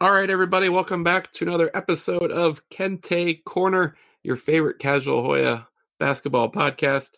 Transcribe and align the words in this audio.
All 0.00 0.12
right, 0.12 0.30
everybody, 0.30 0.68
welcome 0.68 1.02
back 1.02 1.32
to 1.32 1.44
another 1.44 1.72
episode 1.74 2.30
of 2.30 2.62
Kente 2.68 3.42
Corner, 3.42 3.96
your 4.22 4.36
favorite 4.36 4.78
casual 4.78 5.24
Hoya 5.24 5.66
basketball 5.98 6.52
podcast. 6.52 7.16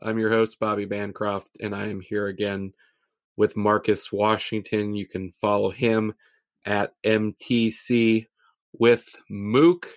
I'm 0.00 0.16
your 0.16 0.30
host, 0.30 0.60
Bobby 0.60 0.84
Bancroft, 0.84 1.50
and 1.60 1.74
I 1.74 1.88
am 1.88 2.00
here 2.00 2.28
again 2.28 2.72
with 3.36 3.56
Marcus 3.56 4.12
Washington. 4.12 4.94
You 4.94 5.08
can 5.08 5.32
follow 5.32 5.70
him 5.70 6.14
at 6.64 6.92
MTC 7.04 8.26
with 8.74 9.12
Mook. 9.28 9.88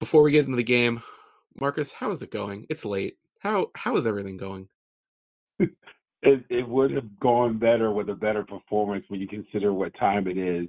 Before 0.00 0.24
we 0.24 0.32
get 0.32 0.46
into 0.46 0.56
the 0.56 0.64
game, 0.64 1.04
Marcus, 1.60 1.92
how 1.92 2.10
is 2.10 2.20
it 2.22 2.32
going? 2.32 2.66
It's 2.68 2.84
late. 2.84 3.16
How 3.38 3.70
how 3.76 3.96
is 3.96 4.08
everything 4.08 4.38
going? 4.38 4.68
It, 6.22 6.44
it 6.48 6.68
would 6.68 6.90
have 6.90 7.20
gone 7.20 7.56
better 7.58 7.92
with 7.92 8.08
a 8.08 8.14
better 8.14 8.42
performance 8.42 9.04
when 9.08 9.20
you 9.20 9.28
consider 9.28 9.72
what 9.72 9.94
time 9.94 10.26
it 10.26 10.36
is. 10.36 10.66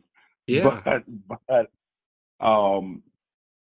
Yeah. 0.50 0.82
But, 0.86 1.04
but 1.48 2.46
um, 2.46 3.04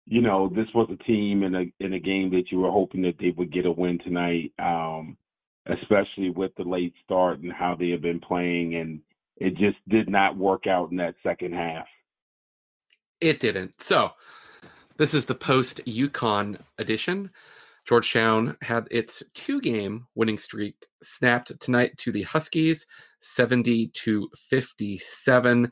you 0.05 0.21
know, 0.21 0.47
this 0.47 0.67
was 0.73 0.89
a 0.89 1.03
team 1.03 1.43
in 1.43 1.53
a 1.53 1.65
in 1.81 1.91
a 1.91 1.99
game 1.99 2.31
that 2.31 2.45
you 2.49 2.59
were 2.59 2.71
hoping 2.71 3.01
that 3.01 3.17
they 3.19 3.31
would 3.31 3.51
get 3.51 3.65
a 3.65 3.71
win 3.71 3.99
tonight. 3.99 4.53
Um, 4.57 5.17
especially 5.69 6.29
with 6.29 6.51
the 6.55 6.63
late 6.63 6.93
start 7.03 7.39
and 7.39 7.51
how 7.51 7.75
they 7.75 7.89
have 7.89 8.01
been 8.01 8.19
playing, 8.19 8.75
and 8.75 9.01
it 9.37 9.55
just 9.57 9.77
did 9.87 10.09
not 10.09 10.37
work 10.37 10.67
out 10.67 10.91
in 10.91 10.97
that 10.97 11.15
second 11.23 11.53
half. 11.53 11.85
It 13.19 13.39
didn't. 13.39 13.81
So, 13.81 14.11
this 14.97 15.13
is 15.13 15.25
the 15.25 15.35
post 15.35 15.81
UConn 15.85 16.59
edition. 16.77 17.31
Georgetown 17.85 18.57
had 18.61 18.87
its 18.91 19.23
two 19.33 19.61
game 19.61 20.07
winning 20.15 20.37
streak 20.37 20.75
snapped 21.01 21.57
tonight 21.59 21.97
to 21.97 22.11
the 22.11 22.23
Huskies, 22.23 22.85
70 23.21 23.87
to 23.87 24.29
57 24.49 25.71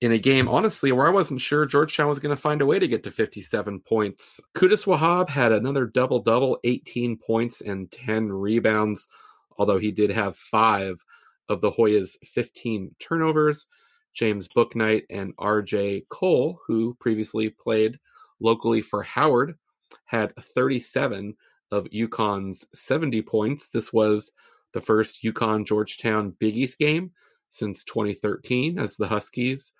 in 0.00 0.12
a 0.12 0.18
game, 0.18 0.48
honestly, 0.48 0.92
where 0.92 1.08
I 1.08 1.12
wasn't 1.12 1.40
sure 1.40 1.66
Georgetown 1.66 2.08
was 2.08 2.20
going 2.20 2.34
to 2.34 2.40
find 2.40 2.62
a 2.62 2.66
way 2.66 2.78
to 2.78 2.86
get 2.86 3.02
to 3.04 3.10
57 3.10 3.80
points. 3.80 4.40
Qudus 4.54 4.86
Wahab 4.86 5.28
had 5.28 5.50
another 5.50 5.86
double 5.86 6.20
double, 6.20 6.58
18 6.62 7.16
points 7.16 7.60
and 7.60 7.90
10 7.90 8.32
rebounds, 8.32 9.08
although 9.56 9.78
he 9.78 9.90
did 9.90 10.10
have 10.10 10.36
five 10.36 11.04
of 11.48 11.60
the 11.60 11.72
Hoyas' 11.72 12.16
15 12.24 12.94
turnovers. 13.00 13.66
James 14.14 14.48
Bouknight 14.48 15.04
and 15.10 15.36
RJ 15.36 16.08
Cole, 16.08 16.60
who 16.66 16.94
previously 17.00 17.50
played 17.50 17.98
locally 18.40 18.82
for 18.82 19.02
Howard, 19.02 19.56
had 20.04 20.34
37 20.36 21.36
of 21.70 21.84
UConn's 21.84 22.66
70 22.72 23.22
points. 23.22 23.68
This 23.68 23.92
was 23.92 24.32
the 24.72 24.80
first 24.80 25.22
UConn 25.24 25.66
Georgetown 25.66 26.34
Big 26.38 26.56
East 26.56 26.78
game 26.78 27.12
since 27.50 27.84
2013 27.84 28.78
as 28.78 28.96
the 28.96 29.08
Huskies 29.08 29.72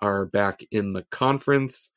are 0.00 0.26
back 0.26 0.62
in 0.70 0.92
the 0.92 1.04
conference. 1.10 1.90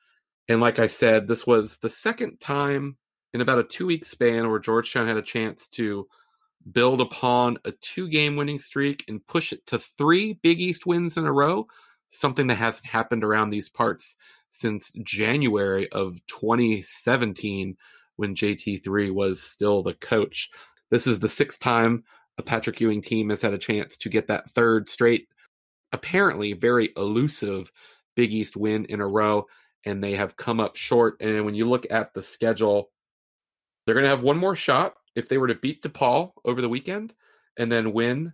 And 0.48 0.62
like 0.62 0.80
I 0.80 0.88
said, 0.88 1.28
this 1.28 1.46
was 1.46 1.78
the 1.78 1.90
second 1.90 2.40
time 2.40 2.98
in 3.34 3.42
about 3.42 3.60
a 3.60 3.64
two 3.64 3.86
week 3.86 4.06
span 4.06 4.50
where 4.50 4.60
Georgetown 4.60 5.08
had 5.08 5.18
a 5.18 5.22
chance 5.22 5.68
to 5.70 6.08
build 6.72 7.02
upon 7.02 7.58
a 7.66 7.72
two 7.72 8.10
game 8.10 8.36
winning 8.36 8.60
streak 8.60 9.06
and 9.08 9.26
push 9.28 9.54
it 9.54 9.66
to 9.68 9.80
three 9.80 10.34
Big 10.42 10.60
East 10.60 10.86
wins 10.86 11.18
in 11.18 11.26
a 11.26 11.32
row, 11.32 11.68
something 12.10 12.48
that 12.48 12.56
hasn't 12.56 12.86
happened 12.86 13.24
around 13.24 13.50
these 13.50 13.70
parts 13.70 14.18
since 14.50 14.92
January 15.04 15.90
of 15.92 16.26
2017 16.28 17.78
when 18.16 18.36
JT3 18.36 19.14
was 19.14 19.42
still 19.42 19.84
the 19.84 19.94
coach. 19.94 20.50
This 20.90 21.06
is 21.06 21.20
the 21.20 21.30
sixth 21.30 21.60
time 21.60 22.04
a 22.38 22.42
Patrick 22.42 22.80
Ewing 22.80 23.02
team 23.02 23.30
has 23.30 23.42
had 23.42 23.54
a 23.54 23.60
chance 23.60 23.98
to 23.98 24.10
get 24.10 24.28
that 24.28 24.50
third 24.50 24.90
straight 24.90 25.28
apparently 25.92 26.54
very 26.54 26.92
elusive 26.98 27.72
Big 28.16 28.32
East 28.34 28.58
win 28.58 28.86
in 28.86 29.02
a 29.02 29.08
row, 29.08 29.48
and 29.86 30.04
they 30.04 30.14
have 30.14 30.38
come 30.38 30.60
up 30.60 30.76
short. 30.76 31.18
And 31.22 31.46
when 31.46 31.56
you 31.56 31.68
look 31.68 31.88
at 31.90 32.14
the 32.14 32.22
schedule, 32.22 32.90
they're 33.86 33.96
going 33.96 34.04
to 34.04 34.10
have 34.10 34.24
one 34.24 34.38
more 34.38 34.56
shot 34.56 34.96
if 35.16 35.30
they 35.30 35.38
were 35.38 35.48
to 35.48 35.56
beat 35.56 35.82
DePaul 35.82 36.34
over 36.46 36.62
the 36.62 36.70
weekend 36.70 37.14
and 37.58 37.72
then 37.72 37.94
win 37.94 38.34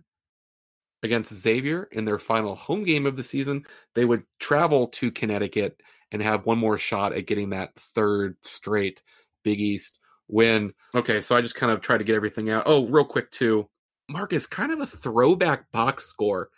against 1.02 1.32
Xavier 1.32 1.88
in 1.92 2.04
their 2.04 2.18
final 2.18 2.54
home 2.54 2.84
game 2.84 3.06
of 3.06 3.16
the 3.16 3.24
season. 3.24 3.64
They 3.94 4.04
would 4.04 4.24
travel 4.40 4.88
to 4.88 5.10
Connecticut 5.10 5.80
and 6.12 6.22
have 6.22 6.46
one 6.46 6.58
more 6.58 6.78
shot 6.78 7.12
at 7.12 7.26
getting 7.26 7.50
that 7.50 7.74
third 7.76 8.36
straight 8.42 9.02
Big 9.44 9.60
East 9.60 9.98
win. 10.28 10.72
Okay, 10.94 11.20
so 11.20 11.36
I 11.36 11.40
just 11.40 11.54
kind 11.54 11.72
of 11.72 11.80
try 11.80 11.96
to 11.96 12.04
get 12.04 12.16
everything 12.16 12.50
out. 12.50 12.64
Oh, 12.66 12.86
real 12.86 13.04
quick, 13.04 13.30
too. 13.30 13.68
Marcus, 14.08 14.46
kind 14.46 14.72
of 14.72 14.80
a 14.80 14.86
throwback 14.86 15.70
box 15.72 16.06
score 16.06 16.50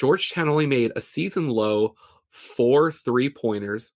Georgetown 0.00 0.48
only 0.48 0.66
made 0.66 0.92
a 0.96 1.00
season 1.02 1.50
low 1.50 1.94
four 2.30 2.90
three 2.90 3.28
pointers. 3.28 3.92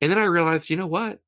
And 0.00 0.10
then 0.10 0.18
I 0.18 0.24
realized, 0.24 0.68
you 0.68 0.76
know 0.76 0.88
what? 0.88 1.20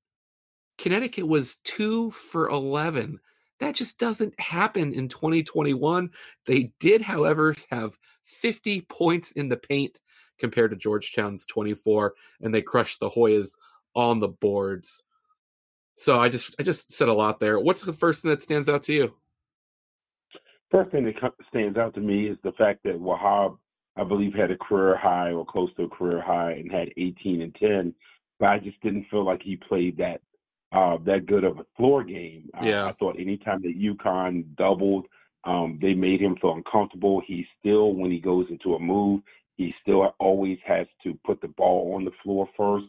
Connecticut 0.76 1.28
was 1.28 1.58
two 1.62 2.10
for 2.10 2.48
11. 2.48 3.20
That 3.60 3.76
just 3.76 4.00
doesn't 4.00 4.38
happen 4.40 4.92
in 4.92 5.08
2021. 5.08 6.10
They 6.46 6.72
did, 6.80 7.00
however, 7.00 7.54
have 7.70 7.96
50 8.24 8.80
points 8.82 9.30
in 9.32 9.48
the 9.48 9.56
paint 9.56 10.00
compared 10.36 10.72
to 10.72 10.76
Georgetown's 10.76 11.46
24, 11.46 12.14
and 12.40 12.52
they 12.52 12.62
crushed 12.62 12.98
the 12.98 13.10
Hoyas 13.10 13.56
on 13.94 14.18
the 14.18 14.28
boards. 14.28 15.04
So 15.96 16.18
I 16.18 16.28
just 16.28 16.56
I 16.58 16.64
just 16.64 16.92
said 16.92 17.06
a 17.06 17.14
lot 17.14 17.38
there. 17.38 17.60
What's 17.60 17.82
the 17.82 17.92
first 17.92 18.22
thing 18.22 18.32
that 18.32 18.42
stands 18.42 18.68
out 18.68 18.82
to 18.84 18.92
you? 18.92 19.14
First 20.72 20.90
thing 20.90 21.04
that 21.04 21.32
stands 21.50 21.78
out 21.78 21.94
to 21.94 22.00
me 22.00 22.26
is 22.26 22.38
the 22.42 22.52
fact 22.52 22.80
that 22.82 22.98
Wahab 22.98 23.58
I 23.96 24.04
believe, 24.04 24.34
had 24.34 24.50
a 24.50 24.56
career 24.56 24.96
high 24.96 25.32
or 25.32 25.44
close 25.44 25.70
to 25.76 25.84
a 25.84 25.88
career 25.88 26.20
high 26.20 26.52
and 26.52 26.70
had 26.70 26.92
18 26.96 27.42
and 27.42 27.54
10. 27.54 27.94
But 28.38 28.48
I 28.48 28.58
just 28.58 28.80
didn't 28.80 29.06
feel 29.10 29.24
like 29.24 29.42
he 29.42 29.56
played 29.56 29.96
that 29.98 30.20
uh, 30.72 30.96
that 31.04 31.26
good 31.26 31.44
of 31.44 31.58
a 31.58 31.66
floor 31.76 32.02
game. 32.02 32.48
Yeah. 32.62 32.86
I, 32.86 32.88
I 32.88 32.92
thought 32.94 33.20
anytime 33.20 33.60
that 33.62 33.78
UConn 33.78 34.56
doubled, 34.56 35.06
um, 35.44 35.78
they 35.82 35.94
made 35.94 36.20
him 36.20 36.36
feel 36.40 36.54
uncomfortable. 36.54 37.20
He 37.26 37.46
still, 37.60 37.92
when 37.94 38.10
he 38.10 38.18
goes 38.18 38.46
into 38.48 38.74
a 38.74 38.80
move, 38.80 39.20
he 39.56 39.74
still 39.82 40.14
always 40.18 40.58
has 40.64 40.86
to 41.02 41.18
put 41.24 41.40
the 41.40 41.48
ball 41.48 41.94
on 41.94 42.04
the 42.04 42.12
floor 42.22 42.48
first. 42.56 42.86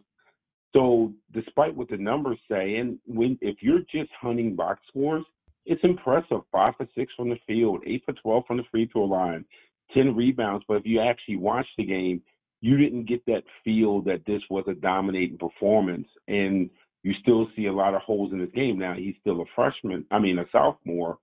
So, 0.73 1.13
despite 1.33 1.75
what 1.75 1.89
the 1.89 1.97
numbers 1.97 2.39
say, 2.49 2.77
and 2.77 2.97
when 3.05 3.37
if 3.41 3.57
you're 3.61 3.81
just 3.91 4.11
hunting 4.19 4.55
box 4.55 4.81
scores, 4.87 5.23
it's 5.65 5.83
impressive. 5.83 6.41
Five 6.51 6.75
for 6.77 6.87
six 6.95 7.13
from 7.15 7.29
the 7.29 7.37
field, 7.45 7.83
eight 7.85 8.03
for 8.05 8.13
twelve 8.13 8.45
from 8.47 8.57
the 8.57 8.63
free 8.71 8.89
throw 8.91 9.03
line, 9.03 9.45
10 9.93 10.15
rebounds, 10.15 10.65
but 10.67 10.77
if 10.77 10.85
you 10.85 11.01
actually 11.01 11.37
watch 11.37 11.67
the 11.77 11.85
game, 11.85 12.21
you 12.61 12.77
didn't 12.77 13.07
get 13.07 13.25
that 13.25 13.43
feel 13.63 14.01
that 14.03 14.25
this 14.25 14.41
was 14.49 14.63
a 14.67 14.73
dominating 14.73 15.37
performance. 15.37 16.07
And 16.27 16.69
you 17.03 17.13
still 17.21 17.47
see 17.55 17.65
a 17.65 17.73
lot 17.73 17.93
of 17.93 18.01
holes 18.01 18.31
in 18.31 18.39
his 18.39 18.51
game. 18.51 18.79
Now, 18.79 18.93
he's 18.93 19.15
still 19.19 19.41
a 19.41 19.45
freshman, 19.55 20.05
I 20.11 20.19
mean, 20.19 20.39
a 20.39 20.45
sophomore, 20.51 21.17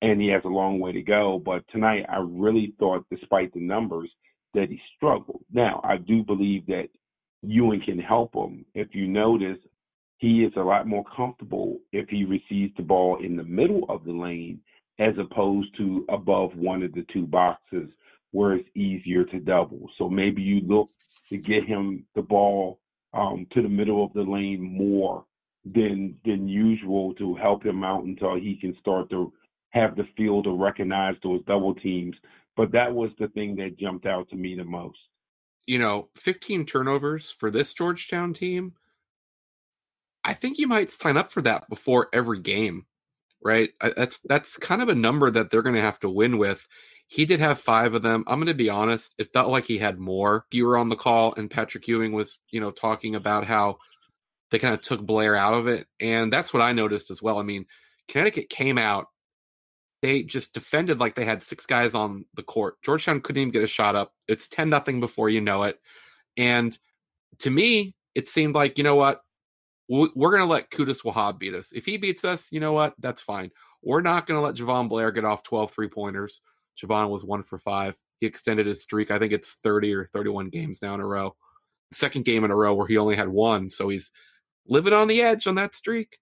and 0.00 0.20
he 0.20 0.28
has 0.28 0.42
a 0.44 0.48
long 0.48 0.80
way 0.80 0.92
to 0.92 1.02
go. 1.02 1.42
But 1.44 1.62
tonight, 1.70 2.06
I 2.08 2.18
really 2.26 2.74
thought, 2.78 3.04
despite 3.10 3.52
the 3.52 3.60
numbers, 3.60 4.10
that 4.54 4.70
he 4.70 4.80
struggled. 4.96 5.44
Now, 5.52 5.82
I 5.84 5.98
do 5.98 6.22
believe 6.22 6.66
that 6.66 6.88
Ewing 7.42 7.82
can 7.84 7.98
help 7.98 8.34
him. 8.34 8.64
If 8.74 8.94
you 8.94 9.06
notice, 9.06 9.58
he 10.16 10.42
is 10.42 10.52
a 10.56 10.60
lot 10.60 10.86
more 10.86 11.04
comfortable 11.14 11.78
if 11.92 12.08
he 12.08 12.24
receives 12.24 12.74
the 12.76 12.82
ball 12.82 13.22
in 13.22 13.36
the 13.36 13.44
middle 13.44 13.84
of 13.88 14.04
the 14.04 14.12
lane 14.12 14.60
as 14.98 15.14
opposed 15.18 15.76
to 15.76 16.04
above 16.08 16.56
one 16.56 16.82
of 16.82 16.92
the 16.92 17.06
two 17.12 17.26
boxes 17.26 17.88
where 18.32 18.54
it's 18.54 18.68
easier 18.74 19.24
to 19.24 19.40
double. 19.40 19.88
So 19.98 20.08
maybe 20.08 20.42
you 20.42 20.60
look 20.60 20.90
to 21.30 21.36
get 21.36 21.64
him 21.64 22.04
the 22.14 22.22
ball 22.22 22.80
um, 23.14 23.46
to 23.52 23.62
the 23.62 23.68
middle 23.68 24.04
of 24.04 24.12
the 24.12 24.22
lane 24.22 24.62
more 24.62 25.24
than 25.64 26.16
than 26.24 26.48
usual 26.48 27.14
to 27.14 27.34
help 27.34 27.64
him 27.64 27.84
out 27.84 28.04
until 28.04 28.36
he 28.36 28.56
can 28.56 28.76
start 28.80 29.10
to 29.10 29.32
have 29.70 29.96
the 29.96 30.06
field 30.16 30.44
to 30.44 30.56
recognize 30.56 31.14
those 31.22 31.42
double 31.46 31.74
teams. 31.74 32.16
But 32.56 32.72
that 32.72 32.94
was 32.94 33.10
the 33.18 33.28
thing 33.28 33.56
that 33.56 33.78
jumped 33.78 34.06
out 34.06 34.28
to 34.30 34.36
me 34.36 34.56
the 34.56 34.64
most. 34.64 34.98
You 35.66 35.78
know, 35.78 36.08
15 36.16 36.64
turnovers 36.64 37.30
for 37.30 37.50
this 37.50 37.74
Georgetown 37.74 38.32
team. 38.34 38.72
I 40.24 40.34
think 40.34 40.58
you 40.58 40.66
might 40.66 40.90
sign 40.90 41.16
up 41.16 41.30
for 41.30 41.42
that 41.42 41.68
before 41.68 42.08
every 42.12 42.40
game, 42.40 42.86
right? 43.42 43.70
That's 43.96 44.20
that's 44.20 44.56
kind 44.56 44.82
of 44.82 44.88
a 44.88 44.94
number 44.94 45.30
that 45.30 45.50
they're 45.50 45.62
going 45.62 45.74
to 45.74 45.80
have 45.80 46.00
to 46.00 46.10
win 46.10 46.38
with. 46.38 46.66
He 47.06 47.24
did 47.24 47.40
have 47.40 47.58
five 47.58 47.94
of 47.94 48.02
them. 48.02 48.24
I'm 48.26 48.38
going 48.38 48.48
to 48.48 48.54
be 48.54 48.68
honest. 48.68 49.14
It 49.18 49.32
felt 49.32 49.50
like 49.50 49.64
he 49.64 49.78
had 49.78 49.98
more. 49.98 50.44
You 50.50 50.66
were 50.66 50.76
on 50.76 50.90
the 50.90 50.96
call, 50.96 51.34
and 51.34 51.50
Patrick 51.50 51.88
Ewing 51.88 52.12
was, 52.12 52.38
you 52.50 52.60
know, 52.60 52.70
talking 52.70 53.14
about 53.14 53.46
how 53.46 53.78
they 54.50 54.58
kind 54.58 54.74
of 54.74 54.82
took 54.82 55.00
Blair 55.00 55.34
out 55.34 55.54
of 55.54 55.66
it, 55.66 55.86
and 56.00 56.32
that's 56.32 56.52
what 56.52 56.62
I 56.62 56.72
noticed 56.72 57.10
as 57.10 57.22
well. 57.22 57.38
I 57.38 57.42
mean, 57.42 57.66
Connecticut 58.08 58.50
came 58.50 58.78
out. 58.78 59.06
They 60.02 60.22
just 60.22 60.52
defended 60.52 61.00
like 61.00 61.14
they 61.14 61.24
had 61.24 61.42
six 61.42 61.66
guys 61.66 61.94
on 61.94 62.24
the 62.34 62.42
court. 62.42 62.76
Georgetown 62.82 63.20
couldn't 63.20 63.42
even 63.42 63.52
get 63.52 63.64
a 63.64 63.68
shot 63.68 63.96
up. 63.96 64.12
It's 64.28 64.48
ten 64.48 64.68
nothing 64.68 65.00
before 65.00 65.28
you 65.28 65.40
know 65.40 65.64
it, 65.64 65.78
and 66.36 66.78
to 67.38 67.50
me, 67.50 67.94
it 68.14 68.28
seemed 68.28 68.54
like 68.54 68.78
you 68.78 68.84
know 68.84 68.96
what 68.96 69.22
we're 69.88 70.30
going 70.30 70.42
to 70.42 70.46
let 70.46 70.70
Qudus 70.70 71.02
Wahab 71.02 71.38
beat 71.38 71.54
us. 71.54 71.72
If 71.72 71.86
he 71.86 71.96
beats 71.96 72.24
us, 72.24 72.52
you 72.52 72.60
know 72.60 72.72
what? 72.72 72.94
That's 72.98 73.22
fine. 73.22 73.50
We're 73.82 74.02
not 74.02 74.26
going 74.26 74.38
to 74.38 74.42
let 74.44 74.56
Jahvon 74.56 74.88
Blair 74.88 75.10
get 75.10 75.24
off 75.24 75.42
12 75.42 75.70
three 75.70 75.88
pointers. 75.88 76.42
Jahvon 76.80 77.10
was 77.10 77.24
one 77.24 77.42
for 77.42 77.58
five. 77.58 77.96
He 78.20 78.26
extended 78.26 78.66
his 78.66 78.82
streak. 78.82 79.10
I 79.10 79.18
think 79.18 79.32
it's 79.32 79.56
30 79.62 79.94
or 79.94 80.10
31 80.12 80.50
games 80.50 80.82
now 80.82 80.94
in 80.94 81.00
a 81.00 81.06
row. 81.06 81.36
second 81.90 82.24
game 82.24 82.44
in 82.44 82.50
a 82.50 82.56
row 82.56 82.74
where 82.74 82.86
he 82.86 82.98
only 82.98 83.16
had 83.16 83.28
one. 83.28 83.68
So 83.68 83.88
he's 83.88 84.12
living 84.66 84.92
on 84.92 85.08
the 85.08 85.22
edge 85.22 85.46
on 85.46 85.54
that 85.54 85.74
streak. 85.74 86.18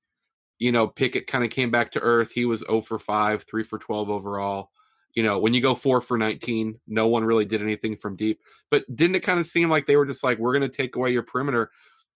You 0.58 0.72
know, 0.72 0.86
Pickett 0.86 1.26
kind 1.26 1.44
of 1.44 1.50
came 1.50 1.70
back 1.70 1.90
to 1.92 2.00
earth. 2.00 2.30
He 2.30 2.44
was 2.44 2.60
0 2.60 2.82
for 2.82 2.98
5, 2.98 3.42
3 3.42 3.62
for 3.64 3.78
12 3.78 4.10
overall. 4.10 4.70
You 5.14 5.22
know, 5.22 5.38
when 5.38 5.54
you 5.54 5.60
go 5.60 5.74
4 5.74 6.00
for 6.00 6.16
19, 6.16 6.78
no 6.86 7.08
one 7.08 7.24
really 7.24 7.44
did 7.44 7.62
anything 7.62 7.96
from 7.96 8.16
deep. 8.16 8.40
But 8.70 8.84
didn't 8.94 9.16
it 9.16 9.22
kind 9.22 9.40
of 9.40 9.46
seem 9.46 9.68
like 9.68 9.86
they 9.86 9.96
were 9.96 10.06
just 10.06 10.22
like, 10.22 10.38
we're 10.38 10.56
going 10.56 10.70
to 10.70 10.76
take 10.76 10.94
away 10.96 11.10
your 11.10 11.22
perimeter? 11.22 11.70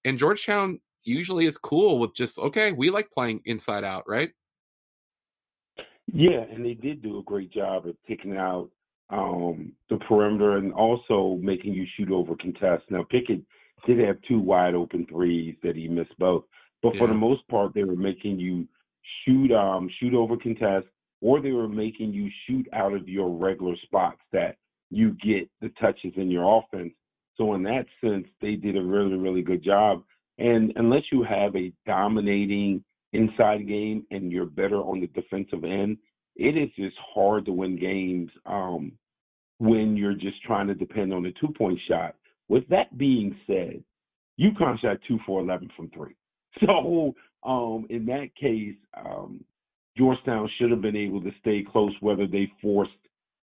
And 0.04 0.18
Georgetown 0.18 0.80
usually 1.04 1.46
is 1.46 1.58
cool 1.58 1.98
with 1.98 2.14
just, 2.14 2.38
okay, 2.38 2.72
we 2.72 2.90
like 2.90 3.10
playing 3.10 3.40
inside 3.44 3.84
out, 3.84 4.04
right? 4.08 4.30
Yeah, 6.12 6.44
and 6.52 6.64
they 6.64 6.74
did 6.74 7.02
do 7.02 7.18
a 7.18 7.22
great 7.22 7.52
job 7.52 7.86
of 7.86 7.96
picking 8.06 8.36
out 8.36 8.70
um, 9.10 9.72
the 9.88 9.96
perimeter 9.98 10.56
and 10.56 10.72
also 10.72 11.38
making 11.42 11.74
you 11.74 11.86
shoot 11.96 12.10
over 12.10 12.34
contests. 12.36 12.84
Now, 12.90 13.04
Pickett 13.08 13.42
did 13.86 13.98
have 14.00 14.16
two 14.26 14.38
wide 14.38 14.74
open 14.74 15.06
threes 15.06 15.56
that 15.62 15.76
he 15.76 15.88
missed 15.88 16.16
both, 16.18 16.44
but 16.82 16.94
yeah. 16.94 17.00
for 17.00 17.06
the 17.06 17.14
most 17.14 17.46
part, 17.48 17.74
they 17.74 17.84
were 17.84 17.96
making 17.96 18.38
you 18.38 18.66
shoot 19.24 19.52
um, 19.52 19.90
shoot 19.98 20.14
over 20.14 20.36
contests, 20.36 20.88
or 21.20 21.40
they 21.40 21.52
were 21.52 21.68
making 21.68 22.12
you 22.12 22.28
shoot 22.46 22.66
out 22.72 22.92
of 22.92 23.08
your 23.08 23.30
regular 23.30 23.76
spots 23.82 24.20
that 24.32 24.56
you 24.90 25.16
get 25.22 25.48
the 25.60 25.70
touches 25.80 26.12
in 26.16 26.30
your 26.30 26.60
offense. 26.60 26.92
So 27.36 27.54
in 27.54 27.62
that 27.64 27.86
sense, 28.02 28.26
they 28.40 28.54
did 28.54 28.76
a 28.76 28.82
really 28.82 29.16
really 29.16 29.42
good 29.42 29.62
job. 29.62 30.02
And 30.40 30.72
unless 30.76 31.02
you 31.12 31.22
have 31.22 31.54
a 31.54 31.70
dominating 31.86 32.82
inside 33.12 33.68
game 33.68 34.06
and 34.10 34.32
you're 34.32 34.46
better 34.46 34.78
on 34.78 35.00
the 35.00 35.06
defensive 35.08 35.64
end, 35.64 35.98
it 36.34 36.56
is 36.56 36.70
just 36.76 36.96
hard 37.14 37.44
to 37.44 37.52
win 37.52 37.78
games 37.78 38.30
um, 38.46 38.92
when 39.58 39.96
you're 39.96 40.14
just 40.14 40.42
trying 40.42 40.66
to 40.68 40.74
depend 40.74 41.12
on 41.12 41.22
the 41.22 41.34
two 41.38 41.52
point 41.56 41.78
shot. 41.86 42.14
With 42.48 42.66
that 42.68 42.96
being 42.96 43.36
said, 43.46 43.84
UConn 44.40 44.80
shot 44.80 44.96
two 45.06 45.18
for 45.26 45.40
11 45.40 45.70
from 45.76 45.90
three. 45.90 46.14
So 46.66 47.14
um, 47.44 47.86
in 47.90 48.06
that 48.06 48.34
case, 48.34 48.74
um, 48.96 49.44
Georgetown 49.96 50.50
should 50.58 50.70
have 50.70 50.82
been 50.82 50.96
able 50.96 51.20
to 51.20 51.30
stay 51.40 51.64
close 51.70 51.92
whether 52.00 52.26
they 52.26 52.50
forced 52.60 52.90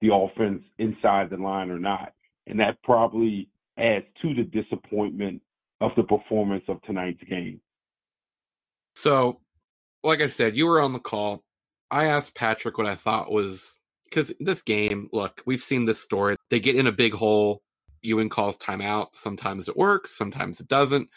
the 0.00 0.12
offense 0.12 0.62
inside 0.78 1.30
the 1.30 1.36
line 1.36 1.70
or 1.70 1.78
not. 1.78 2.14
And 2.46 2.58
that 2.58 2.82
probably 2.82 3.48
adds 3.78 4.06
to 4.22 4.34
the 4.34 4.42
disappointment 4.42 5.40
of 5.80 5.92
the 5.96 6.02
performance 6.02 6.64
of 6.68 6.80
tonight's 6.82 7.22
game. 7.28 7.60
So, 8.94 9.40
like 10.02 10.20
I 10.20 10.28
said, 10.28 10.56
you 10.56 10.66
were 10.66 10.80
on 10.80 10.92
the 10.92 10.98
call. 10.98 11.42
I 11.90 12.06
asked 12.06 12.34
Patrick 12.34 12.78
what 12.78 12.86
I 12.86 12.94
thought 12.94 13.30
was 13.30 13.76
because 14.04 14.32
this 14.40 14.62
game, 14.62 15.08
look, 15.12 15.42
we've 15.46 15.62
seen 15.62 15.84
this 15.84 16.02
story. 16.02 16.36
They 16.50 16.60
get 16.60 16.76
in 16.76 16.86
a 16.86 16.92
big 16.92 17.12
hole. 17.12 17.62
Ewing 18.02 18.28
calls 18.28 18.56
timeout. 18.58 19.14
Sometimes 19.14 19.68
it 19.68 19.76
works, 19.76 20.16
sometimes 20.16 20.60
it 20.60 20.68
doesn't. 20.68 21.08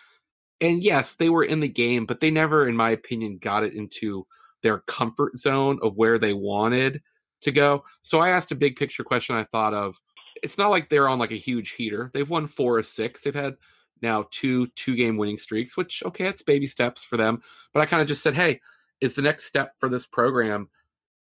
And 0.62 0.84
yes, 0.84 1.16
they 1.16 1.30
were 1.30 1.44
in 1.44 1.62
the 1.62 1.70
game, 1.70 2.06
but 2.06 2.20
they 2.20 2.32
never, 2.32 2.68
in 2.68 2.76
my 2.76 2.90
opinion, 2.90 3.38
got 3.38 3.64
it 3.64 3.74
into 3.74 4.26
their 4.62 4.80
comfort 4.80 5.38
zone 5.38 5.80
of 5.82 5.98
where 5.98 6.18
they 6.18 6.34
wanted 6.34 7.02
to 7.42 7.52
go. 7.52 7.86
So 8.02 8.20
I 8.20 8.30
asked 8.30 8.52
a 8.52 8.56
big 8.56 8.76
picture 8.76 9.04
question 9.04 9.36
I 9.36 9.46
thought 9.46 9.74
of. 9.74 10.00
It's 10.44 10.58
not 10.58 10.70
like 10.70 10.90
they're 10.90 11.08
on 11.08 11.20
like 11.20 11.32
a 11.32 11.36
huge 11.36 11.72
heater. 11.72 12.12
They've 12.14 12.30
won 12.30 12.48
four 12.48 12.78
or 12.78 12.84
six. 12.84 13.24
They've 13.24 13.34
had 13.34 13.56
now 14.02 14.26
two 14.32 14.68
two 14.76 14.96
game 14.96 15.18
winning 15.18 15.38
streaks, 15.38 15.78
which 15.78 16.04
okay, 16.06 16.26
it's 16.26 16.44
baby 16.44 16.68
steps 16.68 17.04
for 17.04 17.18
them. 17.18 17.42
But 17.74 17.82
I 17.82 17.86
kind 17.86 18.02
of 18.02 18.08
just 18.08 18.24
said, 18.24 18.34
hey, 18.34 18.62
is 19.02 19.16
the 19.16 19.22
next 19.22 19.46
step 19.46 19.74
for 19.80 19.90
this 19.90 20.08
program 20.08 20.70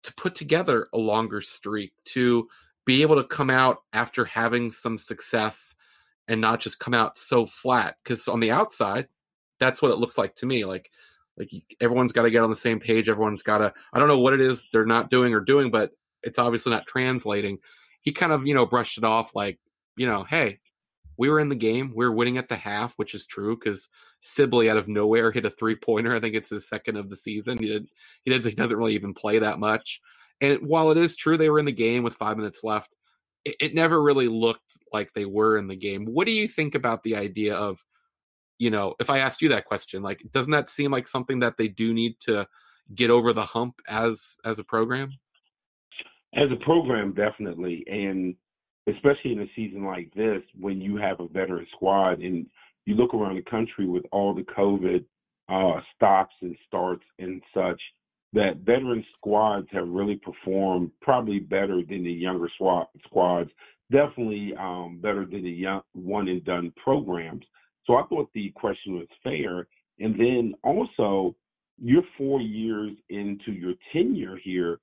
to 0.03 0.13
put 0.13 0.35
together 0.35 0.87
a 0.93 0.97
longer 0.97 1.41
streak, 1.41 1.93
to 2.05 2.47
be 2.85 3.01
able 3.01 3.15
to 3.15 3.27
come 3.27 3.49
out 3.49 3.79
after 3.93 4.25
having 4.25 4.71
some 4.71 4.97
success 4.97 5.75
and 6.27 6.39
not 6.39 6.59
just 6.59 6.79
come 6.79 6.93
out 6.93 7.17
so 7.17 7.45
flat. 7.45 7.97
Because 8.03 8.27
on 8.27 8.39
the 8.39 8.51
outside, 8.51 9.07
that's 9.59 9.81
what 9.81 9.91
it 9.91 9.97
looks 9.97 10.17
like 10.17 10.35
to 10.35 10.45
me. 10.45 10.65
Like, 10.65 10.89
like 11.37 11.51
everyone's 11.81 12.13
got 12.13 12.23
to 12.23 12.31
get 12.31 12.43
on 12.43 12.49
the 12.49 12.55
same 12.55 12.79
page. 12.79 13.09
Everyone's 13.09 13.43
got 13.43 13.59
to. 13.59 13.73
I 13.93 13.99
don't 13.99 14.07
know 14.07 14.19
what 14.19 14.33
it 14.33 14.41
is 14.41 14.67
they're 14.71 14.85
not 14.85 15.09
doing 15.09 15.33
or 15.33 15.41
doing, 15.41 15.71
but 15.71 15.91
it's 16.23 16.39
obviously 16.39 16.71
not 16.71 16.87
translating. 16.87 17.59
He 18.01 18.11
kind 18.11 18.31
of, 18.31 18.47
you 18.47 18.53
know, 18.53 18.65
brushed 18.65 18.97
it 18.97 19.03
off 19.03 19.35
like, 19.35 19.59
you 19.97 20.07
know, 20.07 20.23
hey, 20.23 20.59
we 21.17 21.29
were 21.29 21.39
in 21.39 21.49
the 21.49 21.55
game. 21.55 21.91
We 21.95 22.05
were 22.05 22.11
winning 22.11 22.37
at 22.37 22.49
the 22.49 22.55
half, 22.55 22.93
which 22.97 23.13
is 23.13 23.25
true 23.25 23.57
because 23.57 23.89
Sibley 24.21 24.69
out 24.69 24.77
of 24.77 24.87
nowhere 24.87 25.31
hit 25.31 25.45
a 25.45 25.49
three 25.49 25.75
pointer. 25.75 26.15
I 26.15 26.19
think 26.19 26.35
it's 26.35 26.49
his 26.49 26.67
second 26.67 26.97
of 26.97 27.09
the 27.09 27.17
season. 27.17 27.57
He 27.57 27.67
did. 27.67 27.89
He 28.23 28.31
did. 28.31 28.45
He 28.45 28.55
doesn't 28.55 28.77
really 28.77 28.95
even 28.95 29.13
play 29.13 29.39
that 29.39 29.59
much. 29.59 30.01
And 30.41 30.59
while 30.67 30.91
it 30.91 30.97
is 30.97 31.15
true 31.15 31.37
they 31.37 31.49
were 31.49 31.59
in 31.59 31.65
the 31.65 31.71
game 31.71 32.03
with 32.03 32.15
five 32.15 32.37
minutes 32.37 32.63
left, 32.63 32.95
it, 33.43 33.55
it 33.59 33.75
never 33.75 34.01
really 34.01 34.27
looked 34.27 34.77
like 34.93 35.13
they 35.13 35.25
were 35.25 35.57
in 35.57 35.67
the 35.67 35.75
game. 35.75 36.05
What 36.05 36.27
do 36.27 36.31
you 36.31 36.47
think 36.47 36.75
about 36.75 37.03
the 37.03 37.15
idea 37.15 37.55
of, 37.55 37.83
you 38.59 38.69
know, 38.69 38.95
if 38.99 39.09
I 39.09 39.19
asked 39.19 39.41
you 39.41 39.49
that 39.49 39.65
question, 39.65 40.03
like, 40.03 40.21
doesn't 40.31 40.51
that 40.51 40.69
seem 40.69 40.91
like 40.91 41.07
something 41.07 41.39
that 41.39 41.57
they 41.57 41.67
do 41.67 41.93
need 41.93 42.19
to 42.21 42.47
get 42.93 43.09
over 43.09 43.33
the 43.33 43.45
hump 43.45 43.75
as 43.87 44.37
as 44.45 44.59
a 44.59 44.63
program? 44.63 45.11
As 46.35 46.51
a 46.51 46.63
program, 46.63 47.13
definitely, 47.13 47.83
and 47.87 48.35
especially 48.87 49.33
in 49.33 49.41
a 49.41 49.51
season 49.55 49.85
like 49.85 50.13
this 50.13 50.41
when 50.59 50.81
you 50.81 50.95
have 50.95 51.19
a 51.19 51.27
veteran 51.27 51.67
squad 51.75 52.21
and 52.21 52.45
you 52.85 52.95
look 52.95 53.13
around 53.13 53.35
the 53.35 53.49
country 53.49 53.87
with 53.87 54.03
all 54.11 54.33
the 54.33 54.43
COVID 54.43 55.03
uh, 55.49 55.81
stops 55.95 56.33
and 56.41 56.55
starts 56.67 57.03
and 57.19 57.41
such, 57.53 57.81
that 58.33 58.57
veteran 58.65 59.05
squads 59.17 59.67
have 59.71 59.87
really 59.87 60.15
performed 60.15 60.91
probably 61.01 61.39
better 61.39 61.81
than 61.87 62.03
the 62.03 62.11
younger 62.11 62.49
squad, 62.55 62.87
squads, 63.05 63.49
definitely 63.91 64.53
um, 64.59 64.99
better 65.01 65.25
than 65.25 65.43
the 65.43 65.49
young 65.49 65.81
one 65.93 66.27
and 66.27 66.43
done 66.43 66.73
programs. 66.81 67.43
So 67.85 67.95
I 67.95 68.03
thought 68.07 68.29
the 68.33 68.51
question 68.55 68.95
was 68.97 69.07
fair. 69.23 69.67
And 69.99 70.19
then 70.19 70.53
also, 70.63 71.35
you're 71.81 72.03
four 72.17 72.41
years 72.41 72.91
into 73.09 73.51
your 73.51 73.73
tenure 73.93 74.37
here 74.43 74.79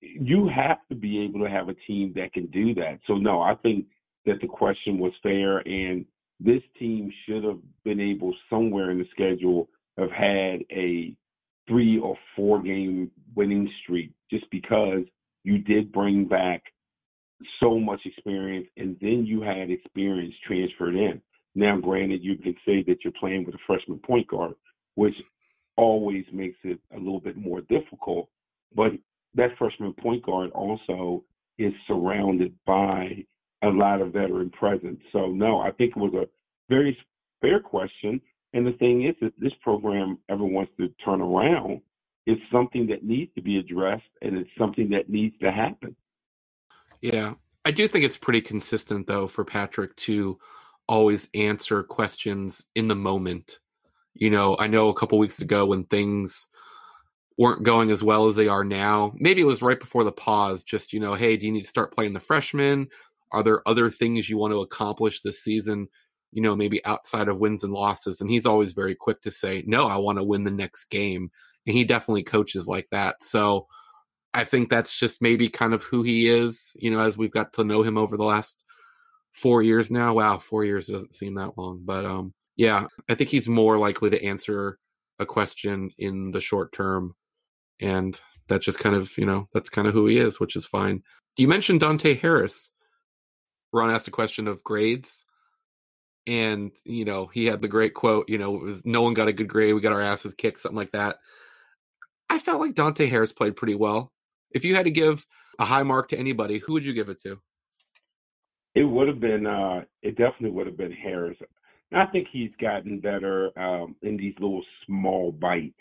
you 0.00 0.48
have 0.54 0.78
to 0.88 0.94
be 0.94 1.20
able 1.20 1.40
to 1.40 1.50
have 1.50 1.68
a 1.68 1.74
team 1.86 2.12
that 2.16 2.32
can 2.32 2.46
do 2.46 2.74
that. 2.74 2.98
So 3.06 3.14
no, 3.14 3.42
I 3.42 3.54
think 3.56 3.86
that 4.26 4.40
the 4.40 4.46
question 4.46 4.98
was 4.98 5.12
fair, 5.22 5.58
and 5.58 6.04
this 6.40 6.62
team 6.78 7.10
should 7.24 7.44
have 7.44 7.58
been 7.84 8.00
able 8.00 8.34
somewhere 8.50 8.90
in 8.90 8.98
the 8.98 9.06
schedule 9.10 9.68
have 9.96 10.10
had 10.10 10.60
a 10.70 11.14
three 11.66 11.98
or 11.98 12.16
four 12.34 12.62
game 12.62 13.10
winning 13.34 13.70
streak 13.82 14.12
just 14.30 14.44
because 14.50 15.04
you 15.44 15.58
did 15.58 15.92
bring 15.92 16.26
back 16.26 16.62
so 17.60 17.78
much 17.78 18.00
experience 18.04 18.66
and 18.76 18.96
then 19.00 19.24
you 19.26 19.40
had 19.40 19.70
experience 19.70 20.34
transferred 20.46 20.94
in. 20.94 21.20
Now, 21.54 21.78
granted, 21.78 22.22
you 22.22 22.36
can 22.36 22.54
say 22.66 22.82
that 22.86 22.98
you're 23.02 23.12
playing 23.18 23.44
with 23.46 23.54
a 23.54 23.58
freshman 23.66 23.98
point 23.98 24.28
guard, 24.28 24.54
which 24.94 25.14
always 25.76 26.24
makes 26.32 26.58
it 26.64 26.78
a 26.94 26.98
little 26.98 27.20
bit 27.20 27.36
more 27.36 27.62
difficult. 27.62 28.28
But 28.74 28.92
that 29.36 29.56
freshman 29.58 29.92
point 29.94 30.24
guard 30.24 30.50
also 30.52 31.24
is 31.58 31.72
surrounded 31.86 32.52
by 32.66 33.24
a 33.62 33.68
lot 33.68 34.00
of 34.00 34.12
veteran 34.12 34.50
presence. 34.50 35.00
So 35.12 35.26
no, 35.26 35.60
I 35.60 35.70
think 35.72 35.92
it 35.96 36.00
was 36.00 36.14
a 36.14 36.26
very 36.68 36.96
fair 37.40 37.60
question. 37.60 38.20
And 38.52 38.66
the 38.66 38.72
thing 38.72 39.06
is, 39.06 39.14
if 39.20 39.32
this 39.38 39.52
program 39.62 40.18
ever 40.28 40.44
wants 40.44 40.72
to 40.78 40.88
turn 41.04 41.20
around, 41.20 41.80
it's 42.26 42.40
something 42.50 42.86
that 42.88 43.04
needs 43.04 43.32
to 43.34 43.42
be 43.42 43.58
addressed, 43.58 44.02
and 44.20 44.36
it's 44.36 44.50
something 44.58 44.90
that 44.90 45.08
needs 45.08 45.34
to 45.40 45.52
happen. 45.52 45.94
Yeah, 47.00 47.34
I 47.64 47.70
do 47.70 47.86
think 47.86 48.04
it's 48.04 48.16
pretty 48.16 48.40
consistent 48.40 49.06
though 49.06 49.26
for 49.26 49.44
Patrick 49.44 49.94
to 49.96 50.38
always 50.88 51.28
answer 51.34 51.82
questions 51.82 52.66
in 52.74 52.88
the 52.88 52.96
moment. 52.96 53.60
You 54.14 54.30
know, 54.30 54.56
I 54.58 54.66
know 54.66 54.88
a 54.88 54.94
couple 54.94 55.18
weeks 55.18 55.40
ago 55.40 55.66
when 55.66 55.84
things 55.84 56.48
weren't 57.38 57.62
going 57.62 57.90
as 57.90 58.02
well 58.02 58.28
as 58.28 58.36
they 58.36 58.48
are 58.48 58.64
now. 58.64 59.12
Maybe 59.16 59.42
it 59.42 59.46
was 59.46 59.62
right 59.62 59.78
before 59.78 60.04
the 60.04 60.12
pause, 60.12 60.64
just, 60.64 60.92
you 60.92 61.00
know, 61.00 61.14
hey, 61.14 61.36
do 61.36 61.46
you 61.46 61.52
need 61.52 61.62
to 61.62 61.68
start 61.68 61.94
playing 61.94 62.14
the 62.14 62.20
freshmen? 62.20 62.88
Are 63.32 63.42
there 63.42 63.66
other 63.68 63.90
things 63.90 64.28
you 64.28 64.38
want 64.38 64.52
to 64.52 64.60
accomplish 64.60 65.20
this 65.20 65.42
season, 65.42 65.88
you 66.32 66.40
know, 66.40 66.56
maybe 66.56 66.84
outside 66.86 67.28
of 67.28 67.40
wins 67.40 67.62
and 67.62 67.72
losses? 67.72 68.20
And 68.20 68.30
he's 68.30 68.46
always 68.46 68.72
very 68.72 68.94
quick 68.94 69.20
to 69.22 69.30
say, 69.30 69.62
no, 69.66 69.86
I 69.86 69.96
want 69.96 70.18
to 70.18 70.24
win 70.24 70.44
the 70.44 70.50
next 70.50 70.86
game. 70.86 71.30
And 71.66 71.76
he 71.76 71.84
definitely 71.84 72.22
coaches 72.22 72.66
like 72.66 72.88
that. 72.90 73.22
So 73.22 73.66
I 74.32 74.44
think 74.44 74.70
that's 74.70 74.98
just 74.98 75.20
maybe 75.20 75.48
kind 75.48 75.74
of 75.74 75.82
who 75.82 76.02
he 76.02 76.28
is, 76.28 76.74
you 76.78 76.90
know, 76.90 77.00
as 77.00 77.18
we've 77.18 77.30
got 77.30 77.52
to 77.54 77.64
know 77.64 77.82
him 77.82 77.98
over 77.98 78.16
the 78.16 78.24
last 78.24 78.64
four 79.32 79.62
years 79.62 79.90
now. 79.90 80.14
Wow, 80.14 80.38
four 80.38 80.64
years 80.64 80.86
doesn't 80.86 81.14
seem 81.14 81.34
that 81.34 81.58
long. 81.58 81.82
But 81.84 82.06
um, 82.06 82.32
yeah, 82.56 82.86
I 83.08 83.14
think 83.14 83.28
he's 83.28 83.48
more 83.48 83.76
likely 83.76 84.08
to 84.10 84.24
answer 84.24 84.78
a 85.18 85.26
question 85.26 85.90
in 85.98 86.30
the 86.30 86.40
short 86.40 86.72
term 86.72 87.14
and 87.80 88.20
that 88.48 88.62
just 88.62 88.78
kind 88.78 88.94
of 88.94 89.16
you 89.18 89.26
know 89.26 89.46
that's 89.52 89.68
kind 89.68 89.88
of 89.88 89.94
who 89.94 90.06
he 90.06 90.18
is 90.18 90.40
which 90.40 90.56
is 90.56 90.66
fine. 90.66 91.02
You 91.36 91.48
mentioned 91.48 91.80
dante 91.80 92.14
harris. 92.14 92.70
Ron 93.72 93.90
asked 93.90 94.08
a 94.08 94.12
question 94.12 94.46
of 94.48 94.64
grades 94.64 95.24
and 96.26 96.72
you 96.84 97.04
know 97.04 97.26
he 97.26 97.46
had 97.46 97.62
the 97.62 97.68
great 97.68 97.94
quote 97.94 98.28
you 98.28 98.38
know 98.38 98.52
was 98.52 98.84
no 98.84 99.02
one 99.02 99.14
got 99.14 99.28
a 99.28 99.32
good 99.32 99.48
grade 99.48 99.74
we 99.74 99.80
got 99.80 99.92
our 99.92 100.00
asses 100.00 100.34
kicked 100.34 100.60
something 100.60 100.76
like 100.76 100.92
that. 100.92 101.16
I 102.28 102.38
felt 102.38 102.60
like 102.60 102.74
dante 102.74 103.06
harris 103.06 103.32
played 103.32 103.56
pretty 103.56 103.74
well. 103.74 104.12
If 104.50 104.64
you 104.64 104.74
had 104.74 104.84
to 104.84 104.90
give 104.90 105.26
a 105.58 105.64
high 105.64 105.82
mark 105.82 106.08
to 106.10 106.18
anybody 106.18 106.58
who 106.58 106.74
would 106.74 106.84
you 106.84 106.92
give 106.92 107.08
it 107.08 107.20
to? 107.22 107.40
It 108.74 108.84
would 108.84 109.08
have 109.08 109.20
been 109.20 109.46
uh 109.46 109.82
it 110.02 110.16
definitely 110.16 110.50
would 110.50 110.66
have 110.66 110.76
been 110.76 110.92
harris. 110.92 111.38
I 111.92 112.06
think 112.06 112.28
he's 112.32 112.50
gotten 112.60 113.00
better 113.00 113.56
um, 113.58 113.94
in 114.02 114.16
these 114.16 114.34
little 114.40 114.62
small 114.84 115.32
bites. 115.32 115.74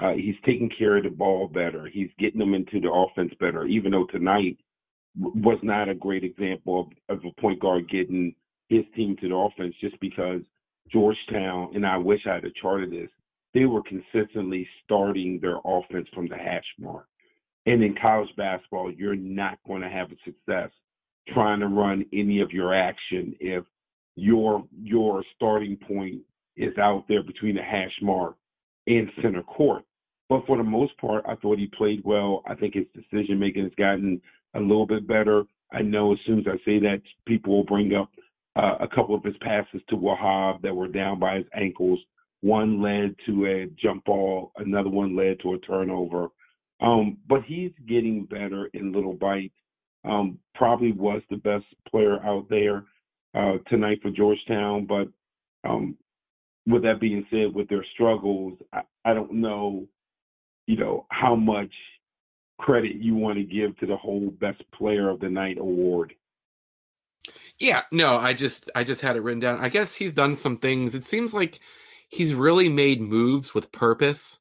Uh, 0.00 0.12
he's 0.12 0.36
taking 0.44 0.70
care 0.78 0.96
of 0.96 1.04
the 1.04 1.10
ball 1.10 1.48
better. 1.48 1.88
He's 1.92 2.10
getting 2.18 2.38
them 2.38 2.54
into 2.54 2.80
the 2.80 2.90
offense 2.90 3.32
better. 3.38 3.66
Even 3.66 3.92
though 3.92 4.06
tonight 4.06 4.58
was 5.18 5.58
not 5.62 5.88
a 5.88 5.94
great 5.94 6.24
example 6.24 6.90
of, 7.08 7.18
of 7.18 7.24
a 7.24 7.40
point 7.40 7.60
guard 7.60 7.90
getting 7.90 8.34
his 8.68 8.84
team 8.96 9.16
to 9.20 9.28
the 9.28 9.34
offense, 9.34 9.74
just 9.80 9.98
because 10.00 10.40
Georgetown 10.90 11.72
and 11.74 11.86
I 11.86 11.96
wish 11.98 12.20
I 12.26 12.34
had 12.34 12.44
a 12.44 12.50
chart 12.60 12.82
of 12.82 12.90
this. 12.90 13.10
They 13.54 13.66
were 13.66 13.82
consistently 13.82 14.66
starting 14.84 15.38
their 15.40 15.58
offense 15.64 16.08
from 16.14 16.28
the 16.28 16.36
hash 16.36 16.64
mark. 16.78 17.06
And 17.66 17.82
in 17.82 17.94
college 18.00 18.30
basketball, 18.36 18.90
you're 18.90 19.14
not 19.14 19.58
going 19.66 19.82
to 19.82 19.88
have 19.88 20.10
a 20.10 20.16
success 20.24 20.70
trying 21.28 21.60
to 21.60 21.68
run 21.68 22.04
any 22.12 22.40
of 22.40 22.50
your 22.50 22.74
action 22.74 23.34
if 23.40 23.64
your 24.16 24.64
your 24.82 25.22
starting 25.36 25.76
point 25.76 26.20
is 26.56 26.76
out 26.78 27.04
there 27.08 27.22
between 27.22 27.54
the 27.54 27.62
hash 27.62 27.96
mark 28.02 28.36
and 28.86 29.10
center 29.22 29.42
court. 29.42 29.84
But 30.28 30.46
for 30.46 30.56
the 30.56 30.62
most 30.62 30.96
part, 30.98 31.24
I 31.28 31.34
thought 31.36 31.58
he 31.58 31.66
played 31.66 32.02
well. 32.04 32.42
I 32.46 32.54
think 32.54 32.74
his 32.74 32.86
decision 32.94 33.38
making 33.38 33.64
has 33.64 33.74
gotten 33.76 34.20
a 34.54 34.60
little 34.60 34.86
bit 34.86 35.06
better. 35.06 35.44
I 35.72 35.82
know 35.82 36.12
as 36.12 36.18
soon 36.26 36.38
as 36.40 36.46
I 36.46 36.56
say 36.64 36.78
that, 36.80 37.02
people 37.26 37.54
will 37.54 37.64
bring 37.64 37.94
up 37.94 38.10
uh, 38.56 38.76
a 38.80 38.88
couple 38.88 39.14
of 39.14 39.24
his 39.24 39.36
passes 39.40 39.80
to 39.88 39.96
Wahab 39.96 40.62
that 40.62 40.74
were 40.74 40.88
down 40.88 41.18
by 41.18 41.36
his 41.36 41.46
ankles. 41.54 41.98
One 42.42 42.82
led 42.82 43.14
to 43.26 43.46
a 43.46 43.66
jump 43.80 44.04
ball, 44.04 44.52
another 44.56 44.90
one 44.90 45.16
led 45.16 45.40
to 45.40 45.54
a 45.54 45.58
turnover. 45.58 46.28
Um, 46.80 47.18
but 47.28 47.42
he's 47.44 47.70
getting 47.86 48.24
better 48.24 48.66
in 48.74 48.92
little 48.92 49.14
bites. 49.14 49.54
Um, 50.04 50.38
probably 50.54 50.92
was 50.92 51.22
the 51.30 51.36
best 51.36 51.64
player 51.88 52.20
out 52.24 52.48
there 52.50 52.84
uh, 53.34 53.58
tonight 53.68 54.00
for 54.02 54.10
Georgetown. 54.10 54.86
But 54.86 55.08
um, 55.68 55.96
with 56.66 56.82
that 56.82 57.00
being 57.00 57.26
said, 57.30 57.54
with 57.54 57.68
their 57.68 57.84
struggles, 57.94 58.58
I, 58.72 58.82
I 59.04 59.14
don't 59.14 59.32
know, 59.34 59.86
you 60.66 60.76
know, 60.76 61.06
how 61.10 61.34
much 61.34 61.72
credit 62.58 62.96
you 62.96 63.14
want 63.14 63.38
to 63.38 63.44
give 63.44 63.76
to 63.78 63.86
the 63.86 63.96
whole 63.96 64.30
best 64.30 64.62
player 64.72 65.08
of 65.08 65.20
the 65.20 65.28
night 65.28 65.58
award. 65.58 66.14
Yeah, 67.58 67.82
no, 67.92 68.16
I 68.16 68.32
just 68.32 68.70
I 68.74 68.84
just 68.84 69.00
had 69.02 69.16
it 69.16 69.22
written 69.22 69.40
down. 69.40 69.60
I 69.60 69.68
guess 69.68 69.94
he's 69.94 70.12
done 70.12 70.36
some 70.36 70.56
things. 70.56 70.94
It 70.94 71.04
seems 71.04 71.34
like 71.34 71.60
he's 72.08 72.34
really 72.34 72.68
made 72.68 73.00
moves 73.00 73.54
with 73.54 73.72
purpose. 73.72 74.40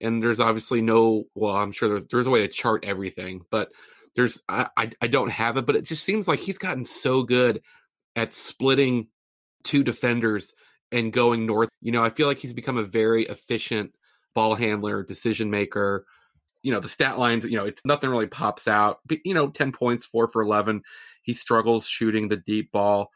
And 0.00 0.22
there's 0.22 0.40
obviously 0.40 0.80
no 0.80 1.24
well, 1.34 1.56
I'm 1.56 1.72
sure 1.72 1.88
there's 1.88 2.06
there's 2.06 2.26
a 2.26 2.30
way 2.30 2.40
to 2.40 2.48
chart 2.48 2.84
everything, 2.84 3.44
but 3.50 3.70
there's 4.16 4.42
I, 4.48 4.68
I, 4.76 4.90
I 5.00 5.06
don't 5.08 5.30
have 5.30 5.56
it, 5.56 5.66
but 5.66 5.76
it 5.76 5.84
just 5.84 6.04
seems 6.04 6.28
like 6.28 6.40
he's 6.40 6.58
gotten 6.58 6.84
so 6.84 7.22
good 7.22 7.62
at 8.16 8.34
splitting 8.34 9.08
two 9.62 9.82
defenders 9.82 10.54
and 10.92 11.12
going 11.12 11.46
north. 11.46 11.68
You 11.80 11.92
know, 11.92 12.04
I 12.04 12.10
feel 12.10 12.26
like 12.26 12.38
he's 12.38 12.52
become 12.52 12.76
a 12.76 12.84
very 12.84 13.24
efficient 13.24 13.94
ball 14.34 14.54
handler, 14.54 15.02
decision 15.02 15.50
maker. 15.50 16.06
You 16.62 16.72
know, 16.72 16.80
the 16.80 16.88
stat 16.88 17.18
lines, 17.18 17.44
you 17.44 17.56
know, 17.56 17.66
it's 17.66 17.84
nothing 17.84 18.10
really 18.10 18.26
pops 18.26 18.66
out. 18.66 19.00
But, 19.06 19.18
you 19.24 19.34
know, 19.34 19.48
10 19.48 19.72
points, 19.72 20.06
four 20.06 20.28
for 20.28 20.42
11. 20.42 20.82
He 21.22 21.34
struggles 21.34 21.86
shooting 21.86 22.28
the 22.28 22.36
deep 22.36 22.72
ball. 22.72 23.10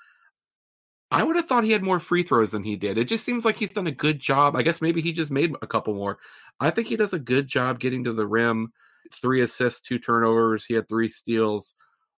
I 1.11 1.25
would 1.25 1.37
have 1.37 1.47
thought 1.47 1.65
he 1.65 1.73
had 1.73 1.83
more 1.83 2.01
free 2.01 2.23
throws 2.23 2.51
than 2.51 2.63
he 2.63 2.77
did. 2.77 2.99
It 2.99 3.09
just 3.09 3.25
seems 3.25 3.45
like 3.45 3.57
he's 3.57 3.73
done 3.73 3.87
a 3.87 3.93
good 3.93 4.21
job. 4.21 4.55
I 4.57 4.63
guess 4.63 4.83
maybe 4.83 5.01
he 5.01 5.13
just 5.13 5.31
made 5.31 5.55
a 5.63 5.67
couple 5.67 5.95
more. 5.95 6.19
I 6.61 6.71
think 6.71 6.89
he 6.89 6.97
does 6.97 7.15
a 7.15 7.19
good 7.19 7.47
job 7.47 7.81
getting 7.81 8.05
to 8.05 8.13
the 8.13 8.27
rim. 8.27 8.73
Three 9.11 9.41
assists, 9.41 9.81
two 9.81 9.99
turnovers. 9.99 10.67
He 10.67 10.75
had 10.75 10.87
three 10.87 11.09
steals. 11.09 11.75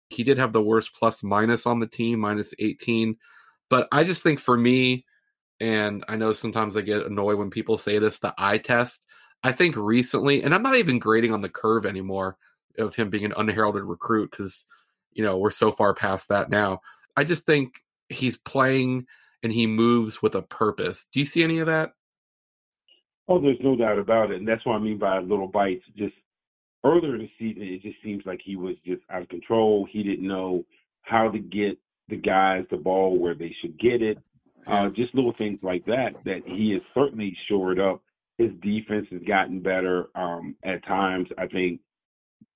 He 0.09 0.25
did 0.25 0.38
have 0.38 0.52
the 0.52 0.62
worst 0.62 0.92
plus 0.99 1.23
minus 1.23 1.66
on 1.66 1.78
the 1.78 1.87
team, 1.87 2.19
minus 2.19 2.52
18. 2.59 3.16
But 3.69 3.87
I 3.92 4.02
just 4.02 4.25
think 4.25 4.40
for 4.40 4.57
me, 4.57 5.04
and 5.60 6.04
I 6.08 6.16
know 6.16 6.32
sometimes 6.32 6.76
I 6.76 6.80
get 6.80 7.06
annoyed 7.06 7.38
when 7.38 7.50
people 7.50 7.76
say 7.76 7.98
this, 7.98 8.18
the 8.18 8.34
eye 8.38 8.58
test. 8.58 9.06
I 9.42 9.52
think 9.52 9.76
recently, 9.76 10.42
and 10.42 10.54
I'm 10.54 10.62
not 10.62 10.76
even 10.76 10.98
grading 10.98 11.32
on 11.32 11.42
the 11.42 11.48
curve 11.48 11.86
anymore 11.86 12.36
of 12.78 12.94
him 12.94 13.10
being 13.10 13.24
an 13.24 13.34
unheralded 13.36 13.84
recruit 13.84 14.30
because, 14.30 14.66
you 15.12 15.24
know, 15.24 15.38
we're 15.38 15.50
so 15.50 15.70
far 15.70 15.94
past 15.94 16.28
that 16.28 16.50
now. 16.50 16.80
I 17.16 17.24
just 17.24 17.46
think 17.46 17.74
he's 18.08 18.36
playing 18.36 19.06
and 19.42 19.52
he 19.52 19.66
moves 19.66 20.22
with 20.22 20.34
a 20.34 20.42
purpose. 20.42 21.06
Do 21.12 21.20
you 21.20 21.26
see 21.26 21.42
any 21.42 21.58
of 21.58 21.66
that? 21.66 21.92
Oh, 23.28 23.40
there's 23.40 23.60
no 23.60 23.76
doubt 23.76 23.98
about 23.98 24.30
it. 24.30 24.38
And 24.38 24.48
that's 24.48 24.64
what 24.66 24.74
I 24.74 24.78
mean 24.78 24.98
by 24.98 25.18
little 25.20 25.46
bites. 25.46 25.84
Just 25.96 26.14
earlier 26.84 27.14
in 27.14 27.22
the 27.22 27.30
season, 27.38 27.62
it 27.62 27.82
just 27.82 28.02
seems 28.02 28.24
like 28.26 28.40
he 28.44 28.56
was 28.56 28.76
just 28.84 29.02
out 29.10 29.22
of 29.22 29.28
control. 29.28 29.86
He 29.90 30.02
didn't 30.02 30.26
know 30.26 30.64
how 31.02 31.30
to 31.30 31.38
get 31.38 31.78
the 32.08 32.16
guys 32.16 32.64
the 32.70 32.76
ball 32.76 33.18
where 33.18 33.34
they 33.34 33.54
should 33.60 33.78
get 33.78 34.02
it. 34.02 34.18
Uh, 34.66 34.88
just 34.90 35.14
little 35.14 35.34
things 35.38 35.58
like 35.62 35.84
that 35.86 36.10
that 36.24 36.42
he 36.44 36.72
has 36.72 36.82
certainly 36.94 37.36
shored 37.48 37.80
up. 37.80 38.02
His 38.38 38.50
defense 38.62 39.06
has 39.10 39.22
gotten 39.26 39.60
better. 39.60 40.08
Um, 40.14 40.56
at 40.64 40.84
times, 40.86 41.28
I 41.38 41.46
think 41.46 41.80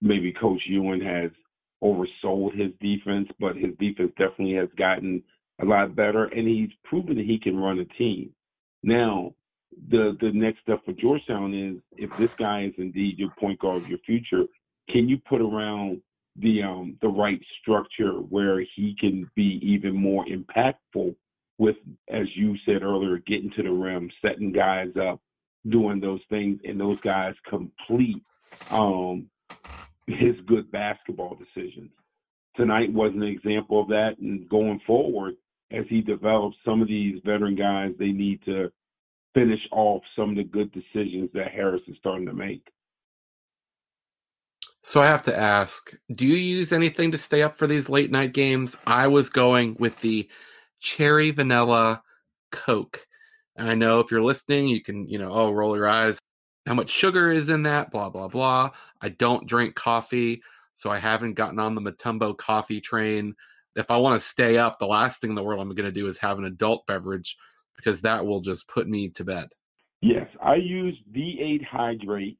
maybe 0.01 0.33
Coach 0.33 0.63
Ewing 0.67 1.03
has 1.03 1.31
oversold 1.83 2.59
his 2.59 2.71
defense, 2.81 3.29
but 3.39 3.57
his 3.57 3.75
defense 3.79 4.13
definitely 4.19 4.55
has 4.55 4.69
gotten 4.77 5.23
a 5.61 5.65
lot 5.65 5.95
better, 5.95 6.25
and 6.25 6.49
he's 6.49 6.71
proven 6.85 7.17
that 7.17 7.27
he 7.27 7.39
can 7.39 7.57
run 7.57 7.79
a 7.79 7.85
team. 7.85 8.31
Now, 8.83 9.35
the 9.91 10.17
the 10.21 10.31
next 10.33 10.61
step 10.61 10.85
for 10.85 10.93
Georgetown 10.93 11.55
is 11.55 11.83
if 11.97 12.17
this 12.17 12.33
guy 12.35 12.65
is 12.65 12.75
indeed 12.79 13.19
your 13.19 13.31
point 13.39 13.59
guard 13.59 13.83
of 13.83 13.89
your 13.89 13.99
future, 13.99 14.45
can 14.91 15.09
you 15.09 15.19
put 15.19 15.41
around 15.41 16.01
the 16.37 16.63
um 16.63 16.97
the 17.01 17.09
right 17.09 17.41
structure 17.61 18.13
where 18.13 18.61
he 18.75 18.97
can 18.99 19.31
be 19.35 19.61
even 19.63 19.95
more 19.95 20.25
impactful 20.27 21.15
with, 21.65 21.77
as 22.11 22.27
you 22.37 22.57
said 22.67 22.83
earlier, 22.83 23.19
getting 23.27 23.51
to 23.57 23.63
the 23.63 23.71
rim, 23.71 24.11
setting 24.21 24.53
guys 24.53 24.91
up, 25.01 25.21
doing 25.69 25.99
those 25.99 26.21
things, 26.29 26.61
and 26.65 26.79
those 26.79 27.01
guys 27.01 27.35
complete 27.49 28.23
um 28.71 29.27
his 30.07 30.37
good 30.47 30.71
basketball 30.71 31.37
decisions. 31.37 31.91
Tonight 32.57 32.93
was 32.93 33.13
an 33.15 33.23
example 33.23 33.81
of 33.81 33.89
that, 33.89 34.19
and 34.21 34.47
going 34.51 34.79
forward, 34.87 35.35
as 35.73 35.87
he 35.89 36.03
develops 36.03 36.57
some 36.65 36.83
of 36.83 36.89
these 36.89 37.21
veteran 37.25 37.57
guys, 37.57 37.93
they 37.99 38.13
need 38.13 38.41
to 38.45 38.71
finish 39.33 39.61
off 39.73 40.03
some 40.15 40.31
of 40.31 40.37
the 40.37 40.45
good 40.45 40.71
decisions 40.73 41.31
that 41.33 41.51
Harris 41.51 41.83
is 41.89 41.97
starting 41.99 42.27
to 42.27 42.35
make. 42.35 42.63
So 44.83 45.01
I 45.01 45.07
have 45.07 45.23
to 45.23 45.37
ask, 45.37 45.95
do 46.15 46.27
you 46.27 46.37
use 46.37 46.71
anything 46.71 47.11
to 47.13 47.19
stay 47.19 47.43
up 47.43 47.57
for 47.57 47.67
these 47.67 47.89
late 47.89 48.11
night 48.11 48.35
games? 48.35 48.77
I 48.87 49.07
was 49.09 49.31
going 49.31 49.77
with 49.79 49.99
the 50.03 50.29
cherry 50.85 51.31
vanilla 51.31 52.03
Coke. 52.53 53.07
And 53.57 53.69
I 53.69 53.75
know 53.75 54.01
if 54.01 54.11
you're 54.11 54.23
listening, 54.23 54.69
you 54.69 54.83
can, 54.83 55.09
you 55.09 55.19
know, 55.19 55.33
oh, 55.33 55.51
roll 55.51 55.77
your 55.77 55.89
eyes. 55.89 56.19
How 56.67 56.75
much 56.75 56.91
sugar 56.91 57.31
is 57.31 57.49
in 57.49 57.65
that? 57.65 57.91
Blah, 57.91 58.11
blah, 58.11 58.29
blah. 58.29 58.71
I 59.01 59.09
don't 59.09 59.47
drink 59.47 59.75
coffee, 59.75 60.43
so 60.75 60.91
I 60.91 60.99
haven't 60.99 61.35
gotten 61.35 61.59
on 61.59 61.75
the 61.75 61.81
Mutombo 61.81 62.37
coffee 62.37 62.81
train. 62.81 63.35
If 63.77 63.91
I 63.91 63.97
want 63.97 64.21
to 64.21 64.27
stay 64.27 64.59
up, 64.59 64.79
the 64.79 64.87
last 64.87 65.21
thing 65.21 65.31
in 65.31 65.37
the 65.37 65.43
world 65.43 65.61
I'm 65.61 65.69
going 65.75 65.85
to 65.87 65.93
do 65.93 66.07
is 66.07 66.19
have 66.19 66.39
an 66.39 66.45
adult 66.45 66.87
beverage 66.87 67.37
because 67.77 68.03
that 68.03 68.25
will 68.25 68.41
just 68.41 68.69
put 68.69 68.87
me 68.89 69.09
to 69.11 69.25
bed. 69.25 69.49
Yes, 70.01 70.29
I 70.43 70.57
use 70.57 70.97
V8 71.13 71.65
Hydrate 71.65 72.39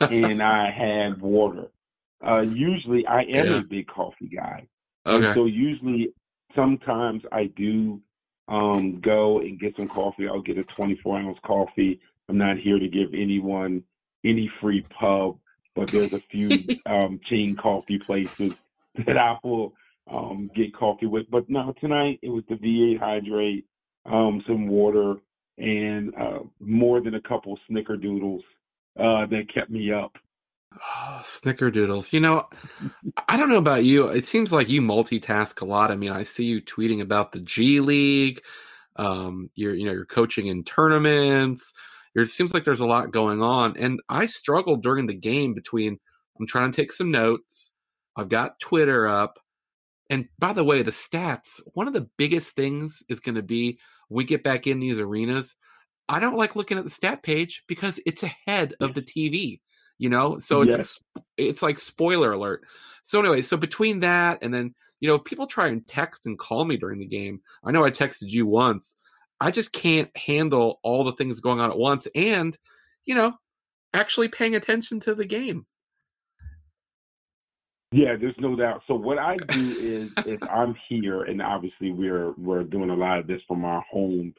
and 0.00 0.42
I 0.42 0.70
have 0.70 1.22
water. 1.22 1.68
Uh, 2.26 2.40
usually, 2.40 3.06
I 3.06 3.22
am 3.22 3.46
yeah. 3.46 3.56
a 3.58 3.62
big 3.62 3.86
coffee 3.86 4.28
guy. 4.34 4.66
Okay. 5.06 5.26
And 5.26 5.34
so 5.34 5.46
usually, 5.46 6.12
sometimes 6.56 7.22
I 7.30 7.44
do 7.56 8.00
um, 8.48 9.00
go 9.00 9.40
and 9.40 9.60
get 9.60 9.76
some 9.76 9.88
coffee. 9.88 10.26
I'll 10.28 10.42
get 10.42 10.58
a 10.58 10.64
24 10.64 11.18
ounce 11.18 11.38
coffee. 11.44 12.00
I'm 12.28 12.38
not 12.38 12.58
here 12.58 12.78
to 12.78 12.88
give 12.88 13.14
anyone 13.14 13.84
any 14.24 14.50
free 14.60 14.84
pub, 14.98 15.38
but 15.76 15.90
there's 15.92 16.12
a 16.12 16.22
few 16.30 16.50
um, 16.86 17.20
chain 17.28 17.54
coffee 17.54 18.00
places 18.04 18.52
that 19.06 19.16
I 19.16 19.36
will 19.44 19.72
um, 20.10 20.50
get 20.54 20.74
coffee 20.74 21.06
with. 21.06 21.30
But 21.30 21.48
no, 21.48 21.74
tonight 21.80 22.18
it 22.22 22.30
was 22.30 22.42
the 22.48 22.56
V8 22.56 22.98
Hydrate 22.98 23.66
um, 24.06 24.42
some 24.46 24.68
water, 24.68 25.16
and 25.58 26.14
uh, 26.14 26.38
more 26.60 27.00
than 27.00 27.14
a 27.14 27.20
couple 27.20 27.58
snickerdoodles 27.70 28.42
uh, 28.98 29.26
that 29.26 29.52
kept 29.52 29.70
me 29.70 29.92
up. 29.92 30.12
Oh, 30.74 31.22
snickerdoodles. 31.24 32.12
You 32.12 32.20
know, 32.20 32.48
I 33.28 33.36
don't 33.36 33.48
know 33.48 33.56
about 33.56 33.84
you. 33.84 34.08
It 34.08 34.26
seems 34.26 34.52
like 34.52 34.68
you 34.68 34.82
multitask 34.82 35.60
a 35.60 35.64
lot. 35.64 35.90
I 35.90 35.96
mean, 35.96 36.10
I 36.10 36.22
see 36.22 36.44
you 36.44 36.60
tweeting 36.60 37.00
about 37.00 37.32
the 37.32 37.40
G 37.40 37.80
League. 37.80 38.42
Um, 38.96 39.50
you're, 39.54 39.74
you 39.74 39.86
know, 39.86 39.92
you're 39.92 40.04
coaching 40.04 40.48
in 40.48 40.64
tournaments. 40.64 41.72
It 42.14 42.28
seems 42.28 42.54
like 42.54 42.64
there's 42.64 42.80
a 42.80 42.86
lot 42.86 43.10
going 43.10 43.42
on, 43.42 43.76
and 43.76 44.00
I 44.08 44.26
struggled 44.26 44.82
during 44.82 45.06
the 45.06 45.14
game 45.14 45.52
between 45.52 45.98
I'm 46.38 46.46
trying 46.46 46.72
to 46.72 46.76
take 46.76 46.92
some 46.92 47.10
notes. 47.10 47.72
I've 48.16 48.30
got 48.30 48.58
Twitter 48.58 49.06
up, 49.06 49.38
and 50.08 50.26
by 50.38 50.54
the 50.54 50.64
way, 50.64 50.82
the 50.82 50.90
stats. 50.90 51.60
One 51.74 51.86
of 51.86 51.92
the 51.92 52.08
biggest 52.16 52.56
things 52.56 53.02
is 53.10 53.20
going 53.20 53.34
to 53.34 53.42
be 53.42 53.78
we 54.08 54.24
get 54.24 54.42
back 54.42 54.66
in 54.66 54.80
these 54.80 54.98
arenas, 54.98 55.56
I 56.08 56.20
don't 56.20 56.36
like 56.36 56.56
looking 56.56 56.78
at 56.78 56.84
the 56.84 56.90
stat 56.90 57.22
page 57.22 57.64
because 57.66 58.00
it's 58.06 58.22
ahead 58.22 58.74
of 58.80 58.94
the 58.94 59.02
TV, 59.02 59.60
you 59.98 60.08
know? 60.08 60.38
So 60.38 60.62
it's 60.62 60.76
yes. 60.76 61.00
like, 61.14 61.24
it's 61.36 61.62
like 61.62 61.78
spoiler 61.78 62.32
alert. 62.32 62.64
So 63.02 63.20
anyway, 63.20 63.42
so 63.42 63.56
between 63.56 64.00
that 64.00 64.38
and 64.42 64.52
then, 64.52 64.74
you 65.00 65.08
know, 65.08 65.14
if 65.16 65.24
people 65.24 65.46
try 65.46 65.68
and 65.68 65.86
text 65.86 66.26
and 66.26 66.38
call 66.38 66.64
me 66.64 66.76
during 66.76 66.98
the 66.98 67.06
game, 67.06 67.40
I 67.64 67.70
know 67.70 67.84
I 67.84 67.90
texted 67.90 68.28
you 68.28 68.46
once. 68.46 68.96
I 69.40 69.50
just 69.50 69.72
can't 69.72 70.14
handle 70.16 70.80
all 70.82 71.04
the 71.04 71.12
things 71.12 71.40
going 71.40 71.60
on 71.60 71.70
at 71.70 71.78
once 71.78 72.08
and, 72.14 72.56
you 73.04 73.14
know, 73.14 73.34
actually 73.92 74.28
paying 74.28 74.56
attention 74.56 75.00
to 75.00 75.14
the 75.14 75.26
game. 75.26 75.66
Yeah, 77.92 78.16
there's 78.20 78.34
no 78.38 78.56
doubt. 78.56 78.82
So 78.86 78.94
what 78.94 79.18
I 79.18 79.36
do 79.48 79.76
is 79.78 80.12
if 80.26 80.42
I'm 80.42 80.74
here 80.88 81.22
and 81.22 81.40
obviously 81.40 81.92
we're 81.92 82.32
we're 82.32 82.64
doing 82.64 82.90
a 82.90 82.96
lot 82.96 83.18
of 83.18 83.26
this 83.26 83.40
from 83.46 83.64
our 83.64 83.84
homes, 83.90 84.34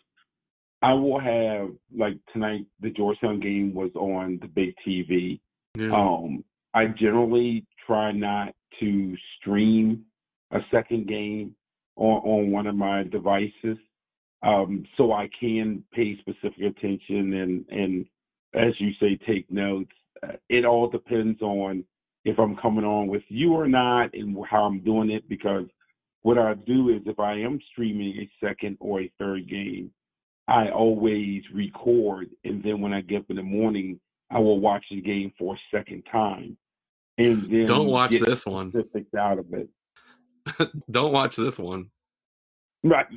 I 0.81 0.93
will 0.93 1.19
have 1.19 1.69
like 1.95 2.17
tonight 2.33 2.65
the 2.81 2.89
Georgetown 2.89 3.39
game 3.39 3.73
was 3.73 3.91
on 3.95 4.39
the 4.41 4.47
big 4.47 4.75
TV. 4.85 5.39
Yeah. 5.77 5.95
Um 5.95 6.43
I 6.73 6.87
generally 6.87 7.65
try 7.85 8.11
not 8.11 8.53
to 8.79 9.15
stream 9.39 10.03
a 10.51 10.59
second 10.71 11.07
game 11.07 11.55
on, 11.95 12.21
on 12.23 12.51
one 12.51 12.67
of 12.67 12.75
my 12.75 13.03
devices. 13.03 13.77
Um, 14.43 14.85
so 14.95 15.13
I 15.13 15.29
can 15.39 15.83
pay 15.93 16.17
specific 16.19 16.59
attention 16.59 17.33
and, 17.33 17.65
and 17.69 18.05
as 18.53 18.73
you 18.79 18.91
say, 18.99 19.17
take 19.27 19.49
notes. 19.51 19.91
Uh, 20.21 20.33
it 20.49 20.65
all 20.65 20.87
depends 20.87 21.41
on 21.41 21.83
if 22.23 22.37
I'm 22.39 22.55
coming 22.57 22.85
on 22.85 23.07
with 23.07 23.23
you 23.29 23.53
or 23.53 23.67
not 23.67 24.13
and 24.13 24.37
how 24.49 24.63
I'm 24.63 24.81
doing 24.81 25.09
it 25.09 25.27
because 25.27 25.65
what 26.21 26.37
I 26.37 26.53
do 26.53 26.89
is 26.89 27.01
if 27.05 27.19
I 27.19 27.33
am 27.33 27.59
streaming 27.71 28.17
a 28.17 28.45
second 28.45 28.77
or 28.79 29.01
a 29.01 29.11
third 29.17 29.49
game, 29.49 29.91
I 30.47 30.69
always 30.69 31.41
record 31.53 32.29
and 32.43 32.63
then 32.63 32.81
when 32.81 32.93
I 32.93 33.01
get 33.01 33.21
up 33.21 33.29
in 33.29 33.37
the 33.37 33.43
morning, 33.43 33.99
I 34.29 34.39
will 34.39 34.59
watch 34.59 34.85
the 34.89 35.01
game 35.01 35.31
for 35.37 35.55
a 35.55 35.57
second 35.75 36.03
time. 36.11 36.57
And 37.17 37.49
then 37.51 37.65
don't 37.65 37.87
watch 37.87 38.11
this 38.11 38.45
one. 38.45 38.71
Specifics 38.71 39.13
out 39.15 39.39
of 39.39 39.45
it. 39.53 39.69
don't 40.91 41.13
watch 41.13 41.35
this 41.35 41.57
one. 41.57 41.89
Right. 42.83 43.07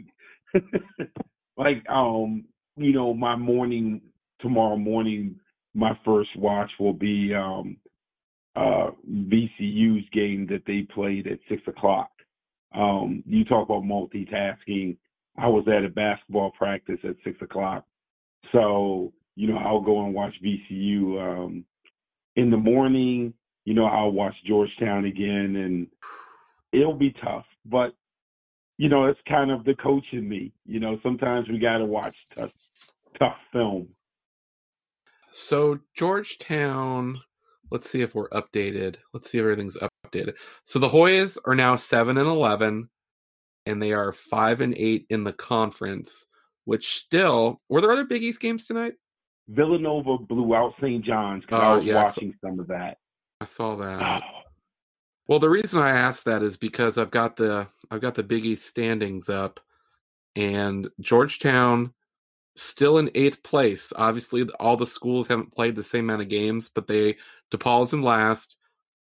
like 1.57 1.89
um, 1.89 2.45
you 2.77 2.93
know, 2.93 3.13
my 3.13 3.37
morning 3.37 4.01
tomorrow 4.41 4.77
morning, 4.77 5.37
my 5.75 5.99
first 6.05 6.31
watch 6.37 6.71
will 6.79 6.95
be 6.95 7.35
um 7.35 7.77
uh 8.57 8.91
VCU's 9.09 10.09
game 10.13 10.47
that 10.51 10.63
they 10.67 10.83
played 10.95 11.27
at 11.27 11.39
six 11.49 11.63
o'clock. 11.67 12.11
Um, 12.75 13.23
you 13.27 13.45
talk 13.45 13.69
about 13.69 13.83
multitasking. 13.83 14.97
I 15.37 15.49
was 15.49 15.65
at 15.69 15.85
a 15.85 15.89
basketball 15.89 16.53
practice 16.53 16.99
at 17.05 17.17
six 17.25 17.41
o'clock. 17.43 17.85
So, 18.53 19.13
you 19.41 19.49
know, 19.49 19.57
I'll 19.57 19.81
go 19.81 20.05
and 20.05 20.13
watch 20.13 20.35
VCU 20.45 21.19
um 21.19 21.65
in 22.37 22.51
the 22.51 22.59
morning, 22.59 23.33
you 23.65 23.73
know, 23.73 23.87
I'll 23.87 24.13
watch 24.13 24.35
Georgetown 24.47 25.07
again 25.07 25.57
and 25.57 25.87
it'll 26.73 26.95
be 26.95 27.15
tough. 27.25 27.47
But 27.65 27.95
you 28.77 28.91
know, 28.91 29.07
it's 29.07 29.21
kind 29.27 29.51
of 29.51 29.65
the 29.65 29.75
coach 29.75 30.05
in 30.13 30.29
me. 30.29 30.53
You 30.67 30.81
know, 30.81 30.99
sometimes 31.03 31.49
we 31.49 31.59
got 31.59 31.79
to 31.79 31.87
watch 31.87 32.27
tough, 32.35 32.53
tough 33.19 33.37
film. 33.51 33.89
So 35.33 35.79
Georgetown, 35.95 37.21
let's 37.71 37.89
see 37.89 38.03
if 38.03 38.15
we're 38.15 38.29
updated. 38.31 38.97
Let's 39.15 39.31
see 39.31 39.39
if 39.39 39.43
everything's 39.43 39.79
updated. 39.79 40.35
So 40.65 40.79
the 40.79 40.89
Hoyas 40.89 41.39
are 41.47 41.55
now 41.55 41.77
seven 41.77 42.19
and 42.19 42.29
eleven, 42.29 42.91
and 43.65 43.83
they 43.83 43.93
are 43.93 44.13
five 44.13 44.61
and 44.61 44.75
eight 44.77 45.07
in 45.09 45.25
the 45.25 45.33
conference. 45.33 46.27
Which 46.67 46.95
still 46.95 47.61
were 47.71 47.81
there 47.81 47.91
other 47.91 48.05
Big 48.05 48.23
East 48.23 48.41
games 48.41 48.67
tonight? 48.67 48.95
Villanova 49.51 50.17
blew 50.19 50.55
out 50.55 50.75
St. 50.81 51.05
John's 51.05 51.45
because 51.45 51.61
oh, 51.61 51.67
I 51.67 51.77
was 51.77 51.85
yeah, 51.85 51.95
watching 51.95 52.33
so, 52.33 52.49
some 52.49 52.61
of 52.61 52.69
that. 52.69 52.99
I 53.41 53.45
saw 53.45 53.77
that. 53.77 54.23
Oh. 54.23 54.41
Well, 55.27 55.39
the 55.39 55.51
reason 55.51 55.81
I 55.81 55.91
asked 55.91 56.25
that 56.25 56.43
is 56.43 56.57
because 56.57 56.99
I've 56.99 57.11
got 57.11 57.37
the 57.37 57.67
I've 57.91 58.01
got 58.01 58.15
the 58.15 58.23
Big 58.23 58.45
East 58.47 58.67
standings 58.67 59.29
up, 59.29 59.61
and 60.37 60.89
Georgetown 61.01 61.93
still 62.57 62.99
in 62.99 63.11
eighth 63.15 63.43
place. 63.43 63.93
Obviously, 63.97 64.49
all 64.59 64.77
the 64.77 64.87
schools 64.87 65.29
haven't 65.29 65.55
played 65.55 65.77
the 65.77 65.83
same 65.83 66.05
amount 66.05 66.23
of 66.23 66.29
games, 66.29 66.69
but 66.73 66.87
they 66.87 67.17
DePaul's 67.53 67.93
in 67.93 68.03
last, 68.03 68.57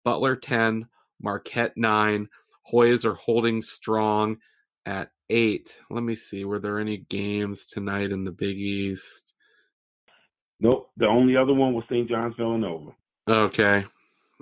Butler 0.04 0.37
ten, 0.37 0.87
Marquette 1.20 1.76
nine, 1.76 2.28
Hoyas 2.72 3.04
are 3.04 3.14
holding 3.14 3.62
strong 3.62 4.38
at 4.87 5.11
eight. 5.30 5.78
Let 5.90 6.02
me 6.02 6.14
see. 6.14 6.44
Were 6.44 6.59
there 6.59 6.78
any 6.78 6.98
games 6.98 7.66
tonight 7.66 8.12
in 8.12 8.24
the 8.24 8.33
Big 8.33 8.59
East? 8.59 9.34
Nope. 10.61 10.90
The 10.97 11.07
only 11.07 11.37
other 11.37 11.55
one 11.55 11.75
was 11.75 11.85
St. 11.88 12.09
John's 12.09 12.35
Villanova. 12.37 12.93
Okay 13.29 13.85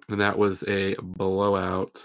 and 0.08 0.20
that 0.20 0.38
was 0.38 0.64
a 0.64 0.94
blowout. 1.02 2.04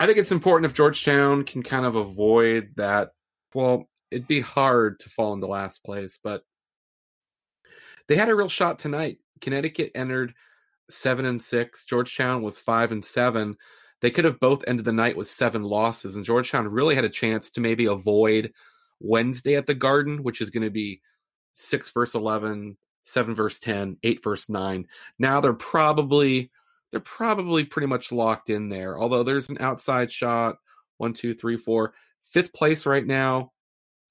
I 0.00 0.06
think 0.06 0.18
it's 0.18 0.32
important 0.32 0.66
if 0.66 0.76
Georgetown 0.76 1.44
can 1.44 1.62
kind 1.62 1.86
of 1.86 1.96
avoid 1.96 2.70
that. 2.76 3.10
Well, 3.54 3.88
it'd 4.10 4.26
be 4.26 4.40
hard 4.40 5.00
to 5.00 5.08
fall 5.08 5.32
into 5.32 5.46
last 5.46 5.84
place, 5.84 6.18
but 6.22 6.44
they 8.08 8.16
had 8.16 8.28
a 8.28 8.34
real 8.34 8.48
shot 8.48 8.78
tonight. 8.78 9.18
Connecticut 9.40 9.92
entered 9.94 10.34
seven 10.90 11.24
and 11.24 11.40
six. 11.40 11.86
Georgetown 11.86 12.42
was 12.42 12.58
five 12.58 12.92
and 12.92 13.04
seven. 13.04 13.56
They 14.00 14.10
could 14.10 14.24
have 14.24 14.40
both 14.40 14.64
ended 14.66 14.84
the 14.84 14.92
night 14.92 15.16
with 15.16 15.28
seven 15.28 15.62
losses, 15.62 16.16
and 16.16 16.24
Georgetown 16.24 16.68
really 16.68 16.94
had 16.94 17.04
a 17.04 17.10
chance 17.10 17.50
to 17.50 17.60
maybe 17.60 17.86
avoid 17.86 18.52
Wednesday 19.00 19.54
at 19.54 19.66
the 19.66 19.74
Garden, 19.74 20.22
which 20.22 20.40
is 20.40 20.50
going 20.50 20.64
to 20.64 20.70
be 20.70 21.00
six 21.54 21.90
versus 21.90 22.16
11, 22.16 22.76
seven 23.04 23.34
verse 23.34 23.58
10, 23.60 23.98
eight 24.02 24.22
verse 24.24 24.48
nine. 24.48 24.86
Now 25.18 25.40
they're 25.40 25.52
probably 25.52 26.50
they're 26.90 27.00
probably 27.00 27.64
pretty 27.64 27.86
much 27.86 28.12
locked 28.12 28.50
in 28.50 28.68
there. 28.68 28.98
Although 28.98 29.22
there's 29.22 29.48
an 29.48 29.58
outside 29.60 30.12
shot, 30.12 30.56
one, 30.98 31.12
two, 31.12 31.34
three, 31.34 31.56
four. 31.56 31.94
Fifth 32.22 32.52
place 32.52 32.86
right 32.86 33.06
now 33.06 33.52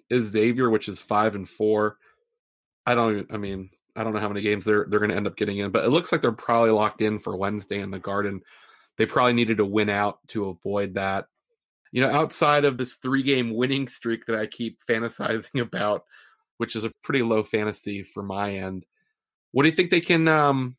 is 0.09 0.27
Xavier, 0.27 0.69
which 0.69 0.87
is 0.87 0.99
five 0.99 1.35
and 1.35 1.47
four. 1.47 1.97
I 2.85 2.95
don't. 2.95 3.25
I 3.31 3.37
mean, 3.37 3.69
I 3.95 4.03
don't 4.03 4.13
know 4.13 4.19
how 4.19 4.27
many 4.27 4.41
games 4.41 4.65
they're 4.65 4.85
they're 4.89 4.99
going 4.99 5.11
to 5.11 5.15
end 5.15 5.27
up 5.27 5.37
getting 5.37 5.59
in, 5.59 5.71
but 5.71 5.85
it 5.85 5.89
looks 5.89 6.11
like 6.11 6.21
they're 6.21 6.31
probably 6.31 6.71
locked 6.71 7.01
in 7.01 7.19
for 7.19 7.35
Wednesday 7.37 7.79
in 7.79 7.91
the 7.91 7.99
Garden. 7.99 8.41
They 8.97 9.05
probably 9.05 9.33
needed 9.33 9.57
to 9.57 9.65
win 9.65 9.89
out 9.89 10.19
to 10.29 10.49
avoid 10.49 10.95
that. 10.95 11.25
You 11.91 12.01
know, 12.01 12.09
outside 12.09 12.65
of 12.65 12.77
this 12.77 12.95
three 12.95 13.23
game 13.23 13.53
winning 13.55 13.87
streak 13.87 14.25
that 14.25 14.35
I 14.35 14.45
keep 14.47 14.79
fantasizing 14.83 15.61
about, 15.61 16.03
which 16.57 16.75
is 16.75 16.83
a 16.83 16.91
pretty 17.03 17.21
low 17.21 17.43
fantasy 17.43 18.03
for 18.03 18.23
my 18.23 18.55
end. 18.55 18.85
What 19.51 19.63
do 19.63 19.69
you 19.69 19.75
think 19.75 19.91
they 19.91 20.01
can 20.01 20.27
um, 20.27 20.75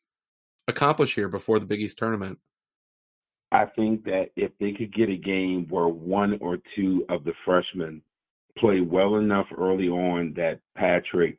accomplish 0.67 1.15
here 1.15 1.29
before 1.29 1.59
the 1.59 1.65
Big 1.65 1.81
East 1.81 1.97
tournament? 1.97 2.39
I 3.51 3.65
think 3.65 4.03
that 4.05 4.31
if 4.35 4.51
they 4.59 4.73
could 4.73 4.93
get 4.93 5.09
a 5.09 5.15
game 5.15 5.67
where 5.69 5.87
one 5.87 6.37
or 6.41 6.57
two 6.75 7.05
of 7.09 7.23
the 7.23 7.33
freshmen 7.45 8.01
play 8.57 8.81
well 8.81 9.15
enough 9.15 9.47
early 9.57 9.87
on 9.87 10.33
that 10.35 10.59
Patrick 10.75 11.37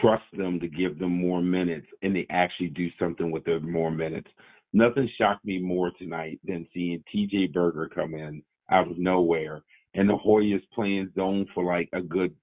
trusts 0.00 0.26
them 0.36 0.58
to 0.60 0.68
give 0.68 0.98
them 0.98 1.12
more 1.12 1.42
minutes 1.42 1.86
and 2.02 2.14
they 2.14 2.26
actually 2.30 2.68
do 2.68 2.88
something 2.98 3.30
with 3.30 3.44
their 3.44 3.60
more 3.60 3.90
minutes. 3.90 4.28
Nothing 4.72 5.08
shocked 5.18 5.44
me 5.44 5.58
more 5.58 5.90
tonight 5.98 6.40
than 6.44 6.66
seeing 6.72 7.04
TJ 7.14 7.52
Berger 7.52 7.90
come 7.94 8.14
in 8.14 8.42
out 8.70 8.90
of 8.90 8.98
nowhere 8.98 9.62
and 9.94 10.08
the 10.08 10.16
Hoyas 10.16 10.62
playing 10.74 11.12
zone 11.14 11.46
for 11.54 11.64
like 11.64 11.88
a 11.92 12.00
good 12.00 12.34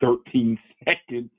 13 0.00 0.58
seconds. 0.84 1.30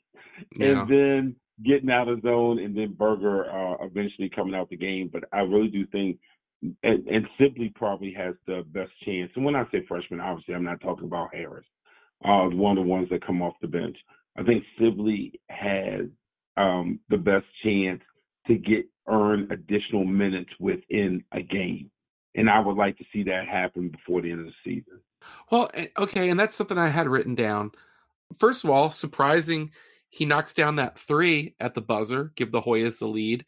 Yeah. 0.55 0.67
And 0.67 0.89
then 0.89 1.35
getting 1.65 1.89
out 1.89 2.07
of 2.07 2.21
zone 2.21 2.59
and 2.59 2.75
then 2.75 2.95
Berger 2.97 3.45
uh, 3.51 3.85
eventually 3.85 4.29
coming 4.29 4.55
out 4.55 4.69
the 4.69 4.77
game. 4.77 5.09
But 5.11 5.23
I 5.33 5.39
really 5.39 5.67
do 5.67 5.85
think, 5.87 6.17
and, 6.83 7.07
and 7.07 7.27
Sibley 7.37 7.71
probably 7.75 8.13
has 8.13 8.35
the 8.47 8.63
best 8.67 8.91
chance. 9.05 9.31
And 9.35 9.43
when 9.43 9.55
I 9.55 9.63
say 9.71 9.85
freshman, 9.87 10.19
obviously 10.19 10.55
I'm 10.55 10.63
not 10.63 10.81
talking 10.81 11.05
about 11.05 11.33
Harris, 11.33 11.65
uh, 12.23 12.47
one 12.47 12.77
of 12.77 12.83
the 12.83 12.89
ones 12.89 13.09
that 13.09 13.25
come 13.25 13.41
off 13.41 13.53
the 13.61 13.67
bench. 13.67 13.97
I 14.37 14.43
think 14.43 14.63
Sibley 14.79 15.39
has 15.49 16.05
um, 16.57 16.99
the 17.09 17.17
best 17.17 17.45
chance 17.63 18.01
to 18.47 18.55
get 18.55 18.85
earn 19.07 19.47
additional 19.51 20.05
minutes 20.05 20.51
within 20.59 21.23
a 21.33 21.41
game. 21.41 21.89
And 22.35 22.49
I 22.49 22.59
would 22.59 22.77
like 22.77 22.97
to 22.97 23.05
see 23.11 23.23
that 23.23 23.47
happen 23.47 23.89
before 23.89 24.21
the 24.21 24.31
end 24.31 24.41
of 24.41 24.45
the 24.45 24.53
season. 24.63 24.99
Well, 25.51 25.69
eh, 25.73 25.87
okay, 25.97 26.29
and 26.29 26.39
that's 26.39 26.55
something 26.55 26.77
I 26.77 26.87
had 26.87 27.07
written 27.07 27.35
down. 27.35 27.71
First 28.37 28.63
of 28.63 28.69
all, 28.69 28.91
surprising 28.91 29.71
he 30.09 30.25
knocks 30.25 30.53
down 30.53 30.77
that 30.77 30.97
three 30.97 31.55
at 31.59 31.73
the 31.73 31.81
buzzer, 31.81 32.31
give 32.35 32.51
the 32.51 32.61
Hoyas 32.61 32.99
the 32.99 33.07
lead. 33.07 33.45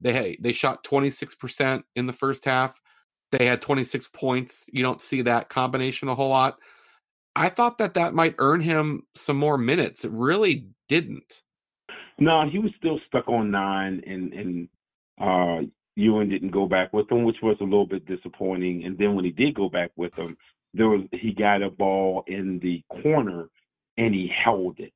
They 0.00 0.12
hey, 0.12 0.38
they 0.40 0.52
shot 0.52 0.84
26% 0.84 1.84
in 1.96 2.06
the 2.06 2.12
first 2.12 2.44
half. 2.44 2.80
They 3.30 3.46
had 3.46 3.62
26 3.62 4.08
points. 4.08 4.66
You 4.72 4.82
don't 4.82 5.00
see 5.00 5.22
that 5.22 5.48
combination 5.48 6.08
a 6.08 6.14
whole 6.14 6.28
lot. 6.28 6.58
I 7.34 7.48
thought 7.48 7.78
that 7.78 7.94
that 7.94 8.14
might 8.14 8.34
earn 8.38 8.60
him 8.60 9.04
some 9.14 9.38
more 9.38 9.56
minutes. 9.56 10.04
It 10.04 10.12
really 10.12 10.68
didn't. 10.88 11.42
No, 12.18 12.46
he 12.48 12.58
was 12.58 12.72
still 12.76 13.00
stuck 13.06 13.26
on 13.28 13.50
nine, 13.50 14.02
and 14.06 14.32
and 14.34 14.68
uh, 15.18 15.66
Ewing 15.96 16.28
didn't 16.28 16.50
go 16.50 16.66
back 16.66 16.92
with 16.92 17.10
him, 17.10 17.24
which 17.24 17.38
was 17.42 17.56
a 17.60 17.64
little 17.64 17.86
bit 17.86 18.06
disappointing. 18.06 18.84
And 18.84 18.98
then 18.98 19.14
when 19.14 19.24
he 19.24 19.30
did 19.30 19.54
go 19.54 19.70
back 19.70 19.90
with 19.96 20.14
him, 20.14 20.36
there 20.74 20.88
was 20.88 21.02
he 21.12 21.32
got 21.32 21.62
a 21.62 21.70
ball 21.70 22.22
in 22.26 22.58
the 22.58 22.82
corner 23.02 23.48
and 23.96 24.14
he 24.14 24.28
held 24.44 24.78
it 24.80 24.92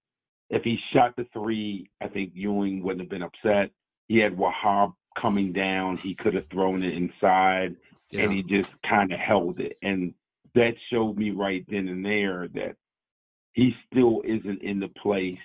if 0.51 0.63
he 0.63 0.79
shot 0.93 1.17
the 1.17 1.27
three, 1.33 1.91
I 2.01 2.09
think 2.09 2.33
Ewing 2.35 2.83
wouldn't 2.83 3.01
have 3.01 3.11
been 3.11 3.23
upset. 3.23 3.71
He 4.09 4.19
had 4.19 4.37
Wahab 4.37 4.95
coming 5.19 5.53
down. 5.53 5.97
He 5.97 6.15
could 6.15 6.35
have 6.35 6.49
thrown 6.49 6.83
it 6.83 6.95
inside, 6.95 7.77
yeah. 8.11 8.23
and 8.23 8.33
he 8.33 8.43
just 8.43 8.71
kind 8.89 9.13
of 9.13 9.19
held 9.19 9.59
it. 9.59 9.77
And 9.83 10.15
that 10.55 10.75
showed 10.91 11.17
me 11.17 11.31
right 11.31 11.65
then 11.69 11.89
and 11.89 12.05
there 12.05 12.49
that 12.55 12.77
he 13.55 13.75
still 13.91 14.23
isn't 14.25 14.63
in 14.63 14.79
the 14.79 14.89
place 14.89 15.39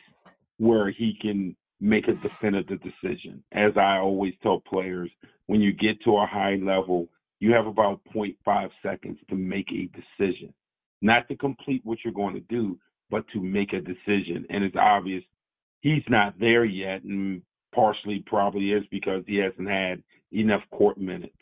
where 0.57 0.91
he 0.91 1.17
can 1.19 1.55
make 1.79 2.07
a 2.07 2.13
definitive 2.13 2.79
decision. 2.83 3.43
As 3.51 3.71
I 3.77 3.97
always 3.97 4.33
tell 4.43 4.59
players, 4.59 5.09
when 5.47 5.61
you 5.61 5.73
get 5.73 6.01
to 6.03 6.17
a 6.17 6.27
high 6.27 6.59
level, 6.61 7.09
you 7.39 7.53
have 7.53 7.65
about 7.65 8.01
0.5 8.13 8.69
seconds 8.83 9.17
to 9.29 9.35
make 9.35 9.71
a 9.71 9.89
decision. 9.97 10.53
Not 11.01 11.27
to 11.29 11.35
complete 11.35 11.81
what 11.83 11.97
you're 12.03 12.13
going 12.13 12.35
to 12.35 12.41
do, 12.41 12.77
but 13.11 13.27
to 13.33 13.41
make 13.41 13.73
a 13.73 13.81
decision. 13.81 14.45
And 14.49 14.63
it's 14.63 14.75
obvious 14.75 15.23
he's 15.81 16.03
not 16.07 16.39
there 16.39 16.65
yet, 16.65 17.03
and 17.03 17.41
partially 17.75 18.23
probably 18.25 18.71
is 18.71 18.83
because 18.89 19.23
he 19.27 19.35
hasn't 19.35 19.69
had 19.69 20.01
enough 20.31 20.63
court 20.71 20.97
minutes. 20.97 21.35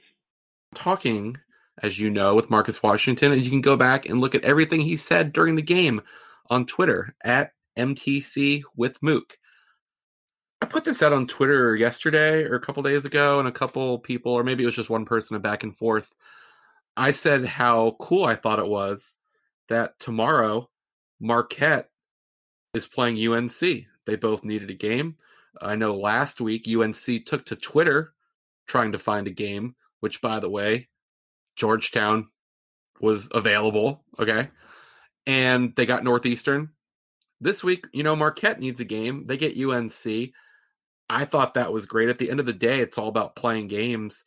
Talking, 0.76 1.38
as 1.82 2.00
you 2.00 2.10
know, 2.10 2.36
with 2.36 2.50
Marcus 2.50 2.82
Washington, 2.84 3.32
and 3.32 3.42
you 3.42 3.50
can 3.50 3.62
go 3.62 3.78
back 3.78 4.08
and 4.08 4.20
look 4.20 4.36
at 4.36 4.44
everything 4.44 4.82
he 4.82 4.96
said 4.96 5.32
during 5.32 5.56
the 5.56 5.62
game 5.62 6.02
on 6.50 6.66
Twitter 6.66 7.16
at 7.24 7.54
MTC 7.78 8.64
with 8.76 9.02
Mook. 9.02 9.38
I 10.62 10.66
put 10.66 10.84
this 10.84 11.02
out 11.02 11.14
on 11.14 11.26
Twitter 11.26 11.76
yesterday 11.76 12.44
or 12.44 12.56
a 12.56 12.60
couple 12.60 12.84
days 12.84 13.06
ago, 13.06 13.40
and 13.40 13.48
a 13.48 13.52
couple 13.52 14.00
people, 14.00 14.34
or 14.34 14.44
maybe 14.44 14.64
it 14.64 14.66
was 14.66 14.76
just 14.76 14.90
one 14.90 15.06
person, 15.06 15.38
a 15.38 15.40
back 15.40 15.64
and 15.64 15.76
forth. 15.76 16.14
I 16.98 17.12
said 17.12 17.46
how 17.46 17.96
cool 18.00 18.26
I 18.26 18.36
thought 18.36 18.60
it 18.60 18.68
was 18.68 19.18
that 19.70 19.98
tomorrow 20.00 20.70
Marquette 21.20 21.90
is 22.74 22.88
playing 22.88 23.18
UNC. 23.28 23.60
They 23.60 24.16
both 24.16 24.44
needed 24.44 24.70
a 24.70 24.76
game. 24.76 25.18
I 25.62 25.76
know 25.76 25.96
last 25.96 26.40
week 26.40 26.68
UNC 26.68 27.26
took 27.26 27.46
to 27.48 27.56
Twitter 27.56 28.14
trying 28.68 28.92
to 28.92 29.00
find 29.00 29.28
a 29.28 29.32
game, 29.32 29.76
which, 30.00 30.22
by 30.22 30.40
the 30.40 30.50
way, 30.50 30.90
Georgetown 31.56 32.28
was 33.02 33.30
available. 33.34 34.04
Okay. 34.20 34.50
And 35.26 35.76
they 35.76 35.86
got 35.86 36.04
Northeastern. 36.04 36.70
This 37.42 37.64
week, 37.64 37.86
you 37.94 38.04
know, 38.04 38.16
Marquette 38.16 38.60
needs 38.60 38.82
a 38.82 38.86
game. 38.86 39.26
They 39.26 39.38
get 39.38 39.58
UNC. 39.58 40.32
I 41.10 41.26
thought 41.26 41.56
that 41.56 41.74
was 41.74 41.86
great. 41.86 42.10
At 42.10 42.18
the 42.18 42.30
end 42.30 42.40
of 42.40 42.46
the 42.46 42.54
day, 42.54 42.80
it's 42.82 42.98
all 42.98 43.08
about 43.08 43.36
playing 43.36 43.68
games. 43.68 44.24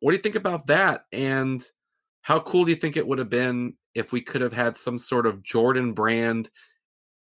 What 0.00 0.10
do 0.10 0.16
you 0.16 0.22
think 0.22 0.34
about 0.34 0.66
that? 0.68 1.04
And 1.12 1.64
how 2.22 2.40
cool 2.40 2.64
do 2.64 2.70
you 2.70 2.76
think 2.76 2.96
it 2.96 3.06
would 3.06 3.18
have 3.18 3.30
been 3.30 3.74
if 3.98 4.12
we 4.12 4.20
could 4.20 4.40
have 4.40 4.52
had 4.52 4.78
some 4.78 4.98
sort 4.98 5.26
of 5.26 5.42
Jordan 5.42 5.92
brand 5.92 6.48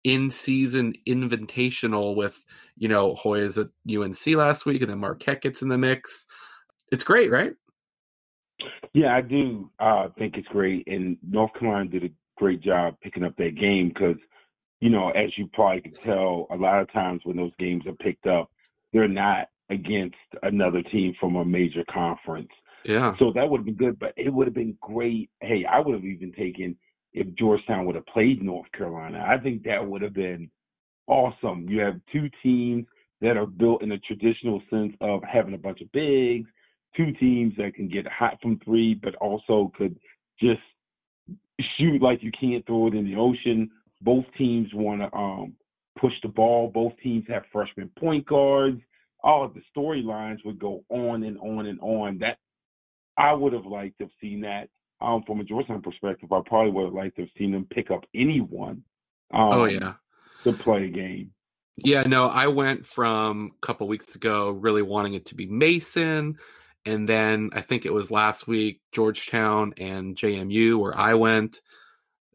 in 0.05 0.31
season 0.31 0.95
invitational 1.07 2.15
with, 2.17 2.45
you 2.77 2.89
know, 2.89 3.15
Hoyas 3.15 3.59
at 3.59 3.69
UNC 3.93 4.37
last 4.37 4.65
week 4.65 4.81
and 4.83 4.91
then 4.91 4.99
Marquette 4.99 5.43
gets 5.43 5.63
in 5.63 5.69
the 5.69 5.79
mix? 5.79 6.27
It's 6.91 7.05
great, 7.05 7.31
right? 7.31 7.55
Yeah, 8.93 9.15
I 9.15 9.21
do 9.21 9.71
uh, 9.79 10.09
think 10.19 10.37
it's 10.37 10.49
great. 10.49 10.87
And 10.87 11.17
North 11.29 11.53
Carolina 11.59 11.91
did 11.91 12.05
a 12.05 12.11
great 12.37 12.61
job 12.61 12.97
picking 13.03 13.25
up 13.25 13.37
that 13.37 13.57
game 13.57 13.89
because, 13.89 14.17
you 14.81 14.91
know, 14.91 15.11
as 15.11 15.31
you 15.37 15.49
probably 15.53 15.83
can 15.83 15.93
tell, 15.93 16.47
a 16.51 16.57
lot 16.57 16.81
of 16.81 16.93
times 16.93 17.21
when 17.25 17.37
those 17.37 17.53
games 17.59 17.87
are 17.87 17.93
picked 17.93 18.27
up, 18.27 18.51
they're 18.93 19.09
not 19.09 19.49
against 19.71 20.17
another 20.43 20.83
team 20.83 21.15
from 21.21 21.37
a 21.37 21.45
major 21.45 21.85
conference. 21.91 22.51
Yeah. 22.85 23.15
So 23.19 23.33
that 23.35 23.49
would 23.49 23.59
have 23.59 23.67
been 23.67 23.75
good, 23.75 23.99
but 23.99 24.13
it 24.17 24.31
would 24.31 24.47
have 24.47 24.55
been 24.55 24.77
great. 24.81 25.31
Hey, 25.41 25.65
I 25.65 25.81
would 25.81 25.95
have 25.95 26.05
even 26.05 26.33
taken 26.33 26.77
if 27.13 27.27
Georgetown 27.37 27.85
would 27.87 27.97
have 27.97 28.07
played 28.07 28.43
North 28.43 28.71
Carolina. 28.73 29.25
I 29.27 29.39
think 29.39 29.65
that 29.65 29.87
would 29.87 30.03
have 30.03 30.15
been 30.15 30.51
awesome. 31.07 31.69
You 31.69 31.81
have 31.81 32.01
two 32.13 32.31
teams 32.43 32.87
that 33.21 33.37
are 33.37 33.47
built 33.47 33.83
in 33.83 33.93
a 33.93 33.99
traditional 33.99 34.63
sense 34.71 34.95
of 35.01 35.23
having 35.25 35.55
a 35.55 35.59
bunch 35.59 35.81
of 35.81 35.93
bigs, 35.93 36.49
two 36.97 37.13
teams 37.13 37.55
that 37.59 37.75
can 37.75 37.89
get 37.89 38.07
hot 38.07 38.39
from 38.41 38.59
three, 38.65 38.95
but 38.95 39.15
also 39.17 39.73
could 39.77 39.99
just 40.41 40.61
shoot 41.77 42.01
like 42.01 42.23
you 42.23 42.31
can't 42.39 42.65
throw 42.67 42.87
it 42.87 42.95
in 42.95 43.05
the 43.05 43.17
ocean. 43.17 43.71
Both 44.01 44.25
teams 44.39 44.69
want 44.73 45.03
to 45.03 45.15
um, 45.15 45.53
push 45.99 46.15
the 46.23 46.29
ball. 46.29 46.71
Both 46.73 46.93
teams 47.03 47.25
have 47.29 47.43
freshman 47.53 47.91
point 47.99 48.27
guards. 48.27 48.81
All 49.23 49.45
of 49.45 49.53
the 49.53 49.61
storylines 49.77 50.39
would 50.45 50.59
go 50.59 50.83
on 50.89 51.25
and 51.25 51.39
on 51.39 51.67
and 51.67 51.79
on. 51.81 52.19
That 52.19 52.39
I 53.21 53.33
would 53.33 53.53
have 53.53 53.67
liked 53.67 53.99
to 53.99 54.05
have 54.05 54.13
seen 54.21 54.41
that. 54.43 54.69
Um, 55.03 55.23
from 55.27 55.41
a 55.41 55.45
Georgetown 55.45 55.81
perspective, 55.81 56.31
I 56.33 56.41
probably 56.45 56.73
would 56.73 56.85
have 56.87 56.95
liked 56.95 57.17
to 57.17 57.23
have 57.23 57.31
seen 57.39 57.53
them 57.53 57.67
pick 57.71 57.91
up 57.91 58.05
anyone. 58.15 58.83
Um, 59.33 59.49
oh 59.53 59.65
yeah, 59.65 59.95
to 60.45 60.53
play 60.53 60.85
a 60.85 60.89
game. 60.89 61.33
Yeah, 61.77 62.03
no, 62.03 62.27
I 62.29 62.49
went 62.49 62.85
from 62.85 63.53
a 63.57 63.67
couple 63.67 63.89
weeks 63.89 64.15
ago 64.15 64.51
really 64.51 64.83
wanting 64.83 65.15
it 65.15 65.27
to 65.27 65.35
be 65.35 65.47
Mason, 65.47 66.37
and 66.85 67.09
then 67.09 67.51
I 67.55 67.63
think 67.63 67.87
it 67.87 67.93
was 67.93 68.11
last 68.11 68.47
week 68.47 68.81
Georgetown 68.93 69.73
and 69.79 70.17
JMU 70.17 70.79
where 70.79 70.97
I 70.97 71.15
went 71.15 71.61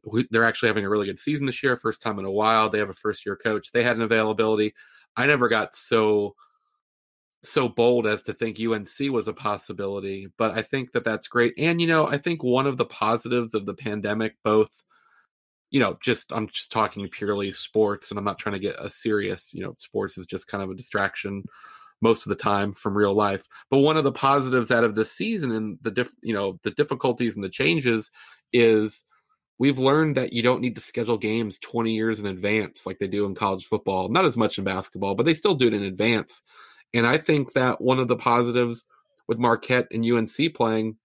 we, 0.05 0.27
they're 0.29 0.45
actually 0.45 0.67
having 0.67 0.85
a 0.85 0.89
really 0.89 1.07
good 1.07 1.19
season 1.19 1.45
this 1.45 1.63
year, 1.63 1.75
first 1.75 2.01
time 2.01 2.19
in 2.19 2.25
a 2.25 2.31
while. 2.31 2.69
They 2.69 2.79
have 2.79 2.89
a 2.89 2.93
first 2.93 3.25
year 3.25 3.35
coach. 3.35 3.71
They 3.71 3.83
had 3.83 3.95
an 3.95 4.03
availability. 4.03 4.73
I 5.17 5.25
never 5.25 5.47
got 5.47 5.75
so 5.75 6.35
so 7.45 7.69
bold 7.69 8.07
as 8.07 8.23
to 8.23 8.33
think 8.33 8.59
UNC 8.59 9.11
was 9.11 9.27
a 9.27 9.33
possibility, 9.33 10.27
but 10.37 10.51
I 10.51 10.61
think 10.61 10.91
that 10.91 11.03
that's 11.03 11.27
great. 11.27 11.53
And 11.57 11.79
you 11.79 11.87
know, 11.87 12.07
I 12.07 12.17
think 12.17 12.43
one 12.43 12.67
of 12.67 12.77
the 12.77 12.85
positives 12.85 13.53
of 13.53 13.65
the 13.65 13.73
pandemic, 13.73 14.35
both 14.43 14.83
you 15.71 15.79
know, 15.79 15.97
just 16.01 16.31
I'm 16.31 16.47
just 16.47 16.71
talking 16.71 17.07
purely 17.09 17.51
sports, 17.51 18.09
and 18.09 18.17
I'm 18.17 18.23
not 18.23 18.39
trying 18.39 18.53
to 18.53 18.59
get 18.59 18.75
a 18.79 18.89
serious. 18.89 19.53
You 19.53 19.63
know, 19.63 19.73
sports 19.77 20.17
is 20.17 20.25
just 20.25 20.47
kind 20.47 20.63
of 20.63 20.69
a 20.69 20.75
distraction 20.75 21.43
most 22.01 22.25
of 22.25 22.29
the 22.29 22.35
time 22.35 22.73
from 22.73 22.97
real 22.97 23.13
life. 23.13 23.45
But 23.69 23.79
one 23.79 23.97
of 23.97 24.03
the 24.03 24.11
positives 24.11 24.71
out 24.71 24.83
of 24.83 24.95
this 24.95 25.11
season 25.11 25.51
and 25.51 25.77
the 25.81 25.91
diff, 25.91 26.13
you 26.21 26.33
know, 26.33 26.59
the 26.63 26.71
difficulties 26.71 27.35
and 27.35 27.43
the 27.43 27.49
changes 27.49 28.11
is 28.53 29.05
we've 29.57 29.79
learned 29.79 30.15
that 30.17 30.33
you 30.33 30.41
don't 30.41 30.61
need 30.61 30.75
to 30.75 30.81
schedule 30.81 31.17
games 31.17 31.59
20 31.59 31.93
years 31.93 32.19
in 32.19 32.25
advance 32.25 32.85
like 32.85 32.99
they 32.99 33.07
do 33.07 33.25
in 33.25 33.35
college 33.35 33.65
football. 33.65 34.09
Not 34.09 34.25
as 34.25 34.37
much 34.37 34.57
in 34.57 34.63
basketball, 34.63 35.15
but 35.15 35.25
they 35.25 35.33
still 35.33 35.55
do 35.55 35.67
it 35.67 35.73
in 35.73 35.83
advance. 35.83 36.43
And 36.95 37.05
I 37.05 37.17
think 37.17 37.53
that 37.53 37.81
one 37.81 37.99
of 37.99 38.07
the 38.07 38.15
positives 38.15 38.85
with 39.27 39.37
Marquette 39.37 39.87
and 39.91 40.05
UNC 40.05 40.53
playing 40.55 40.97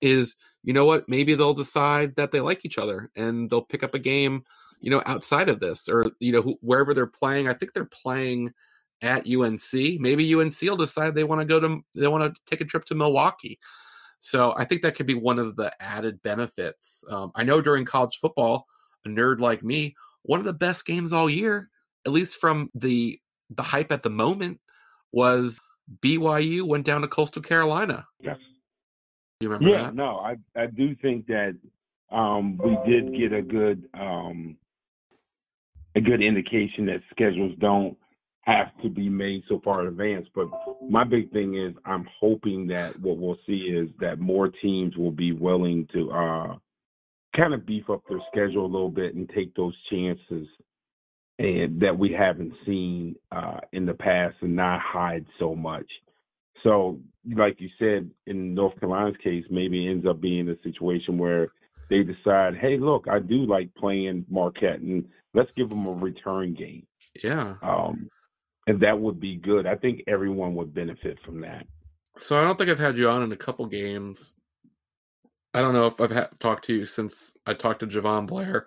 is, 0.00 0.36
you 0.62 0.72
know 0.72 0.84
what, 0.84 1.08
maybe 1.08 1.34
they'll 1.34 1.54
decide 1.54 2.14
that 2.16 2.30
they 2.30 2.40
like 2.40 2.64
each 2.64 2.78
other 2.78 3.10
and 3.16 3.50
they'll 3.50 3.62
pick 3.62 3.82
up 3.82 3.94
a 3.94 3.98
game, 3.98 4.44
you 4.80 4.90
know, 4.90 5.02
outside 5.06 5.48
of 5.48 5.60
this 5.60 5.88
or, 5.88 6.06
you 6.20 6.32
know, 6.32 6.56
wherever 6.60 6.94
they're 6.94 7.06
playing. 7.06 7.48
I 7.48 7.54
think 7.54 7.72
they're 7.72 7.84
playing 7.84 8.52
at 9.00 9.26
UNC. 9.26 9.72
Maybe 9.72 10.34
UNC 10.34 10.60
will 10.62 10.76
decide 10.76 11.14
they 11.14 11.24
want 11.24 11.40
to 11.40 11.46
go 11.46 11.58
to, 11.58 11.80
they 11.94 12.06
want 12.06 12.32
to 12.34 12.40
take 12.46 12.60
a 12.60 12.64
trip 12.64 12.84
to 12.86 12.94
Milwaukee. 12.94 13.58
So 14.20 14.54
I 14.56 14.64
think 14.64 14.82
that 14.82 14.94
could 14.94 15.06
be 15.06 15.14
one 15.14 15.40
of 15.40 15.56
the 15.56 15.72
added 15.82 16.22
benefits. 16.22 17.04
Um, 17.10 17.32
I 17.34 17.42
know 17.42 17.60
during 17.60 17.84
college 17.84 18.18
football, 18.20 18.68
a 19.04 19.08
nerd 19.08 19.40
like 19.40 19.64
me, 19.64 19.96
one 20.22 20.38
of 20.38 20.46
the 20.46 20.52
best 20.52 20.86
games 20.86 21.12
all 21.12 21.28
year, 21.28 21.70
at 22.06 22.12
least 22.12 22.36
from 22.36 22.70
the 22.74 23.18
the 23.50 23.64
hype 23.64 23.92
at 23.92 24.02
the 24.02 24.10
moment, 24.10 24.60
was 25.12 25.60
BYU 26.00 26.62
went 26.62 26.86
down 26.86 27.02
to 27.02 27.08
Coastal 27.08 27.42
Carolina. 27.42 28.06
Yes. 28.20 28.38
You 29.40 29.48
remember 29.48 29.76
yeah, 29.76 29.84
that? 29.84 29.94
no, 29.94 30.18
I 30.18 30.36
I 30.56 30.66
do 30.66 30.94
think 30.96 31.26
that 31.26 31.56
um, 32.10 32.58
we 32.58 32.78
did 32.90 33.12
get 33.16 33.32
a 33.32 33.42
good 33.42 33.88
um, 33.94 34.56
a 35.96 36.00
good 36.00 36.22
indication 36.22 36.86
that 36.86 37.00
schedules 37.10 37.52
don't 37.58 37.96
have 38.42 38.68
to 38.82 38.88
be 38.88 39.08
made 39.08 39.42
so 39.48 39.60
far 39.64 39.82
in 39.82 39.88
advance. 39.88 40.26
But 40.34 40.48
my 40.88 41.04
big 41.04 41.32
thing 41.32 41.56
is 41.56 41.74
I'm 41.84 42.06
hoping 42.20 42.66
that 42.68 42.98
what 43.00 43.18
we'll 43.18 43.38
see 43.46 43.72
is 43.74 43.88
that 44.00 44.18
more 44.18 44.48
teams 44.48 44.96
will 44.96 45.12
be 45.12 45.32
willing 45.32 45.88
to 45.92 46.10
uh, 46.10 46.56
kind 47.36 47.54
of 47.54 47.66
beef 47.66 47.88
up 47.88 48.02
their 48.08 48.20
schedule 48.30 48.64
a 48.64 48.72
little 48.72 48.90
bit 48.90 49.14
and 49.14 49.28
take 49.30 49.54
those 49.54 49.74
chances 49.90 50.46
and 51.38 51.80
that 51.80 51.98
we 51.98 52.12
haven't 52.12 52.52
seen 52.66 53.16
uh, 53.30 53.60
in 53.72 53.86
the 53.86 53.94
past 53.94 54.36
and 54.42 54.54
not 54.54 54.80
hide 54.80 55.24
so 55.38 55.54
much. 55.54 55.86
So, 56.62 57.00
like 57.34 57.60
you 57.60 57.68
said, 57.78 58.10
in 58.26 58.54
North 58.54 58.78
Carolina's 58.78 59.16
case, 59.22 59.44
maybe 59.50 59.86
it 59.86 59.90
ends 59.90 60.06
up 60.06 60.20
being 60.20 60.48
a 60.48 60.56
situation 60.62 61.18
where 61.18 61.48
they 61.90 62.02
decide, 62.02 62.56
hey, 62.56 62.78
look, 62.78 63.06
I 63.08 63.18
do 63.18 63.44
like 63.44 63.74
playing 63.74 64.24
Marquette, 64.30 64.80
and 64.80 65.04
let's 65.34 65.50
give 65.56 65.68
them 65.68 65.86
a 65.86 65.92
return 65.92 66.54
game. 66.54 66.86
Yeah. 67.22 67.56
Um, 67.62 68.08
and 68.66 68.80
that 68.80 68.98
would 68.98 69.18
be 69.18 69.36
good. 69.36 69.66
I 69.66 69.74
think 69.74 70.02
everyone 70.06 70.54
would 70.54 70.72
benefit 70.72 71.18
from 71.24 71.40
that. 71.40 71.66
So 72.18 72.40
I 72.40 72.44
don't 72.44 72.56
think 72.56 72.70
I've 72.70 72.78
had 72.78 72.96
you 72.96 73.08
on 73.08 73.22
in 73.22 73.32
a 73.32 73.36
couple 73.36 73.66
games. 73.66 74.36
I 75.54 75.60
don't 75.60 75.74
know 75.74 75.86
if 75.86 76.00
I've 76.00 76.10
had, 76.10 76.28
talked 76.38 76.64
to 76.66 76.74
you 76.74 76.86
since 76.86 77.36
I 77.46 77.54
talked 77.54 77.80
to 77.80 77.86
Jahvon 77.86 78.26
Blair, 78.26 78.66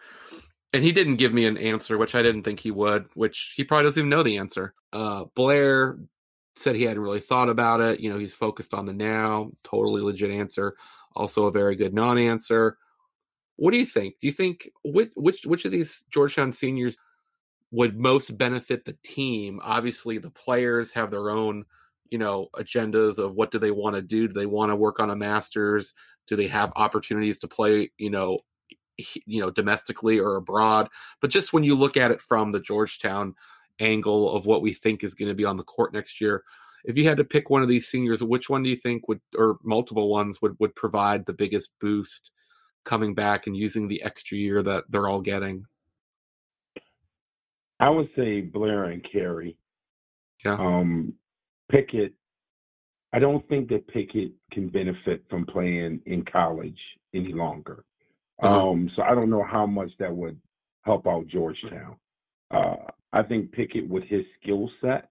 and 0.75 0.83
he 0.83 0.91
didn't 0.91 1.15
give 1.15 1.33
me 1.33 1.45
an 1.45 1.57
answer, 1.57 1.97
which 1.97 2.15
I 2.15 2.21
didn't 2.21 2.43
think 2.43 2.59
he 2.59 2.71
would. 2.71 3.05
Which 3.13 3.53
he 3.55 3.63
probably 3.63 3.85
doesn't 3.85 4.01
even 4.01 4.09
know 4.09 4.23
the 4.23 4.37
answer. 4.37 4.73
Uh, 4.91 5.23
Blair 5.33 5.97
said 6.57 6.75
he 6.75 6.83
hadn't 6.83 7.01
really 7.01 7.21
thought 7.21 7.49
about 7.49 7.79
it. 7.79 8.01
You 8.01 8.11
know, 8.11 8.19
he's 8.19 8.33
focused 8.33 8.73
on 8.73 8.85
the 8.85 8.93
now. 8.93 9.51
Totally 9.63 10.01
legit 10.01 10.31
answer. 10.31 10.75
Also 11.15 11.45
a 11.45 11.51
very 11.51 11.75
good 11.75 11.93
non-answer. 11.93 12.77
What 13.55 13.71
do 13.71 13.77
you 13.77 13.85
think? 13.85 14.19
Do 14.19 14.27
you 14.27 14.33
think 14.33 14.69
which 14.83 15.11
which 15.15 15.45
which 15.45 15.63
of 15.63 15.71
these 15.71 16.03
Georgetown 16.11 16.51
seniors 16.51 16.97
would 17.71 17.97
most 17.97 18.37
benefit 18.37 18.85
the 18.85 18.97
team. 19.03 19.59
Obviously, 19.63 20.17
the 20.17 20.29
players 20.29 20.91
have 20.93 21.11
their 21.11 21.29
own, 21.29 21.65
you 22.09 22.17
know, 22.17 22.47
agendas 22.55 23.17
of 23.17 23.33
what 23.33 23.51
do 23.51 23.59
they 23.59 23.71
want 23.71 23.95
to 23.95 24.01
do. 24.01 24.27
Do 24.27 24.33
they 24.33 24.45
want 24.45 24.71
to 24.71 24.75
work 24.75 24.99
on 24.99 25.09
a 25.09 25.15
master's? 25.15 25.93
Do 26.27 26.35
they 26.35 26.47
have 26.47 26.71
opportunities 26.75 27.39
to 27.39 27.47
play, 27.47 27.91
you 27.97 28.09
know, 28.09 28.39
you 29.25 29.41
know 29.41 29.51
domestically 29.51 30.19
or 30.19 30.35
abroad. 30.35 30.89
But 31.21 31.29
just 31.29 31.53
when 31.53 31.63
you 31.63 31.75
look 31.75 31.97
at 31.97 32.11
it 32.11 32.21
from 32.21 32.51
the 32.51 32.59
Georgetown 32.59 33.35
angle 33.79 34.33
of 34.33 34.45
what 34.45 34.61
we 34.61 34.73
think 34.73 35.03
is 35.03 35.15
going 35.15 35.29
to 35.29 35.35
be 35.35 35.45
on 35.45 35.57
the 35.57 35.63
court 35.63 35.93
next 35.93 36.21
year, 36.21 36.43
if 36.85 36.97
you 36.97 37.07
had 37.07 37.17
to 37.17 37.23
pick 37.23 37.49
one 37.49 37.61
of 37.61 37.67
these 37.67 37.87
seniors, 37.87 38.23
which 38.23 38.49
one 38.49 38.63
do 38.63 38.69
you 38.69 38.75
think 38.75 39.07
would, 39.07 39.21
or 39.37 39.57
multiple 39.63 40.09
ones 40.09 40.41
would 40.41 40.55
would 40.59 40.75
provide 40.75 41.25
the 41.25 41.33
biggest 41.33 41.71
boost 41.81 42.31
coming 42.83 43.13
back 43.13 43.47
and 43.47 43.57
using 43.57 43.87
the 43.87 44.01
extra 44.03 44.37
year 44.37 44.61
that 44.63 44.85
they're 44.89 45.09
all 45.09 45.21
getting? 45.21 45.65
I 47.79 47.89
would 47.89 48.09
say 48.15 48.41
Blair 48.41 48.85
and 48.85 49.05
Carey. 49.11 49.57
Yeah. 50.43 50.53
Um, 50.53 51.13
Pickett. 51.69 52.13
I 53.13 53.19
don't 53.19 53.47
think 53.49 53.69
that 53.69 53.87
Pickett 53.87 54.31
can 54.51 54.69
benefit 54.69 55.23
from 55.29 55.45
playing 55.45 56.01
in 56.05 56.23
college 56.25 56.77
any 57.13 57.33
longer. 57.33 57.83
Uh-huh. 58.41 58.69
Um, 58.69 58.91
so 58.95 59.01
I 59.01 59.15
don't 59.15 59.29
know 59.29 59.43
how 59.43 59.65
much 59.65 59.91
that 59.99 60.15
would 60.15 60.39
help 60.83 61.07
out 61.07 61.27
Georgetown. 61.27 61.95
Uh, 62.51 62.75
I 63.13 63.23
think 63.23 63.51
Pickett, 63.51 63.87
with 63.87 64.03
his 64.03 64.25
skill 64.41 64.69
set, 64.81 65.09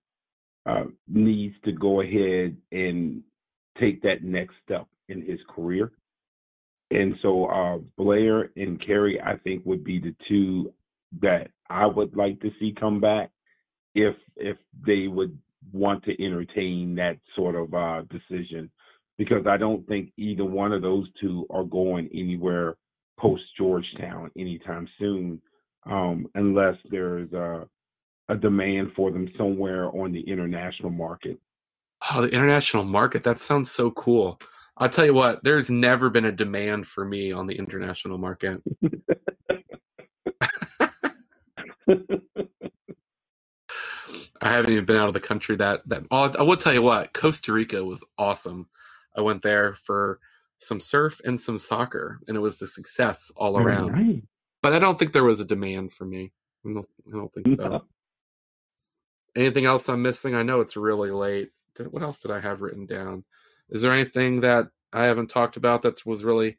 uh, 0.66 0.84
needs 1.08 1.54
to 1.64 1.72
go 1.72 2.00
ahead 2.00 2.56
and 2.72 3.22
take 3.80 4.02
that 4.02 4.22
next 4.22 4.54
step 4.64 4.86
in 5.08 5.22
his 5.22 5.40
career. 5.48 5.92
And 6.90 7.14
so 7.22 7.46
uh, 7.46 7.78
Blair 7.96 8.50
and 8.56 8.80
Carey, 8.80 9.20
I 9.20 9.36
think, 9.38 9.64
would 9.64 9.84
be 9.84 9.98
the 9.98 10.14
two 10.28 10.72
that 11.20 11.50
I 11.68 11.86
would 11.86 12.16
like 12.16 12.40
to 12.40 12.50
see 12.60 12.74
come 12.78 13.00
back 13.00 13.30
if 13.94 14.14
if 14.36 14.56
they 14.86 15.08
would 15.08 15.36
want 15.72 16.04
to 16.04 16.24
entertain 16.24 16.94
that 16.96 17.18
sort 17.34 17.54
of 17.54 17.72
uh, 17.72 18.02
decision, 18.10 18.70
because 19.16 19.46
I 19.46 19.56
don't 19.56 19.86
think 19.88 20.12
either 20.16 20.44
one 20.44 20.72
of 20.72 20.82
those 20.82 21.06
two 21.20 21.46
are 21.50 21.64
going 21.64 22.08
anywhere 22.12 22.76
post 23.18 23.42
Georgetown 23.56 24.30
anytime 24.36 24.88
soon, 24.98 25.40
um, 25.86 26.26
unless 26.34 26.76
there's 26.90 27.32
a, 27.32 27.66
a 28.28 28.36
demand 28.36 28.92
for 28.96 29.10
them 29.10 29.28
somewhere 29.36 29.86
on 29.96 30.12
the 30.12 30.20
international 30.20 30.90
market. 30.90 31.38
Oh, 32.10 32.22
the 32.22 32.28
international 32.28 32.84
market. 32.84 33.24
That 33.24 33.40
sounds 33.40 33.70
so 33.70 33.90
cool. 33.90 34.38
I'll 34.76 34.88
tell 34.88 35.06
you 35.06 35.14
what, 35.14 35.42
there's 35.44 35.70
never 35.70 36.10
been 36.10 36.24
a 36.24 36.32
demand 36.32 36.86
for 36.86 37.04
me 37.04 37.30
on 37.30 37.46
the 37.46 37.54
international 37.54 38.18
market. 38.18 38.60
I 44.40 44.50
haven't 44.50 44.72
even 44.72 44.84
been 44.84 44.96
out 44.96 45.08
of 45.08 45.14
the 45.14 45.20
country 45.20 45.56
that 45.56 45.80
that 45.88 46.02
oh, 46.10 46.30
I 46.38 46.42
will 46.42 46.56
tell 46.56 46.74
you 46.74 46.82
what, 46.82 47.12
Costa 47.14 47.52
Rica 47.52 47.82
was 47.84 48.04
awesome. 48.18 48.68
I 49.16 49.20
went 49.20 49.42
there 49.42 49.74
for 49.74 50.18
some 50.64 50.80
surf 50.80 51.20
and 51.24 51.40
some 51.40 51.58
soccer, 51.58 52.20
and 52.28 52.36
it 52.36 52.40
was 52.40 52.60
a 52.62 52.66
success 52.66 53.32
all 53.36 53.58
around. 53.58 53.92
Right. 53.92 54.22
But 54.62 54.72
I 54.72 54.78
don't 54.78 54.98
think 54.98 55.12
there 55.12 55.24
was 55.24 55.40
a 55.40 55.44
demand 55.44 55.92
for 55.92 56.04
me. 56.04 56.32
I 56.64 56.72
don't, 56.72 56.88
I 57.08 57.16
don't 57.16 57.32
think 57.34 57.48
so. 57.50 57.68
No. 57.68 57.84
Anything 59.36 59.66
else 59.66 59.88
I'm 59.88 60.02
missing? 60.02 60.34
I 60.34 60.42
know 60.42 60.60
it's 60.60 60.76
really 60.76 61.10
late. 61.10 61.50
What 61.90 62.02
else 62.02 62.20
did 62.20 62.30
I 62.30 62.40
have 62.40 62.62
written 62.62 62.86
down? 62.86 63.24
Is 63.70 63.82
there 63.82 63.92
anything 63.92 64.40
that 64.40 64.68
I 64.92 65.04
haven't 65.04 65.28
talked 65.28 65.56
about 65.56 65.82
that 65.82 66.04
was 66.06 66.24
really, 66.24 66.58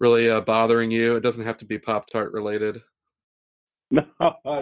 really 0.00 0.28
uh, 0.28 0.40
bothering 0.40 0.90
you? 0.90 1.16
It 1.16 1.20
doesn't 1.20 1.44
have 1.44 1.58
to 1.58 1.64
be 1.64 1.78
Pop 1.78 2.10
Tart 2.10 2.32
related. 2.32 2.82
No, 3.92 4.02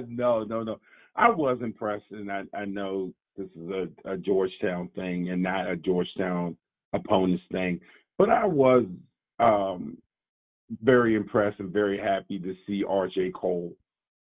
no, 0.07 0.45
no, 0.45 0.63
no. 0.63 0.79
I 1.17 1.31
was 1.31 1.59
impressed, 1.63 2.05
and 2.11 2.31
I, 2.31 2.43
I 2.55 2.67
know 2.67 3.15
this 3.39 3.49
is 3.57 3.71
a, 3.71 4.13
a 4.13 4.17
Georgetown 4.19 4.91
thing 4.95 5.31
and 5.31 5.43
not 5.43 5.71
a 5.71 5.77
Georgetown 5.77 6.59
opponents 6.93 7.43
thing, 7.51 7.81
but 8.19 8.31
I 8.31 8.47
was 8.47 8.85
um, 9.39 9.99
very 10.83 11.15
impressed 11.15 11.61
and 11.61 11.71
very 11.71 11.99
happy 11.99 12.39
to 12.39 12.55
see 12.67 12.85
R.J. 12.89 13.33
Cole 13.35 13.73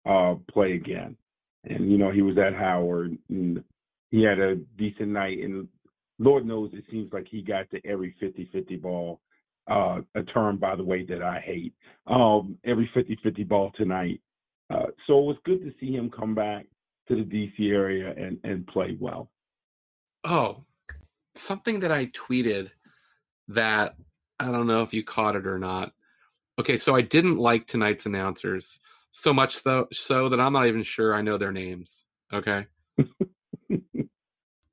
uh, 0.08 0.34
play 0.50 0.72
again. 0.72 1.16
And 1.64 1.90
you 1.90 1.98
know, 1.98 2.10
he 2.10 2.22
was 2.22 2.38
at 2.38 2.54
Howard, 2.54 3.16
and 3.28 3.62
he 4.10 4.22
had 4.22 4.38
a 4.38 4.56
decent 4.78 5.08
night. 5.08 5.38
And 5.40 5.68
Lord 6.18 6.46
knows, 6.46 6.70
it 6.72 6.84
seems 6.90 7.12
like 7.12 7.26
he 7.30 7.42
got 7.42 7.70
to 7.70 7.80
every 7.86 8.14
50-50 8.22 8.80
ball. 8.80 9.20
Uh, 9.70 10.00
a 10.16 10.22
term, 10.24 10.56
by 10.56 10.74
the 10.74 10.82
way, 10.82 11.04
that 11.04 11.22
I 11.22 11.38
hate. 11.38 11.74
Um, 12.06 12.58
every 12.64 12.90
50-50 12.96 13.46
ball 13.46 13.70
tonight. 13.76 14.20
Uh, 14.68 14.86
so 15.06 15.18
it 15.18 15.26
was 15.26 15.36
good 15.44 15.62
to 15.62 15.72
see 15.78 15.92
him 15.92 16.10
come 16.10 16.34
back 16.34 16.66
to 17.08 17.16
the 17.16 17.22
DC 17.22 17.70
area 17.70 18.14
and, 18.16 18.38
and 18.42 18.66
play 18.66 18.96
well. 18.98 19.30
Oh, 20.24 20.64
something 21.34 21.80
that 21.80 21.92
I 21.92 22.06
tweeted 22.06 22.70
that 23.50 23.94
I 24.38 24.50
don't 24.50 24.66
know 24.66 24.82
if 24.82 24.94
you 24.94 25.04
caught 25.04 25.36
it 25.36 25.46
or 25.46 25.58
not. 25.58 25.92
Okay, 26.58 26.76
so 26.76 26.94
I 26.94 27.02
didn't 27.02 27.38
like 27.38 27.66
tonight's 27.66 28.06
announcers 28.06 28.80
so 29.10 29.32
much 29.32 29.56
so 29.56 29.88
so 29.92 30.28
that 30.28 30.40
I'm 30.40 30.52
not 30.52 30.66
even 30.66 30.82
sure 30.82 31.14
I 31.14 31.22
know 31.22 31.36
their 31.36 31.52
names. 31.52 32.06
Okay. 32.32 32.66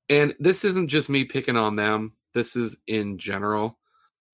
and 0.09 0.35
this 0.39 0.63
isn't 0.63 0.89
just 0.89 1.09
me 1.09 1.23
picking 1.23 1.57
on 1.57 1.75
them. 1.75 2.15
This 2.33 2.55
is 2.55 2.77
in 2.87 3.17
general. 3.17 3.79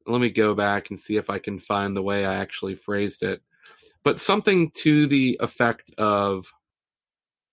Let 0.05 0.19
me 0.19 0.29
go 0.29 0.53
back 0.53 0.89
and 0.89 0.99
see 0.99 1.15
if 1.15 1.29
I 1.29 1.39
can 1.39 1.57
find 1.57 1.95
the 1.95 2.03
way 2.03 2.25
I 2.25 2.35
actually 2.35 2.75
phrased 2.75 3.23
it. 3.23 3.41
But 4.03 4.19
something 4.19 4.71
to 4.71 5.07
the 5.07 5.37
effect 5.39 5.91
of 5.97 6.51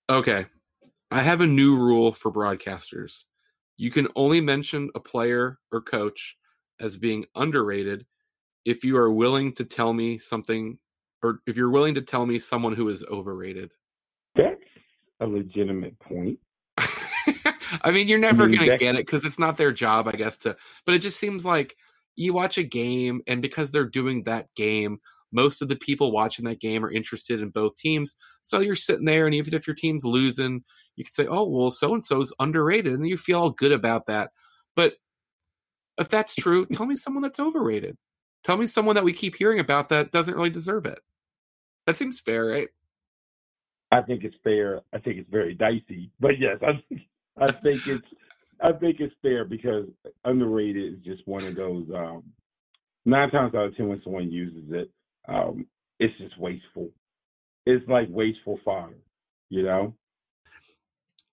Okay. 0.08 0.46
I 1.12 1.22
have 1.22 1.40
a 1.40 1.46
new 1.46 1.76
rule 1.76 2.12
for 2.12 2.32
broadcasters. 2.32 3.24
You 3.76 3.90
can 3.90 4.08
only 4.16 4.40
mention 4.40 4.90
a 4.94 5.00
player 5.00 5.58
or 5.70 5.80
coach 5.80 6.36
as 6.80 6.96
being 6.96 7.26
underrated 7.34 8.06
if 8.64 8.84
you 8.84 8.96
are 8.96 9.12
willing 9.12 9.52
to 9.54 9.64
tell 9.64 9.92
me 9.92 10.18
something 10.18 10.78
or 11.22 11.40
if 11.46 11.56
you're 11.56 11.70
willing 11.70 11.94
to 11.94 12.02
tell 12.02 12.26
me 12.26 12.38
someone 12.38 12.74
who 12.74 12.88
is 12.88 13.04
overrated. 13.10 13.72
That's 14.34 14.60
a 15.20 15.26
legitimate 15.26 15.98
point. 15.98 16.38
I 17.82 17.90
mean, 17.90 18.08
you're 18.08 18.18
never 18.18 18.44
I 18.44 18.46
mean, 18.46 18.58
going 18.58 18.70
to 18.70 18.78
get 18.78 18.94
it 18.94 19.06
because 19.06 19.24
it's 19.24 19.38
not 19.38 19.56
their 19.56 19.72
job, 19.72 20.08
I 20.08 20.12
guess, 20.12 20.38
to, 20.38 20.56
but 20.86 20.94
it 20.94 21.00
just 21.00 21.20
seems 21.20 21.44
like 21.44 21.76
you 22.16 22.32
watch 22.32 22.58
a 22.58 22.62
game 22.62 23.22
and 23.26 23.42
because 23.42 23.70
they're 23.70 23.84
doing 23.84 24.24
that 24.24 24.46
game, 24.56 24.98
most 25.32 25.62
of 25.62 25.68
the 25.68 25.76
people 25.76 26.12
watching 26.12 26.44
that 26.46 26.60
game 26.60 26.84
are 26.84 26.90
interested 26.90 27.40
in 27.40 27.50
both 27.50 27.76
teams. 27.76 28.16
So 28.42 28.60
you're 28.60 28.74
sitting 28.74 29.04
there, 29.04 29.26
and 29.26 29.34
even 29.34 29.54
if 29.54 29.66
your 29.66 29.76
team's 29.76 30.04
losing, 30.04 30.64
you 30.96 31.04
can 31.04 31.12
say, 31.12 31.26
"Oh, 31.26 31.48
well, 31.48 31.70
so 31.70 31.94
and 31.94 32.04
so's 32.04 32.32
underrated," 32.40 32.94
and 32.94 33.06
you 33.06 33.16
feel 33.16 33.40
all 33.40 33.50
good 33.50 33.72
about 33.72 34.06
that. 34.06 34.30
But 34.74 34.94
if 36.00 36.08
that's 36.08 36.34
true, 36.34 36.66
tell 36.66 36.86
me 36.86 36.96
someone 36.96 37.22
that's 37.22 37.38
overrated. 37.38 37.96
Tell 38.42 38.56
me 38.56 38.66
someone 38.66 38.94
that 38.94 39.04
we 39.04 39.12
keep 39.12 39.36
hearing 39.36 39.60
about 39.60 39.90
that 39.90 40.10
doesn't 40.12 40.34
really 40.34 40.50
deserve 40.50 40.86
it. 40.86 41.00
That 41.86 41.96
seems 41.96 42.18
fair, 42.18 42.46
right? 42.46 42.68
I 43.92 44.02
think 44.02 44.24
it's 44.24 44.36
fair. 44.42 44.80
I 44.92 44.98
think 44.98 45.18
it's 45.18 45.30
very 45.30 45.54
dicey, 45.54 46.10
but 46.20 46.38
yes, 46.38 46.58
I 46.62 46.82
think, 46.88 47.02
I 47.38 47.52
think 47.52 47.86
it's 47.86 48.06
I 48.62 48.72
think 48.72 49.00
it's 49.00 49.14
fair 49.22 49.44
because 49.44 49.86
underrated 50.24 50.94
is 50.94 51.00
just 51.04 51.26
one 51.26 51.44
of 51.44 51.54
those. 51.54 51.86
Um, 51.94 52.22
nine 53.04 53.30
times 53.30 53.54
out 53.54 53.66
of 53.66 53.76
ten, 53.76 53.88
when 53.88 54.00
someone 54.04 54.30
uses 54.30 54.70
it, 54.70 54.90
um, 55.28 55.66
it's 55.98 56.16
just 56.18 56.38
wasteful. 56.38 56.90
It's 57.66 57.86
like 57.88 58.08
wasteful 58.10 58.58
fodder, 58.64 58.98
you 59.48 59.62
know? 59.62 59.94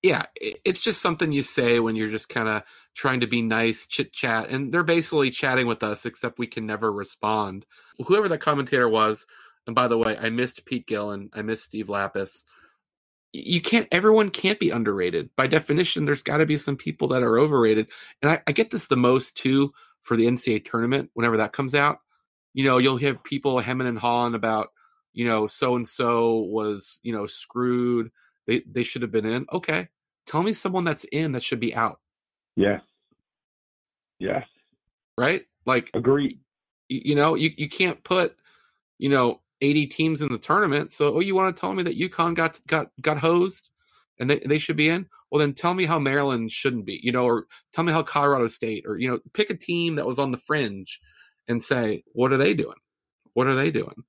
Yeah, 0.04 0.26
it's 0.36 0.82
just 0.82 1.02
something 1.02 1.32
you 1.32 1.42
say 1.42 1.80
when 1.80 1.96
you're 1.96 2.12
just 2.12 2.30
kind 2.30 2.48
of 2.48 2.64
trying 2.98 3.22
to 3.22 3.28
be 3.28 3.42
nice, 3.44 3.88
chit 3.88 4.14
chat, 4.14 4.50
and 4.50 4.74
they're 4.74 4.84
basically 4.84 5.32
chatting 5.32 5.68
with 5.68 5.84
us, 5.84 6.06
except 6.06 6.40
we 6.40 6.48
can 6.48 6.66
never 6.66 6.92
respond. 6.92 7.66
Whoever 8.06 8.28
that 8.30 8.40
commentator 8.40 8.90
was, 8.90 9.26
and 9.68 9.76
by 9.76 9.88
the 9.88 9.98
way, 9.98 10.18
I 10.18 10.32
missed 10.32 10.66
Pete 10.66 10.88
Gillen, 10.88 11.30
I 11.34 11.44
missed 11.44 11.66
Steve 11.66 11.88
Lappas. 11.88 12.46
You 13.34 13.62
can't, 13.62 13.88
everyone 13.92 14.32
can't 14.32 14.60
be 14.60 14.72
underrated. 14.72 15.30
By 15.38 15.48
definition, 15.48 16.06
there's 16.06 16.24
got 16.24 16.38
to 16.38 16.48
be 16.48 16.58
some 16.58 16.78
people 16.78 17.10
that 17.10 17.24
are 17.24 17.40
overrated. 17.40 17.88
And 18.22 18.32
I, 18.32 18.42
I 18.48 18.54
get 18.54 18.72
this 18.72 18.88
the 18.88 18.98
most 18.98 19.38
too 19.38 19.74
for 20.04 20.18
the 20.18 20.28
NCAA 20.28 20.66
tournament 20.66 21.12
whenever 21.14 21.38
that 21.38 21.54
comes 21.54 21.76
out 21.76 22.00
you 22.58 22.64
know, 22.66 22.80
you'll 22.80 22.98
have 22.98 23.24
people 23.24 23.60
hemming 23.60 23.88
and 23.88 24.00
hawing 24.00 24.34
about, 24.34 24.70
you 25.14 25.26
know, 25.26 25.48
so 25.48 25.76
and 25.76 25.88
so 25.88 26.40
was, 26.40 27.00
you 27.04 27.14
know, 27.14 27.28
screwed. 27.28 28.12
They 28.48 28.64
they 28.72 28.84
should 28.84 29.04
have 29.04 29.12
been 29.12 29.28
in. 29.28 29.46
Okay. 29.54 29.90
Tell 30.26 30.42
me 30.42 30.54
someone 30.54 30.84
that's 30.84 31.06
in 31.06 31.34
that 31.34 31.44
should 31.44 31.60
be 31.60 31.76
out. 31.76 32.00
Yes. 32.58 32.82
Yes. 34.20 34.46
Right? 35.18 35.46
Like 35.66 35.92
agree. 35.94 36.40
You, 36.90 37.16
know, 37.16 37.36
you, 37.36 37.52
you 37.56 37.70
can't 37.70 38.04
put, 38.04 38.36
you 38.98 39.10
know, 39.10 39.42
80 39.62 39.88
teams 39.88 40.22
in 40.22 40.30
the 40.30 40.38
tournament. 40.38 40.92
So 40.92 41.16
oh, 41.16 41.20
you 41.20 41.36
want 41.36 41.56
to 41.56 41.60
tell 41.60 41.74
me 41.74 41.84
that 41.84 42.00
UConn 42.00 42.34
got 42.36 42.60
got 42.68 42.90
got 43.02 43.18
hosed 43.18 43.70
and 44.20 44.30
they, 44.30 44.40
they 44.40 44.58
should 44.58 44.76
be 44.76 44.90
in? 44.90 45.06
Well 45.32 45.40
then 45.40 45.54
tell 45.54 45.74
me 45.74 45.86
how 45.86 46.00
Maryland 46.00 46.52
shouldn't 46.52 46.86
be, 46.86 47.00
you 47.04 47.12
know, 47.12 47.26
or 47.26 47.46
tell 47.74 47.84
me 47.84 47.94
how 47.94 48.04
Colorado 48.04 48.48
State 48.48 48.86
or 48.88 48.98
you 48.98 49.10
know, 49.10 49.20
pick 49.34 49.50
a 49.50 49.56
team 49.56 49.96
that 49.96 50.06
was 50.06 50.20
on 50.20 50.32
the 50.32 50.38
fringe 50.38 51.00
and 51.48 51.62
say, 51.62 52.04
what 52.14 52.34
are 52.34 52.38
they 52.38 52.54
doing? 52.54 52.78
What 53.34 53.48
are 53.48 53.56
they 53.56 53.70
doing? 53.70 54.04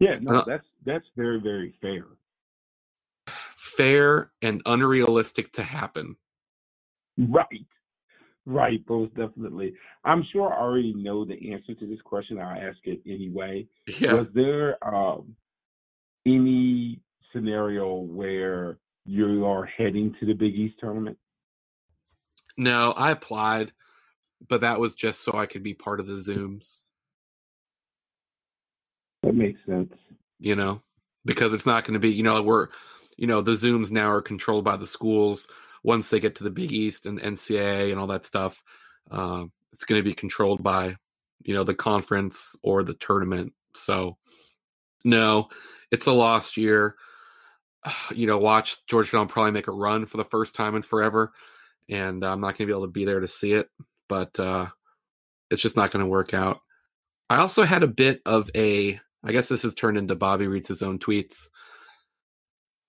Yeah, 0.00 0.16
no, 0.20 0.40
uh, 0.40 0.44
that's 0.44 0.66
that's 0.84 1.06
very 1.16 1.40
very 1.40 1.74
fair. 1.80 2.06
Fair 3.56 4.30
and 4.42 4.62
unrealistic 4.66 5.52
to 5.52 5.62
happen. 5.62 6.16
Right. 7.18 7.66
Right, 8.48 8.80
most 8.88 9.12
definitely. 9.16 9.74
I'm 10.04 10.24
sure 10.32 10.52
I 10.52 10.60
already 10.60 10.94
know 10.94 11.24
the 11.24 11.52
answer 11.52 11.74
to 11.74 11.86
this 11.86 12.00
question. 12.04 12.38
I'll 12.38 12.56
ask 12.56 12.78
it 12.84 13.00
anyway. 13.04 13.66
Yeah. 13.98 14.14
Was 14.14 14.28
there 14.34 14.76
um, 14.86 15.34
any 16.24 17.00
scenario 17.32 17.96
where 17.96 18.78
you 19.04 19.44
are 19.44 19.66
heading 19.66 20.14
to 20.20 20.26
the 20.26 20.32
Big 20.32 20.54
East 20.54 20.76
tournament? 20.78 21.18
No, 22.56 22.92
I 22.92 23.10
applied, 23.10 23.72
but 24.48 24.60
that 24.60 24.78
was 24.78 24.94
just 24.94 25.24
so 25.24 25.32
I 25.36 25.46
could 25.46 25.64
be 25.64 25.74
part 25.74 25.98
of 25.98 26.06
the 26.06 26.14
Zooms. 26.14 26.82
That 29.24 29.34
makes 29.34 29.58
sense. 29.66 29.92
You 30.38 30.54
know, 30.54 30.82
because 31.24 31.52
it's 31.52 31.66
not 31.66 31.84
going 31.84 31.94
to 31.94 32.00
be, 32.00 32.12
you 32.12 32.22
know, 32.22 32.40
we're, 32.42 32.68
you 33.16 33.26
know, 33.26 33.40
the 33.40 33.52
Zooms 33.52 33.90
now 33.90 34.08
are 34.08 34.22
controlled 34.22 34.64
by 34.64 34.76
the 34.76 34.86
schools. 34.86 35.48
Once 35.82 36.10
they 36.10 36.20
get 36.20 36.36
to 36.36 36.44
the 36.44 36.50
Big 36.50 36.72
East 36.72 37.06
and 37.06 37.20
NCAA 37.20 37.90
and 37.90 38.00
all 38.00 38.08
that 38.08 38.26
stuff, 38.26 38.62
uh, 39.10 39.44
it's 39.72 39.84
going 39.84 39.98
to 39.98 40.08
be 40.08 40.14
controlled 40.14 40.62
by, 40.62 40.96
you 41.42 41.54
know, 41.54 41.64
the 41.64 41.74
conference 41.74 42.56
or 42.62 42.82
the 42.82 42.94
tournament. 42.94 43.52
So, 43.74 44.16
no, 45.04 45.48
it's 45.90 46.06
a 46.06 46.12
lost 46.12 46.56
year. 46.56 46.96
You 48.12 48.26
know, 48.26 48.38
watch 48.38 48.84
Georgetown 48.88 49.28
probably 49.28 49.52
make 49.52 49.68
a 49.68 49.72
run 49.72 50.06
for 50.06 50.16
the 50.16 50.24
first 50.24 50.56
time 50.56 50.74
in 50.74 50.82
forever, 50.82 51.32
and 51.88 52.24
I'm 52.24 52.40
not 52.40 52.58
going 52.58 52.66
to 52.66 52.66
be 52.66 52.72
able 52.72 52.86
to 52.86 52.90
be 52.90 53.04
there 53.04 53.20
to 53.20 53.28
see 53.28 53.52
it. 53.52 53.68
But 54.08 54.40
uh, 54.40 54.66
it's 55.52 55.62
just 55.62 55.76
not 55.76 55.92
going 55.92 56.04
to 56.04 56.10
work 56.10 56.34
out. 56.34 56.60
I 57.30 57.36
also 57.36 57.62
had 57.62 57.84
a 57.84 57.88
bit 57.88 58.22
of 58.26 58.50
a 58.56 59.00
I 59.26 59.32
guess 59.32 59.48
this 59.48 59.62
has 59.62 59.74
turned 59.74 59.98
into 59.98 60.14
Bobby 60.14 60.46
reads 60.46 60.68
his 60.68 60.82
own 60.82 61.00
tweets. 61.00 61.48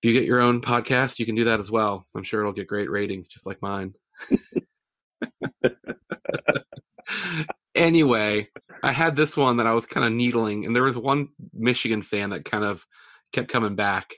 You 0.07 0.13
get 0.13 0.23
your 0.23 0.39
own 0.39 0.61
podcast, 0.61 1.19
you 1.19 1.25
can 1.25 1.35
do 1.35 1.43
that 1.43 1.59
as 1.59 1.69
well. 1.69 2.05
I'm 2.15 2.23
sure 2.23 2.39
it'll 2.39 2.53
get 2.53 2.65
great 2.65 2.89
ratings, 2.89 3.27
just 3.27 3.45
like 3.45 3.61
mine. 3.61 3.93
anyway, 7.75 8.47
I 8.81 8.93
had 8.93 9.17
this 9.17 9.35
one 9.35 9.57
that 9.57 9.67
I 9.67 9.73
was 9.73 9.85
kind 9.85 10.05
of 10.05 10.13
needling, 10.13 10.65
and 10.65 10.73
there 10.73 10.83
was 10.83 10.97
one 10.97 11.27
Michigan 11.53 12.01
fan 12.01 12.29
that 12.29 12.45
kind 12.45 12.63
of 12.63 12.87
kept 13.33 13.49
coming 13.49 13.75
back, 13.75 14.13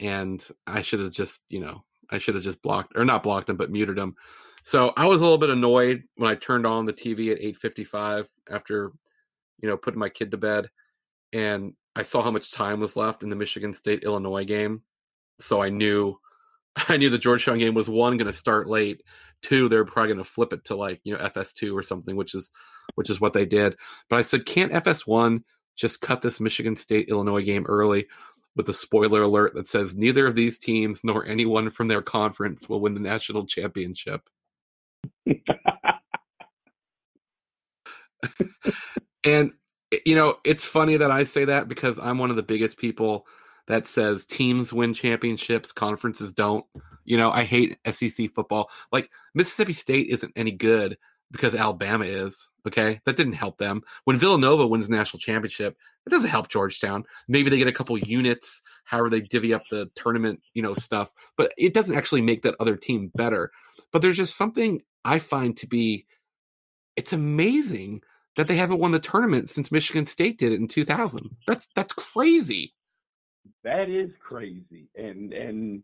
and 0.00 0.42
I 0.66 0.80
should 0.80 1.00
have 1.00 1.10
just, 1.10 1.44
you 1.50 1.60
know, 1.60 1.84
I 2.10 2.16
should 2.16 2.34
have 2.34 2.44
just 2.44 2.62
blocked 2.62 2.94
or 2.96 3.04
not 3.04 3.22
blocked 3.22 3.50
him, 3.50 3.58
but 3.58 3.70
muted 3.70 3.98
him. 3.98 4.14
So 4.62 4.94
I 4.96 5.04
was 5.04 5.20
a 5.20 5.24
little 5.24 5.36
bit 5.36 5.50
annoyed 5.50 6.04
when 6.16 6.30
I 6.30 6.36
turned 6.36 6.66
on 6.66 6.86
the 6.86 6.94
TV 6.94 7.32
at 7.32 7.42
8:55 7.42 8.28
after, 8.50 8.92
you 9.60 9.68
know, 9.68 9.76
putting 9.76 10.00
my 10.00 10.08
kid 10.08 10.30
to 10.30 10.38
bed 10.38 10.70
and 11.34 11.74
I 11.94 12.02
saw 12.02 12.22
how 12.22 12.30
much 12.30 12.52
time 12.52 12.80
was 12.80 12.96
left 12.96 13.22
in 13.22 13.28
the 13.28 13.36
Michigan 13.36 13.74
State 13.74 14.04
Illinois 14.04 14.44
game. 14.44 14.82
So 15.40 15.62
I 15.62 15.70
knew 15.70 16.18
I 16.88 16.96
knew 16.96 17.10
the 17.10 17.18
Georgetown 17.18 17.58
game 17.58 17.74
was 17.74 17.88
one 17.88 18.16
going 18.16 18.30
to 18.30 18.32
start 18.32 18.68
late, 18.68 19.02
two 19.42 19.68
they're 19.68 19.84
probably 19.84 20.08
going 20.08 20.18
to 20.18 20.24
flip 20.24 20.52
it 20.52 20.64
to 20.66 20.76
like, 20.76 21.00
you 21.04 21.12
know, 21.12 21.20
FS2 21.20 21.74
or 21.74 21.82
something, 21.82 22.16
which 22.16 22.34
is 22.34 22.50
which 22.94 23.10
is 23.10 23.20
what 23.20 23.32
they 23.32 23.44
did. 23.46 23.76
But 24.08 24.18
I 24.18 24.22
said, 24.22 24.46
"Can't 24.46 24.72
FS1 24.72 25.42
just 25.76 26.00
cut 26.00 26.22
this 26.22 26.40
Michigan 26.40 26.76
State 26.76 27.08
Illinois 27.08 27.44
game 27.44 27.66
early?" 27.66 28.06
With 28.56 28.68
a 28.68 28.74
spoiler 28.74 29.22
alert 29.22 29.54
that 29.54 29.68
says 29.68 29.96
neither 29.96 30.26
of 30.26 30.34
these 30.34 30.58
teams 30.58 31.02
nor 31.04 31.24
anyone 31.24 31.70
from 31.70 31.86
their 31.86 32.02
conference 32.02 32.68
will 32.68 32.80
win 32.80 32.94
the 32.94 33.00
national 33.00 33.46
championship. 33.46 34.22
and 39.24 39.52
you 40.04 40.16
know, 40.16 40.36
it's 40.44 40.64
funny 40.64 40.96
that 40.96 41.10
I 41.12 41.24
say 41.24 41.44
that 41.46 41.68
because 41.68 41.98
I'm 41.98 42.18
one 42.18 42.30
of 42.30 42.36
the 42.36 42.42
biggest 42.42 42.78
people 42.78 43.26
that 43.68 43.86
says 43.86 44.26
teams 44.26 44.72
win 44.72 44.94
championships, 44.94 45.72
conferences 45.72 46.32
don't. 46.32 46.64
You 47.04 47.16
know, 47.16 47.30
I 47.30 47.44
hate 47.44 47.78
SEC 47.90 48.30
football. 48.34 48.70
Like 48.92 49.10
Mississippi 49.34 49.72
State 49.72 50.08
isn't 50.08 50.32
any 50.36 50.50
good 50.50 50.98
because 51.30 51.54
Alabama 51.54 52.04
is. 52.04 52.50
Okay, 52.66 53.00
that 53.06 53.16
didn't 53.16 53.34
help 53.34 53.58
them. 53.58 53.82
When 54.04 54.18
Villanova 54.18 54.66
wins 54.66 54.90
national 54.90 55.20
championship, 55.20 55.76
it 56.06 56.10
doesn't 56.10 56.28
help 56.28 56.48
Georgetown. 56.48 57.04
Maybe 57.28 57.48
they 57.48 57.56
get 57.58 57.68
a 57.68 57.72
couple 57.72 57.96
units, 57.98 58.62
however 58.84 59.08
they 59.08 59.20
divvy 59.20 59.54
up 59.54 59.62
the 59.70 59.90
tournament, 59.94 60.40
you 60.54 60.62
know, 60.62 60.74
stuff. 60.74 61.10
But 61.36 61.52
it 61.56 61.72
doesn't 61.72 61.96
actually 61.96 62.22
make 62.22 62.42
that 62.42 62.56
other 62.60 62.76
team 62.76 63.10
better. 63.14 63.50
But 63.92 64.02
there's 64.02 64.16
just 64.16 64.36
something 64.36 64.82
I 65.04 65.18
find 65.18 65.56
to 65.58 65.66
be. 65.66 66.06
It's 66.96 67.12
amazing 67.12 68.02
that 68.36 68.48
they 68.48 68.56
haven't 68.56 68.80
won 68.80 68.92
the 68.92 68.98
tournament 68.98 69.50
since 69.50 69.72
Michigan 69.72 70.06
State 70.06 70.38
did 70.38 70.52
it 70.52 70.60
in 70.60 70.68
2000. 70.68 71.36
That's 71.46 71.68
that's 71.74 71.92
crazy. 71.94 72.74
That 73.64 73.88
is 73.88 74.10
crazy, 74.20 74.88
and 74.94 75.32
and 75.32 75.82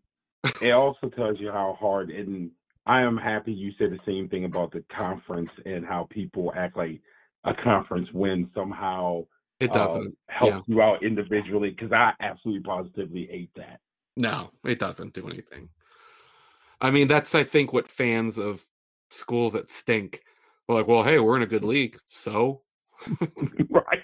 it 0.63 0.71
also 0.71 1.09
tells 1.09 1.41
you 1.41 1.51
how 1.51 1.77
hard. 1.79 2.11
And 2.11 2.51
I 2.87 3.03
am 3.03 3.17
happy 3.17 3.53
you 3.53 3.73
said 3.79 3.91
the 3.91 4.01
same 4.07 4.29
thing 4.29 4.45
about 4.45 4.73
the 4.73 4.85
conference 4.95 5.51
and 5.65 5.85
how 5.85 6.07
people 6.11 6.53
act 6.57 6.77
like 6.77 7.01
a 7.45 7.55
conference 7.55 8.09
win 8.13 8.51
somehow. 8.55 9.25
It 9.61 9.73
doesn't 9.73 10.07
um, 10.07 10.17
help 10.29 10.51
yeah. 10.51 10.61
you 10.67 10.83
out 10.83 11.05
individually 11.05 11.71
because 11.71 11.93
I 11.93 12.13
absolutely 12.21 12.63
positively 12.63 13.29
hate 13.31 13.51
that. 13.57 13.81
No, 14.17 14.51
it 14.65 14.79
doesn't 14.79 15.15
do 15.15 15.29
anything. 15.29 15.69
I 16.81 16.91
mean, 16.91 17.09
that's 17.09 17.35
I 17.35 17.45
think 17.45 17.73
what 17.73 17.89
fans 17.89 18.37
of 18.39 18.67
schools 19.11 19.53
that 19.53 19.71
stink 19.71 20.23
we're 20.69 20.77
like, 20.77 20.89
well, 20.89 21.03
hey, 21.03 21.19
we're 21.19 21.37
in 21.37 21.43
a 21.43 21.47
good 21.47 21.65
league, 21.75 21.99
so 22.07 22.63
right. 23.71 24.03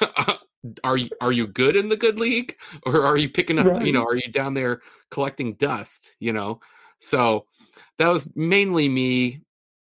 are 0.82 0.96
you 0.96 1.10
are 1.20 1.32
you 1.32 1.46
good 1.46 1.76
in 1.76 1.88
the 1.88 1.96
good 1.96 2.18
league, 2.18 2.56
or 2.86 3.04
are 3.04 3.16
you 3.16 3.28
picking 3.28 3.58
up? 3.58 3.66
Right. 3.66 3.86
You 3.86 3.92
know, 3.92 4.04
are 4.04 4.16
you 4.16 4.30
down 4.30 4.54
there 4.54 4.80
collecting 5.10 5.54
dust? 5.54 6.16
You 6.20 6.32
know, 6.32 6.60
so 6.98 7.46
that 7.98 8.08
was 8.08 8.28
mainly 8.34 8.88
me. 8.88 9.40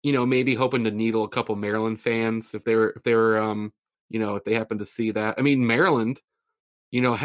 You 0.04 0.14
know, 0.14 0.26
maybe 0.26 0.54
hoping 0.54 0.84
to 0.84 0.92
needle 0.92 1.24
a 1.24 1.30
couple 1.30 1.56
Maryland 1.56 2.00
fans 2.00 2.54
if 2.54 2.64
they 2.64 2.76
were 2.76 2.94
if 2.96 3.04
they 3.04 3.16
were 3.16 3.40
um 3.40 3.74
you 4.10 4.20
know 4.20 4.36
if 4.36 4.44
they 4.44 4.54
happen 4.54 4.78
to 4.78 4.86
see 4.86 5.12
that. 5.12 5.36
I 5.38 5.42
mean, 5.42 5.66
Maryland, 5.66 6.22
you 6.92 7.02
know, 7.02 7.18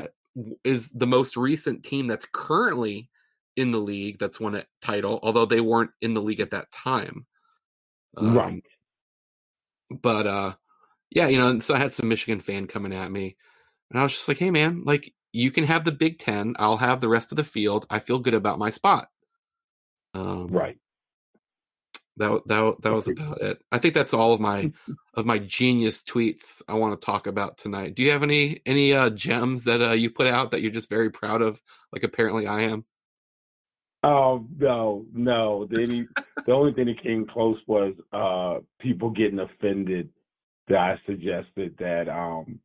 is 0.65 0.91
the 0.91 1.07
most 1.07 1.37
recent 1.37 1.85
team 1.85 2.07
that's 2.07 2.27
currently 2.33 3.11
in 3.57 3.71
the 3.71 3.79
league 3.79 4.19
that's 4.19 4.41
won 4.41 4.55
a 4.55 4.65
title, 4.81 5.21
although 5.23 5.45
they 5.45 5.61
weren't 5.61 5.91
in 6.01 6.15
the 6.15 6.23
league 6.23 6.41
at 6.41 6.51
that 6.51 6.71
time. 6.73 7.27
Um, 8.17 8.37
right. 8.37 8.65
But 9.91 10.27
uh 10.27 10.55
yeah, 11.11 11.27
you 11.27 11.39
know, 11.39 11.59
so 11.61 11.75
I 11.75 11.79
had 11.79 11.93
some 11.93 12.09
Michigan 12.09 12.41
fan 12.41 12.67
coming 12.67 12.95
at 12.95 13.11
me. 13.11 13.37
And 13.91 13.99
I 13.99 14.03
was 14.03 14.13
just 14.13 14.29
like, 14.29 14.39
hey 14.39 14.51
man, 14.51 14.83
like 14.85 15.13
you 15.33 15.51
can 15.51 15.65
have 15.65 15.85
the 15.85 15.93
Big 15.93 16.19
Ten, 16.19 16.55
I'll 16.59 16.77
have 16.77 17.01
the 17.01 17.09
rest 17.09 17.33
of 17.33 17.37
the 17.37 17.45
field. 17.45 17.87
I 17.91 17.99
feel 17.99 18.19
good 18.19 18.35
about 18.35 18.59
my 18.59 18.71
spot. 18.71 19.09
Um 20.15 20.49
right. 20.49 20.79
That 22.17 22.43
that 22.47 22.77
that 22.83 22.93
was 22.93 23.09
about 23.09 23.41
it. 23.41 23.63
I 23.73 23.79
think 23.79 23.95
that's 23.95 24.15
all 24.15 24.33
of 24.33 24.41
my 24.41 24.73
of 25.15 25.27
my 25.27 25.39
genius 25.39 26.03
tweets 26.03 26.63
I 26.69 26.75
want 26.75 27.01
to 27.01 27.05
talk 27.05 27.27
about 27.27 27.59
tonight. 27.59 27.95
Do 27.95 28.03
you 28.03 28.13
have 28.13 28.23
any 28.23 28.61
any 28.65 28.93
uh 28.93 29.11
gems 29.11 29.65
that 29.65 29.83
uh 29.83 29.93
you 29.93 30.11
put 30.11 30.27
out 30.27 30.53
that 30.53 30.63
you're 30.63 30.71
just 30.71 30.89
very 30.91 31.11
proud 31.11 31.43
of 31.43 31.61
like 31.93 32.05
apparently 32.05 32.47
I 32.47 32.63
am? 32.63 32.85
Oh 34.03 34.47
no, 34.57 35.05
no. 35.13 35.67
The, 35.71 35.83
only, 35.83 36.09
the 36.47 36.53
only 36.53 36.73
thing 36.73 36.87
that 36.87 37.03
came 37.03 37.27
close 37.27 37.59
was 37.67 37.95
uh, 38.13 38.61
people 38.81 39.11
getting 39.11 39.41
offended 39.41 40.09
that 40.69 40.79
I 40.79 41.01
suggested 41.07 41.75
that 41.79 42.09
um, 42.09 42.61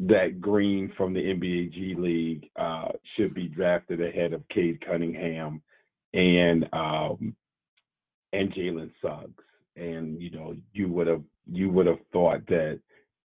that 0.00 0.40
Green 0.40 0.92
from 0.96 1.12
the 1.12 1.20
NBA 1.20 1.72
G 1.72 1.94
League 1.98 2.50
uh, 2.56 2.88
should 3.16 3.34
be 3.34 3.48
drafted 3.48 4.00
ahead 4.00 4.32
of 4.32 4.48
Cade 4.48 4.84
Cunningham 4.86 5.62
and 6.14 6.68
um, 6.72 7.34
and 8.32 8.52
Jalen 8.52 8.90
Suggs. 9.02 9.42
And 9.76 10.20
you 10.20 10.30
know, 10.30 10.56
you 10.72 10.88
would 10.88 11.06
have 11.06 11.22
you 11.50 11.70
would 11.70 11.86
have 11.86 12.00
thought 12.12 12.46
that 12.48 12.80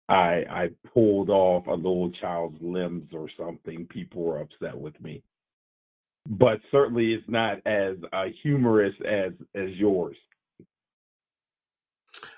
I 0.09 0.43
I 0.49 0.69
pulled 0.93 1.29
off 1.29 1.67
a 1.67 1.73
little 1.73 2.11
child's 2.21 2.61
limbs 2.61 3.09
or 3.13 3.29
something. 3.37 3.85
People 3.87 4.23
were 4.23 4.41
upset 4.41 4.77
with 4.77 4.99
me 5.01 5.23
but 6.29 6.59
certainly 6.69 7.13
it's 7.13 7.27
not 7.27 7.57
as 7.65 7.95
uh, 8.13 8.25
humorous 8.41 8.93
as 9.07 9.33
as 9.55 9.69
yours. 9.71 10.15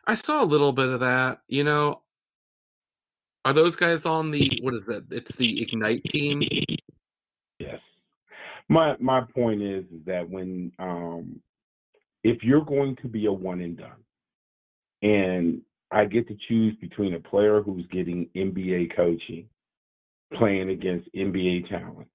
I 0.05 0.15
saw 0.15 0.43
a 0.43 0.45
little 0.45 0.71
bit 0.71 0.89
of 0.89 0.99
that. 0.99 1.41
You 1.47 1.63
know, 1.63 2.01
are 3.45 3.53
those 3.53 3.75
guys 3.75 4.05
on 4.05 4.31
the 4.31 4.59
what 4.61 4.73
is 4.73 4.89
it? 4.89 5.05
It's 5.11 5.35
the 5.35 5.61
Ignite 5.61 6.03
team. 6.05 6.41
Yes. 7.59 7.79
My 8.69 8.95
my 8.99 9.21
point 9.21 9.61
is, 9.61 9.85
is 9.85 10.05
that 10.05 10.29
when 10.29 10.71
um 10.79 11.39
if 12.23 12.43
you're 12.43 12.65
going 12.65 12.95
to 12.97 13.07
be 13.07 13.25
a 13.25 13.33
one 13.33 13.61
and 13.61 13.77
done, 13.77 14.03
and 15.01 15.61
I 15.91 16.05
get 16.05 16.27
to 16.29 16.37
choose 16.47 16.75
between 16.81 17.13
a 17.13 17.19
player 17.19 17.61
who's 17.61 17.85
getting 17.91 18.29
NBA 18.35 18.95
coaching, 18.95 19.47
playing 20.33 20.69
against 20.69 21.13
NBA 21.13 21.69
talent, 21.69 22.07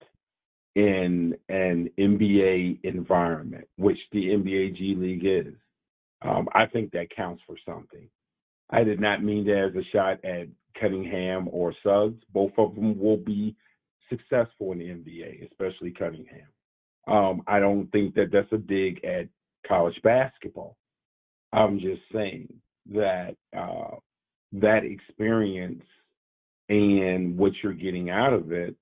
in 0.75 1.37
an 1.49 1.91
NBA 1.99 2.81
environment, 2.85 3.67
which 3.77 3.99
the 4.13 4.27
NBA 4.27 4.77
G 4.77 4.95
League 4.97 5.25
is. 5.25 5.55
Um, 6.23 6.49
I 6.53 6.67
think 6.67 6.93
that 6.93 7.15
counts 7.15 7.43
for 7.47 7.57
something. 7.67 8.09
I 8.71 8.85
did 8.85 9.01
not 9.01 9.23
mean 9.23 9.47
that 9.47 9.71
as 9.71 9.77
a 9.77 9.85
shot 9.93 10.25
at 10.25 10.49
Cunningham 10.81 11.49
or 11.51 11.73
Suggs. 11.83 12.23
Both 12.33 12.53
of 12.59 12.75
them 12.75 12.99
will 12.99 13.17
be 13.17 13.55
successful 14.09 14.73
in 14.73 14.79
the 14.79 14.89
NBA, 14.89 15.51
especially 15.51 15.91
Cunningham. 15.93 16.49
Um, 17.07 17.43
I 17.47 17.59
don't 17.59 17.91
think 17.91 18.15
that 18.15 18.31
that's 18.33 18.53
a 18.53 18.59
dig 18.59 19.05
at 19.05 19.29
college 19.67 19.99
basketball. 20.03 20.77
I'm 21.53 21.79
just 21.79 22.03
saying 22.13 22.53
that 22.93 23.37
uh, 23.57 23.97
that 24.53 24.85
experience 24.85 25.83
and 26.69 27.39
what 27.39 27.53
you're 27.63 27.73
getting 27.73 28.11
out 28.11 28.35
of 28.35 28.53
it, 28.53 28.77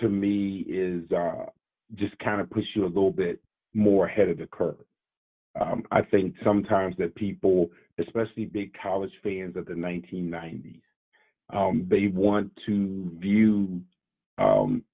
to 0.00 0.08
me, 0.08 0.64
is 0.68 1.10
uh, 1.10 1.46
just 1.94 2.18
kind 2.18 2.40
of 2.40 2.50
push 2.50 2.64
you 2.74 2.84
a 2.84 2.86
little 2.86 3.12
bit 3.12 3.40
more 3.72 4.06
ahead 4.06 4.28
of 4.28 4.38
the 4.38 4.46
curve. 4.46 4.76
Um, 5.58 5.82
I 5.90 6.02
think 6.02 6.34
sometimes 6.44 6.94
that 6.98 7.14
people, 7.14 7.70
especially 7.98 8.44
big 8.44 8.72
college 8.80 9.12
fans 9.22 9.56
of 9.56 9.66
the 9.66 9.74
1990s, 9.74 10.80
um, 11.52 11.86
they 11.90 12.06
want 12.06 12.52
to 12.66 13.10
view 13.18 13.80
um, 14.38 14.84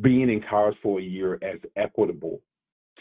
being 0.00 0.30
in 0.30 0.42
college 0.48 0.76
for 0.82 0.98
a 0.98 1.02
year 1.02 1.34
as 1.42 1.60
equitable 1.76 2.40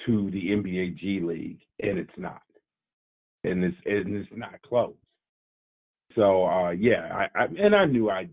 to 0.05 0.29
the 0.31 0.49
NBA 0.49 0.97
G 0.97 1.21
League, 1.21 1.61
and 1.79 1.97
it's 1.97 2.11
not, 2.17 2.41
and 3.43 3.63
it's 3.63 3.77
and 3.85 4.15
it's 4.15 4.29
not 4.35 4.61
close. 4.63 4.95
So 6.15 6.45
uh, 6.45 6.71
yeah, 6.71 7.27
I, 7.35 7.39
I 7.39 7.45
and 7.45 7.75
I 7.75 7.85
knew 7.85 8.09
I 8.09 8.27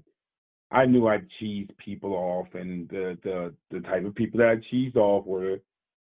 I 0.73 0.87
knew 0.87 1.07
I'd 1.07 1.27
cheese 1.39 1.69
people 1.79 2.13
off, 2.15 2.49
and 2.55 2.89
the 2.89 3.17
the 3.23 3.55
the 3.71 3.81
type 3.81 4.05
of 4.05 4.15
people 4.15 4.39
that 4.39 4.49
I 4.49 4.75
cheesed 4.75 4.97
off 4.97 5.27
were 5.27 5.61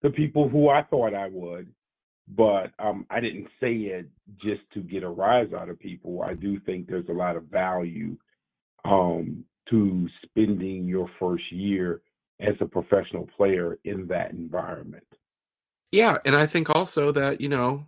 the 0.04 0.10
people 0.12 0.48
who 0.48 0.70
I 0.70 0.84
thought 0.84 1.14
I 1.14 1.28
would, 1.28 1.72
but 2.28 2.72
um, 2.80 3.06
I 3.10 3.20
didn't 3.20 3.48
say 3.60 3.74
it 3.74 4.10
just 4.42 4.62
to 4.74 4.82
get 4.82 5.04
a 5.04 5.10
rise 5.10 5.54
out 5.54 5.70
of 5.70 5.80
people. 5.80 6.22
I 6.22 6.34
do 6.34 6.60
think 6.60 6.88
there's 6.88 7.08
a 7.10 7.14
lot 7.14 7.36
of 7.36 7.44
value 7.44 8.18
um, 8.84 9.46
to 9.70 10.08
spending 10.24 10.88
your 10.88 11.10
first 11.20 11.52
year 11.52 12.02
as 12.40 12.56
a 12.60 12.66
professional 12.66 13.28
player 13.38 13.80
in 13.84 14.08
that 14.08 14.32
environment. 14.32 15.08
Yeah, 15.92 16.18
and 16.26 16.36
I 16.36 16.46
think 16.46 16.70
also 16.70 17.12
that, 17.14 17.40
you 17.40 17.50
know, 17.50 17.86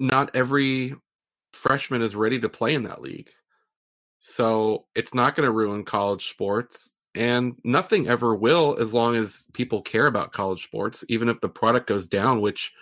not 0.00 0.34
every 0.34 0.94
freshman 1.52 2.02
is 2.02 2.16
ready 2.16 2.40
to 2.40 2.48
play 2.48 2.74
in 2.74 2.84
that 2.84 3.00
league. 3.00 3.30
So 4.18 4.86
it's 4.94 5.14
not 5.14 5.36
going 5.36 5.46
to 5.46 5.52
ruin 5.52 5.84
college 5.84 6.28
sports. 6.28 6.94
And 7.14 7.54
nothing 7.62 8.08
ever 8.08 8.34
will 8.34 8.76
as 8.78 8.92
long 8.92 9.14
as 9.14 9.46
people 9.52 9.82
care 9.82 10.06
about 10.06 10.32
college 10.32 10.64
sports, 10.64 11.04
even 11.08 11.28
if 11.28 11.40
the 11.40 11.48
product 11.48 11.86
goes 11.86 12.08
down, 12.08 12.40
which 12.40 12.72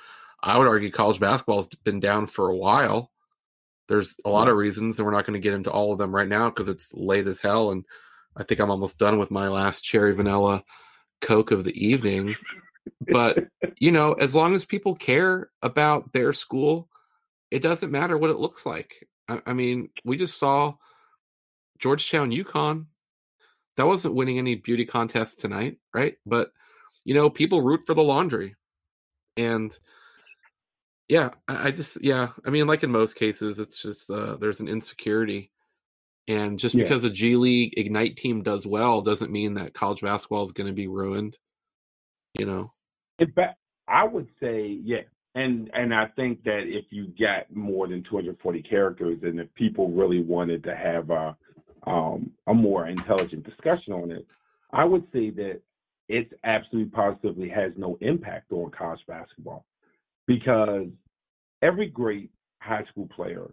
I 0.42 0.56
would 0.58 0.66
argue 0.66 0.90
college 0.90 1.20
basketball 1.20 1.58
has 1.58 1.68
been 1.84 2.00
down 2.00 2.26
for 2.26 2.48
a 2.48 2.56
while. 2.56 3.10
There's 3.88 4.16
a 4.24 4.30
lot 4.30 4.48
of 4.48 4.56
reasons, 4.56 4.98
and 4.98 5.04
we're 5.04 5.12
not 5.12 5.26
going 5.26 5.34
to 5.34 5.42
get 5.42 5.54
into 5.54 5.70
all 5.70 5.92
of 5.92 5.98
them 5.98 6.14
right 6.14 6.28
now 6.28 6.48
because 6.48 6.68
it's 6.68 6.94
late 6.94 7.26
as 7.26 7.40
hell. 7.40 7.72
And 7.72 7.84
I 8.36 8.42
think 8.42 8.60
I'm 8.60 8.70
almost 8.70 8.98
done 8.98 9.18
with 9.18 9.30
my 9.30 9.48
last 9.48 9.82
cherry 9.82 10.14
vanilla 10.14 10.64
Coke 11.20 11.50
of 11.50 11.64
the 11.64 11.86
evening. 11.86 12.34
But, 13.12 13.46
you 13.78 13.92
know, 13.92 14.14
as 14.14 14.34
long 14.34 14.54
as 14.54 14.64
people 14.64 14.94
care 14.94 15.50
about 15.62 16.12
their 16.12 16.32
school, 16.32 16.88
it 17.50 17.60
doesn't 17.60 17.92
matter 17.92 18.16
what 18.16 18.30
it 18.30 18.38
looks 18.38 18.64
like. 18.64 19.06
I, 19.28 19.42
I 19.46 19.52
mean, 19.52 19.90
we 20.04 20.16
just 20.16 20.38
saw 20.38 20.74
Georgetown 21.78 22.30
UConn. 22.30 22.86
That 23.76 23.86
wasn't 23.86 24.14
winning 24.14 24.38
any 24.38 24.56
beauty 24.56 24.84
contests 24.84 25.36
tonight, 25.36 25.78
right? 25.94 26.16
But, 26.26 26.50
you 27.04 27.14
know, 27.14 27.30
people 27.30 27.62
root 27.62 27.82
for 27.86 27.94
the 27.94 28.02
laundry. 28.02 28.54
And, 29.36 29.76
yeah, 31.08 31.30
I, 31.48 31.68
I 31.68 31.70
just, 31.70 32.02
yeah, 32.02 32.28
I 32.46 32.50
mean, 32.50 32.66
like 32.66 32.82
in 32.82 32.90
most 32.90 33.16
cases, 33.16 33.58
it's 33.58 33.80
just 33.80 34.10
uh, 34.10 34.36
there's 34.36 34.60
an 34.60 34.68
insecurity 34.68 35.52
and 36.28 36.58
just 36.58 36.74
yeah. 36.74 36.84
because 36.84 37.04
a 37.04 37.10
G 37.10 37.36
League 37.36 37.74
Ignite 37.76 38.16
team 38.16 38.42
does 38.42 38.66
well 38.66 39.00
doesn't 39.02 39.32
mean 39.32 39.54
that 39.54 39.74
college 39.74 40.02
basketball 40.02 40.42
is 40.44 40.52
going 40.52 40.68
to 40.68 40.72
be 40.72 40.86
ruined. 40.86 41.36
You 42.38 42.46
know. 42.46 42.72
In 43.18 43.30
fact, 43.32 43.58
I 43.88 44.04
would 44.04 44.28
say, 44.40 44.78
yeah, 44.82 45.02
and 45.34 45.70
and 45.74 45.94
I 45.94 46.06
think 46.16 46.44
that 46.44 46.62
if 46.66 46.86
you 46.90 47.08
get 47.18 47.54
more 47.54 47.88
than 47.88 48.02
240 48.04 48.62
characters, 48.62 49.18
and 49.22 49.40
if 49.40 49.52
people 49.54 49.90
really 49.90 50.22
wanted 50.22 50.62
to 50.64 50.76
have 50.76 51.10
a 51.10 51.36
um, 51.86 52.30
a 52.46 52.54
more 52.54 52.86
intelligent 52.86 53.44
discussion 53.44 53.92
on 53.92 54.10
it, 54.10 54.26
I 54.72 54.84
would 54.84 55.04
say 55.12 55.30
that 55.30 55.60
it 56.08 56.32
absolutely 56.44 56.90
positively 56.90 57.48
has 57.48 57.72
no 57.76 57.96
impact 58.00 58.52
on 58.52 58.70
college 58.70 59.00
basketball 59.06 59.64
because 60.26 60.88
every 61.62 61.88
great 61.88 62.30
high 62.60 62.84
school 62.90 63.08
player 63.14 63.50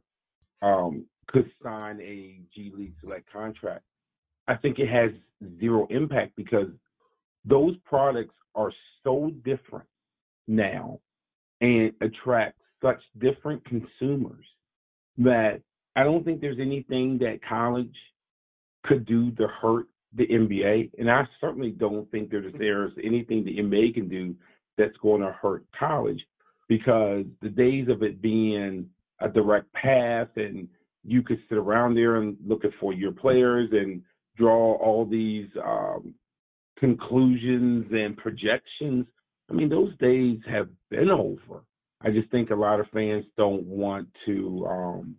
um, 0.62 1.06
could 1.28 1.50
sign 1.64 2.00
a 2.02 2.40
G 2.54 2.72
League 2.76 2.94
Select 3.02 3.32
contract. 3.32 3.84
I 4.48 4.56
think 4.56 4.80
it 4.80 4.90
has 4.90 5.12
zero 5.60 5.88
impact 5.90 6.36
because 6.36 6.70
those 7.46 7.76
products 7.86 8.34
are 8.56 8.72
so 9.04 9.32
different 9.46 9.88
now 10.48 11.00
and 11.62 11.94
attract 12.02 12.58
such 12.82 13.02
different 13.20 13.64
consumers 13.66 14.46
that 15.18 15.62
I 15.96 16.04
don't 16.04 16.24
think 16.24 16.42
there's 16.42 16.60
anything 16.60 17.18
that 17.20 17.40
college 17.48 17.96
could 18.90 19.06
do 19.06 19.32
to 19.32 19.48
hurt 19.62 19.86
the 20.16 20.26
NBA. 20.26 20.92
And 20.98 21.10
I 21.10 21.24
certainly 21.40 21.70
don't 21.70 22.10
think 22.12 22.32
there's, 22.32 22.52
there's 22.58 22.92
anything 23.04 23.46
the 23.46 23.58
NBA 23.58 23.94
can 23.94 24.10
do 24.10 24.36
that's 24.78 24.98
going 25.02 25.22
to 25.22 25.32
hurt 25.32 25.64
college 25.78 26.20
because 26.68 27.26
the 27.42 27.50
days 27.50 27.88
of 27.88 28.02
it 28.02 28.22
being 28.22 28.90
a 29.22 29.30
direct 29.30 29.72
path 29.74 30.30
and 30.36 30.68
you 31.06 31.22
could 31.22 31.40
sit 31.48 31.58
around 31.58 31.96
there 31.96 32.18
and 32.18 32.36
look 32.46 32.66
at 32.66 32.72
four 32.80 32.94
year 32.94 33.12
players 33.12 33.70
and 33.72 34.02
draw 34.36 34.74
all 34.78 35.06
these 35.06 35.48
um, 35.64 36.14
conclusions 36.80 37.86
and 37.92 38.18
projections. 38.18 39.06
I 39.50 39.54
mean, 39.54 39.70
those 39.70 39.96
days 40.00 40.40
have 40.50 40.70
been 40.90 41.10
over. 41.10 41.64
I 42.02 42.10
just 42.10 42.32
think 42.32 42.50
a 42.50 42.56
lot 42.56 42.80
of 42.80 42.88
fans 42.94 43.26
don't 43.38 43.66
want 43.66 44.08
to 44.26 44.66
um, 44.70 45.16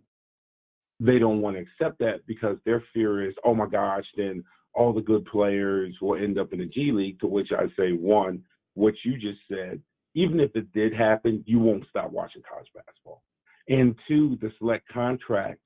they 1.01 1.17
don't 1.17 1.41
want 1.41 1.55
to 1.55 1.63
accept 1.63 1.97
that 1.99 2.25
because 2.27 2.57
their 2.63 2.83
fear 2.93 3.27
is, 3.27 3.33
oh 3.43 3.55
my 3.55 3.65
gosh, 3.65 4.05
then 4.15 4.43
all 4.73 4.93
the 4.93 5.01
good 5.01 5.25
players 5.25 5.95
will 5.99 6.15
end 6.15 6.37
up 6.37 6.53
in 6.53 6.59
the 6.59 6.65
G 6.65 6.91
League. 6.91 7.19
To 7.21 7.27
which 7.27 7.49
I 7.51 7.65
say, 7.75 7.91
one, 7.91 8.43
what 8.75 8.93
you 9.03 9.17
just 9.17 9.39
said, 9.49 9.81
even 10.13 10.39
if 10.39 10.55
it 10.55 10.71
did 10.73 10.93
happen, 10.93 11.43
you 11.47 11.59
won't 11.59 11.87
stop 11.89 12.11
watching 12.11 12.43
college 12.47 12.67
basketball. 12.75 13.23
And 13.67 13.95
two, 14.07 14.37
the 14.41 14.51
select 14.59 14.87
contracts 14.89 15.65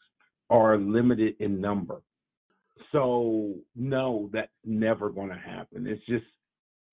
are 0.50 0.78
limited 0.78 1.36
in 1.40 1.60
number. 1.60 2.02
So 2.94 3.56
no, 3.76 4.30
that's 4.32 4.48
never 4.64 5.10
going 5.10 5.30
to 5.30 5.36
happen. 5.36 5.86
It's 5.86 6.06
just 6.06 6.26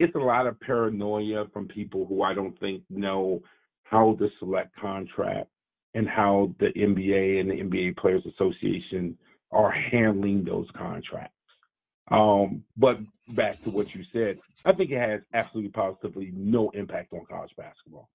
it's 0.01 0.15
a 0.17 0.19
lot 0.19 0.49
of 0.49 0.59
paranoia 0.59 1.45
from 1.53 1.69
people 1.69 2.07
who 2.07 2.23
I 2.23 2.35
don't 2.35 2.59
think 2.59 2.83
know 2.91 3.41
how 3.85 4.17
the 4.19 4.31
select 4.41 4.75
contract 4.81 5.49
and 5.95 6.09
how 6.09 6.55
the 6.59 6.69
NBA 6.69 7.41
and 7.41 7.51
the 7.51 7.57
NBA 7.57 7.97
Players 7.97 8.25
Association 8.27 9.17
are 9.51 9.71
handling 9.71 10.45
those 10.45 10.67
contracts. 10.77 11.35
Um, 12.11 12.65
but 12.77 12.99
back 13.29 13.63
to 13.63 13.71
what 13.71 13.95
you 13.95 14.05
said, 14.13 14.39
I 14.65 14.73
think 14.73 14.91
it 14.91 14.99
has 14.99 15.21
absolutely 15.33 15.71
positively 15.71 16.33
no 16.35 16.71
impact 16.71 17.13
on 17.13 17.25
college 17.29 17.53
basketball. 17.57 18.09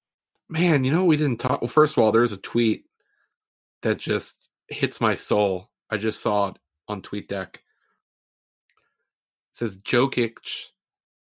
Man, 0.50 0.84
you 0.84 0.92
know 0.92 1.06
we 1.06 1.18
didn't 1.18 1.40
talk. 1.40 1.62
Well, 1.62 1.68
first 1.68 1.98
of 1.98 2.04
all, 2.04 2.12
there's 2.12 2.34
a 2.34 2.38
tweet 2.38 2.86
that 3.82 3.98
just 3.98 4.50
hits 4.68 5.02
my 5.02 5.14
soul. 5.14 5.70
I 5.90 5.98
just 5.98 6.22
saw 6.22 6.50
it 6.50 6.58
on 6.88 7.02
TweetDeck. 7.02 7.56
It 7.56 7.62
says 9.52 9.78
Jokic 9.78 10.68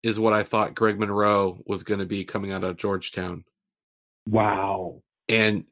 is 0.03 0.19
what 0.19 0.33
I 0.33 0.43
thought 0.43 0.75
Greg 0.75 0.99
Monroe 0.99 1.63
was 1.67 1.83
going 1.83 2.01
to 2.01 2.07
be 2.07 2.25
coming 2.25 2.53
out 2.53 2.65
of 2.65 2.77
Georgetown. 2.77 3.45
Wow. 4.27 5.03
And 5.29 5.65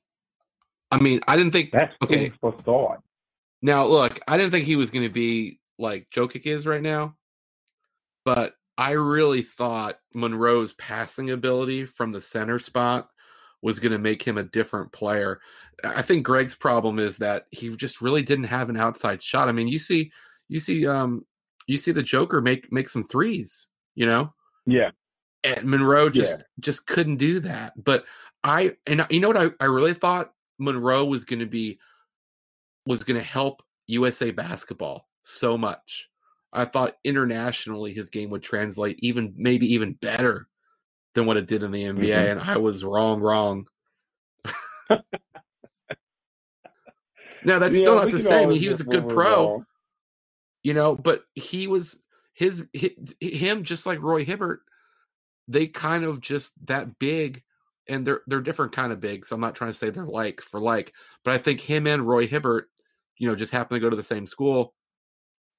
I 0.91 0.99
mean, 0.99 1.20
I 1.28 1.36
didn't 1.36 1.53
think 1.53 1.70
that's 1.72 1.95
okay 2.03 2.32
for 2.41 2.53
thought. 2.53 3.03
Now, 3.61 3.86
look, 3.86 4.20
I 4.26 4.36
didn't 4.36 4.53
think 4.53 4.64
he 4.64 4.76
was 4.76 4.91
going 4.91 5.05
to 5.05 5.12
be 5.12 5.61
like 5.78 6.09
Jokic 6.14 6.47
is 6.47 6.66
right 6.66 6.82
now, 6.82 7.16
but 8.24 8.55
I 8.76 8.93
really 8.93 9.43
thought 9.43 9.99
Monroe's 10.14 10.72
passing 10.74 11.30
ability 11.30 11.84
from 11.84 12.12
the 12.12 12.20
center 12.20 12.59
spot 12.59 13.09
was 13.61 13.80
going 13.80 13.93
to 13.93 13.99
make 13.99 14.22
him 14.22 14.39
a 14.39 14.45
different 14.45 14.93
player. 14.93 15.41
I 15.82 16.03
think 16.03 16.24
Greg's 16.24 16.55
problem 16.55 16.99
is 17.01 17.18
that 17.18 17.47
he 17.51 17.74
just 17.76 18.01
really 18.01 18.22
didn't 18.22 18.45
have 18.45 18.70
an 18.70 18.76
outside 18.76 19.22
shot. 19.22 19.49
I 19.49 19.53
mean, 19.53 19.66
you 19.66 19.80
see, 19.80 20.12
you 20.49 20.61
see, 20.61 20.86
um, 20.86 21.26
you 21.66 21.76
see 21.76 21.91
the 21.91 22.03
Joker 22.03 22.41
make 22.41 22.72
make 22.72 22.89
some 22.89 23.03
threes, 23.03 23.68
you 23.95 24.07
know. 24.07 24.32
Yeah. 24.66 24.91
And 25.45 25.64
Monroe 25.64 26.09
just 26.09 26.39
yeah. 26.39 26.45
just 26.61 26.86
couldn't 26.86 27.16
do 27.16 27.41
that. 27.41 27.72
But 27.82 28.05
I 28.43 28.76
and 28.86 29.05
you 29.11 29.20
know 29.20 29.28
what 29.28 29.36
I, 29.36 29.51
I 29.61 29.66
really 29.66 29.95
thought 29.95 30.32
Monroe 30.59 31.04
was 31.04 31.24
going 31.24 31.40
to 31.40 31.46
be 31.46 31.78
was 32.86 33.04
going 33.04 33.18
to 33.18 33.26
help 33.26 33.62
USA 33.86 34.30
basketball 34.30 35.09
so 35.22 35.59
much. 35.59 36.09
I 36.52 36.64
thought 36.64 36.96
internationally 37.04 37.92
his 37.92 38.11
game 38.11 38.30
would 38.30 38.42
translate 38.42 38.98
even 39.00 39.34
maybe 39.36 39.74
even 39.74 39.92
better 39.92 40.48
than 41.14 41.26
what 41.26 41.36
it 41.36 41.46
did 41.46 41.62
in 41.62 41.70
the 41.70 41.82
NBA, 41.82 41.98
mm-hmm. 41.98 42.30
and 42.30 42.40
I 42.40 42.56
was 42.56 42.84
wrong, 42.84 43.20
wrong. 43.20 43.66
now 47.44 47.59
that's 47.59 47.74
yeah, 47.74 47.80
still 47.80 47.96
not 47.96 48.11
to 48.11 48.18
say. 48.18 48.42
I 48.42 48.46
mean, 48.46 48.59
he 48.59 48.68
was 48.68 48.80
a 48.80 48.84
good 48.84 49.09
pro, 49.09 49.50
wrong. 49.50 49.66
you 50.62 50.72
know, 50.74 50.94
but 50.96 51.24
he 51.34 51.66
was 51.66 51.98
his, 52.32 52.66
his 52.72 52.92
him 53.20 53.64
just 53.64 53.84
like 53.84 54.00
Roy 54.00 54.24
Hibbert. 54.24 54.61
They 55.48 55.66
kind 55.66 56.04
of 56.04 56.20
just 56.20 56.52
that 56.66 56.98
big 56.98 57.42
and 57.89 58.07
they're 58.07 58.20
they're 58.26 58.41
different 58.41 58.72
kind 58.72 58.93
of 58.93 59.01
big. 59.01 59.26
So 59.26 59.34
I'm 59.34 59.41
not 59.41 59.55
trying 59.55 59.70
to 59.70 59.76
say 59.76 59.91
they're 59.91 60.05
like 60.05 60.41
for 60.41 60.61
like, 60.61 60.93
but 61.24 61.34
I 61.34 61.39
think 61.39 61.61
him 61.61 61.86
and 61.86 62.07
Roy 62.07 62.26
Hibbert, 62.26 62.64
you 63.18 63.28
know, 63.28 63.34
just 63.34 63.53
happen 63.53 63.74
to 63.74 63.80
go 63.80 63.91
to 63.91 63.97
the 63.97 64.03
same 64.03 64.26
school. 64.26 64.74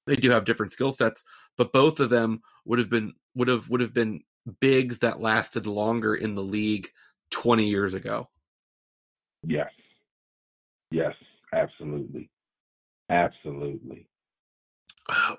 They 0.07 0.15
do 0.15 0.31
have 0.31 0.45
different 0.45 0.71
skill 0.71 0.91
sets, 0.91 1.23
but 1.57 1.71
both 1.71 1.99
of 1.99 2.09
them 2.09 2.41
would 2.65 2.79
have 2.79 2.89
been 2.89 3.13
would 3.35 3.47
have 3.47 3.69
would 3.69 3.81
have 3.81 3.93
been 3.93 4.21
bigs 4.59 4.99
that 4.99 5.21
lasted 5.21 5.67
longer 5.67 6.15
in 6.15 6.35
the 6.35 6.43
league 6.43 6.89
20 7.31 7.67
years 7.67 7.93
ago. 7.93 8.29
Yes. 9.45 9.69
Yes, 10.91 11.13
absolutely. 11.53 12.29
Absolutely. 13.09 14.07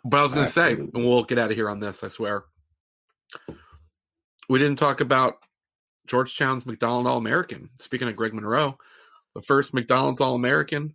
But 0.04 0.18
I 0.18 0.22
was 0.24 0.34
going 0.34 0.46
to 0.46 0.50
say, 0.50 0.72
and 0.72 0.90
we'll 0.92 1.22
get 1.22 1.38
out 1.38 1.50
of 1.50 1.56
here 1.56 1.70
on 1.70 1.78
this, 1.78 2.02
I 2.02 2.08
swear. 2.08 2.44
We 4.48 4.58
didn't 4.58 4.80
talk 4.80 5.00
about 5.00 5.36
Georgetown's 6.10 6.66
McDonald 6.66 7.06
All 7.06 7.18
American. 7.18 7.70
Speaking 7.78 8.08
of 8.08 8.16
Greg 8.16 8.34
Monroe, 8.34 8.76
the 9.34 9.40
first 9.40 9.72
McDonald's 9.72 10.20
All 10.20 10.34
American 10.34 10.94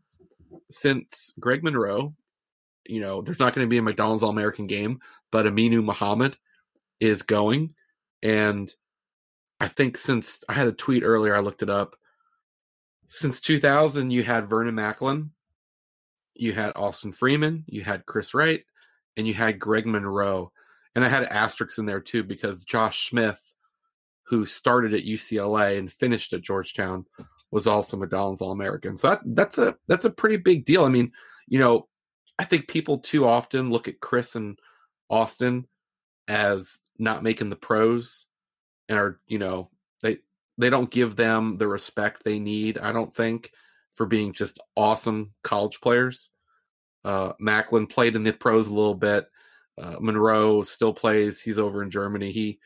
since 0.69 1.33
Greg 1.39 1.63
Monroe. 1.63 2.13
You 2.85 2.99
know, 2.99 3.21
there's 3.21 3.39
not 3.39 3.55
going 3.55 3.65
to 3.65 3.69
be 3.69 3.77
a 3.77 3.81
McDonald's 3.81 4.23
All 4.23 4.29
American 4.29 4.67
game, 4.67 4.99
but 5.31 5.45
Aminu 5.45 5.83
Mohammed 5.83 6.37
is 6.99 7.21
going. 7.21 7.73
And 8.21 8.69
I 9.61 9.69
think 9.69 9.97
since 9.97 10.43
I 10.49 10.53
had 10.53 10.67
a 10.67 10.73
tweet 10.73 11.03
earlier, 11.03 11.33
I 11.33 11.39
looked 11.39 11.63
it 11.63 11.69
up. 11.69 11.95
Since 13.07 13.39
2000, 13.39 14.11
you 14.11 14.23
had 14.23 14.49
Vernon 14.49 14.75
Macklin, 14.75 15.31
you 16.33 16.51
had 16.51 16.73
Austin 16.75 17.13
Freeman, 17.13 17.63
you 17.67 17.83
had 17.83 18.05
Chris 18.05 18.33
Wright, 18.33 18.65
and 19.15 19.25
you 19.25 19.33
had 19.33 19.59
Greg 19.59 19.85
Monroe. 19.85 20.51
And 20.93 21.05
I 21.05 21.07
had 21.07 21.23
asterisks 21.23 21.77
in 21.77 21.85
there 21.85 22.01
too 22.01 22.23
because 22.23 22.65
Josh 22.65 23.09
Smith, 23.09 23.53
who 24.27 24.45
started 24.45 24.93
at 24.93 25.05
UCLA 25.05 25.77
and 25.77 25.91
finished 25.91 26.33
at 26.33 26.41
Georgetown, 26.41 27.05
was 27.51 27.67
also 27.67 27.97
McDonald's 27.97 28.41
All 28.41 28.51
American. 28.51 28.97
So 28.97 29.09
that, 29.09 29.21
that's 29.25 29.57
a 29.57 29.75
that's 29.87 30.05
a 30.05 30.11
pretty 30.11 30.37
big 30.37 30.65
deal. 30.65 30.83
I 30.83 30.89
mean, 30.89 31.11
you 31.47 31.59
know, 31.59 31.87
I 32.37 32.43
think 32.43 32.67
people 32.67 32.99
too 32.99 33.27
often 33.27 33.69
look 33.69 33.87
at 33.87 34.01
Chris 34.01 34.35
and 34.35 34.59
Austin 35.09 35.67
as 36.27 36.79
not 36.97 37.23
making 37.23 37.49
the 37.49 37.55
pros 37.55 38.25
and 38.89 38.97
are, 38.97 39.19
you 39.27 39.37
know, 39.37 39.69
they 40.01 40.17
they 40.57 40.69
don't 40.69 40.91
give 40.91 41.15
them 41.15 41.55
the 41.55 41.67
respect 41.67 42.23
they 42.23 42.39
need, 42.39 42.77
I 42.77 42.91
don't 42.91 43.13
think, 43.13 43.51
for 43.93 44.05
being 44.05 44.33
just 44.33 44.59
awesome 44.75 45.29
college 45.43 45.81
players. 45.81 46.29
Uh, 47.03 47.33
Macklin 47.39 47.87
played 47.87 48.15
in 48.15 48.23
the 48.23 48.33
pros 48.33 48.67
a 48.67 48.73
little 48.73 48.95
bit. 48.95 49.27
Uh, 49.77 49.97
Monroe 49.99 50.63
still 50.63 50.93
plays. 50.93 51.41
He's 51.41 51.59
over 51.59 51.83
in 51.83 51.91
Germany. 51.91 52.31
He, 52.31 52.59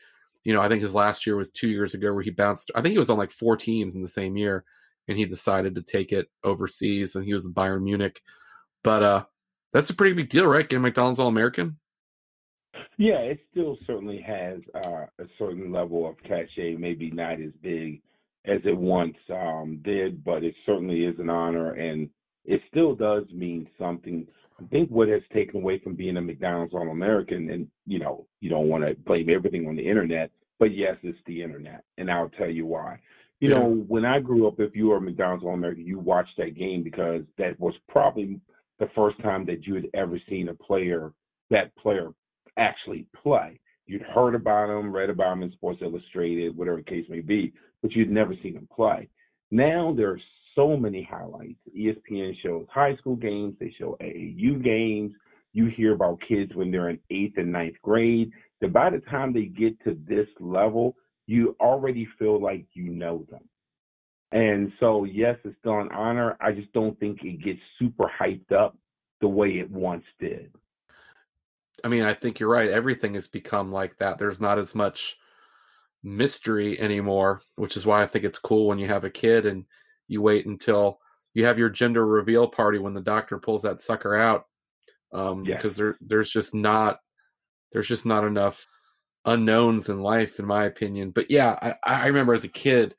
you 0.44 0.54
know, 0.54 0.60
I 0.60 0.68
think 0.68 0.82
his 0.82 0.94
last 0.94 1.26
year 1.26 1.36
was 1.36 1.50
two 1.50 1.68
years 1.68 1.94
ago 1.94 2.12
where 2.12 2.22
he 2.22 2.30
bounced. 2.30 2.70
I 2.74 2.82
think 2.82 2.92
he 2.92 2.98
was 2.98 3.10
on 3.10 3.18
like 3.18 3.30
four 3.30 3.56
teams 3.56 3.96
in 3.96 4.02
the 4.02 4.08
same 4.08 4.36
year, 4.36 4.64
and 5.08 5.18
he 5.18 5.24
decided 5.24 5.74
to 5.74 5.82
take 5.82 6.12
it 6.12 6.28
overseas, 6.44 7.14
and 7.14 7.24
he 7.24 7.34
was 7.34 7.46
in 7.46 7.54
Bayern 7.54 7.82
Munich. 7.82 8.20
But 8.82 9.02
uh, 9.02 9.24
that's 9.72 9.90
a 9.90 9.94
pretty 9.94 10.14
big 10.14 10.30
deal, 10.30 10.46
right? 10.46 10.68
Getting 10.68 10.82
McDonald's 10.82 11.20
All 11.20 11.28
American. 11.28 11.78
Yeah, 12.96 13.18
it 13.18 13.40
still 13.50 13.76
certainly 13.86 14.20
has 14.20 14.60
uh, 14.74 15.06
a 15.18 15.24
certain 15.38 15.72
level 15.72 16.08
of 16.08 16.16
cachet, 16.22 16.76
maybe 16.76 17.10
not 17.10 17.40
as 17.40 17.52
big 17.62 18.00
as 18.44 18.60
it 18.64 18.76
once 18.76 19.16
um, 19.30 19.80
did, 19.84 20.24
but 20.24 20.44
it 20.44 20.54
certainly 20.64 21.04
is 21.04 21.18
an 21.18 21.28
honor, 21.28 21.72
and 21.72 22.08
it 22.44 22.60
still 22.68 22.94
does 22.94 23.24
mean 23.32 23.68
something. 23.78 24.26
I 24.60 24.66
think 24.66 24.90
what 24.90 25.08
has 25.08 25.22
taken 25.32 25.62
away 25.62 25.78
from 25.78 25.94
being 25.94 26.16
a 26.16 26.20
McDonald's 26.20 26.74
All 26.74 26.90
American, 26.90 27.50
and 27.50 27.68
you 27.86 27.98
know, 27.98 28.26
you 28.40 28.50
don't 28.50 28.68
want 28.68 28.84
to 28.84 28.94
blame 28.94 29.30
everything 29.30 29.66
on 29.66 29.76
the 29.76 29.88
internet, 29.88 30.30
but 30.58 30.76
yes, 30.76 30.96
it's 31.02 31.18
the 31.26 31.42
internet, 31.42 31.84
and 31.98 32.10
I'll 32.10 32.28
tell 32.30 32.50
you 32.50 32.66
why. 32.66 32.98
You 33.40 33.50
yeah. 33.50 33.56
know, 33.56 33.84
when 33.88 34.04
I 34.04 34.20
grew 34.20 34.46
up, 34.46 34.60
if 34.60 34.76
you 34.76 34.88
were 34.88 34.98
a 34.98 35.00
McDonald's 35.00 35.44
All 35.44 35.54
American, 35.54 35.86
you 35.86 35.98
watched 35.98 36.36
that 36.36 36.56
game 36.56 36.82
because 36.82 37.22
that 37.38 37.58
was 37.58 37.74
probably 37.88 38.38
the 38.78 38.90
first 38.94 39.20
time 39.22 39.46
that 39.46 39.66
you 39.66 39.74
had 39.74 39.88
ever 39.94 40.20
seen 40.28 40.48
a 40.48 40.54
player, 40.54 41.12
that 41.48 41.74
player 41.76 42.10
actually 42.58 43.06
play. 43.22 43.58
You'd 43.86 44.02
heard 44.02 44.34
about 44.34 44.70
him, 44.70 44.92
read 44.94 45.10
about 45.10 45.32
him 45.32 45.42
in 45.42 45.52
Sports 45.52 45.80
Illustrated, 45.82 46.56
whatever 46.56 46.76
the 46.76 46.82
case 46.82 47.06
may 47.08 47.20
be, 47.20 47.52
but 47.82 47.92
you'd 47.92 48.10
never 48.10 48.34
seen 48.42 48.56
him 48.56 48.68
play. 48.74 49.08
Now 49.50 49.94
there's 49.96 50.22
so 50.54 50.76
many 50.76 51.02
highlights. 51.02 51.58
ESPN 51.76 52.34
shows 52.42 52.66
high 52.72 52.96
school 52.96 53.16
games, 53.16 53.54
they 53.58 53.74
show 53.78 53.96
AAU 54.00 54.62
games. 54.62 55.12
You 55.52 55.66
hear 55.66 55.94
about 55.94 56.20
kids 56.26 56.54
when 56.54 56.70
they're 56.70 56.90
in 56.90 57.00
eighth 57.10 57.36
and 57.36 57.50
ninth 57.50 57.76
grade. 57.82 58.30
That 58.60 58.72
by 58.72 58.90
the 58.90 59.00
time 59.00 59.32
they 59.32 59.46
get 59.46 59.82
to 59.84 59.98
this 60.06 60.28
level, 60.38 60.94
you 61.26 61.56
already 61.60 62.06
feel 62.18 62.40
like 62.40 62.66
you 62.74 62.90
know 62.90 63.24
them. 63.30 63.48
And 64.32 64.72
so, 64.78 65.04
yes, 65.04 65.36
it's 65.44 65.56
an 65.64 65.88
honor. 65.92 66.36
I 66.40 66.52
just 66.52 66.72
don't 66.72 66.98
think 67.00 67.22
it 67.22 67.42
gets 67.42 67.58
super 67.78 68.10
hyped 68.20 68.52
up 68.52 68.76
the 69.20 69.28
way 69.28 69.58
it 69.58 69.70
once 69.70 70.04
did. 70.20 70.52
I 71.82 71.88
mean, 71.88 72.02
I 72.02 72.14
think 72.14 72.38
you're 72.38 72.48
right. 72.48 72.70
Everything 72.70 73.14
has 73.14 73.26
become 73.26 73.72
like 73.72 73.96
that. 73.98 74.18
There's 74.18 74.40
not 74.40 74.58
as 74.58 74.74
much 74.74 75.16
mystery 76.02 76.78
anymore, 76.78 77.40
which 77.56 77.76
is 77.76 77.86
why 77.86 78.02
I 78.02 78.06
think 78.06 78.24
it's 78.24 78.38
cool 78.38 78.68
when 78.68 78.78
you 78.78 78.86
have 78.86 79.04
a 79.04 79.10
kid 79.10 79.46
and 79.46 79.64
you 80.10 80.20
wait 80.20 80.46
until 80.46 80.98
you 81.34 81.44
have 81.44 81.58
your 81.58 81.70
gender 81.70 82.06
reveal 82.06 82.48
party 82.48 82.78
when 82.78 82.92
the 82.92 83.00
doctor 83.00 83.38
pulls 83.38 83.62
that 83.62 83.80
sucker 83.80 84.16
out. 84.16 84.46
Um, 85.12 85.44
yeah. 85.44 85.56
because 85.56 85.76
there 85.76 85.96
there's 86.00 86.30
just 86.30 86.54
not 86.54 87.00
there's 87.72 87.88
just 87.88 88.06
not 88.06 88.24
enough 88.24 88.66
unknowns 89.24 89.88
in 89.88 90.00
life, 90.00 90.38
in 90.38 90.46
my 90.46 90.64
opinion. 90.64 91.10
But 91.10 91.30
yeah, 91.30 91.74
I, 91.84 92.02
I 92.02 92.06
remember 92.06 92.34
as 92.34 92.44
a 92.44 92.48
kid 92.48 92.94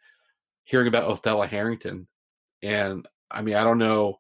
hearing 0.64 0.88
about 0.88 1.10
Othella 1.10 1.48
Harrington, 1.48 2.08
and 2.64 3.08
I 3.30 3.42
mean, 3.42 3.56
I 3.56 3.64
don't 3.64 3.78
know, 3.78 4.18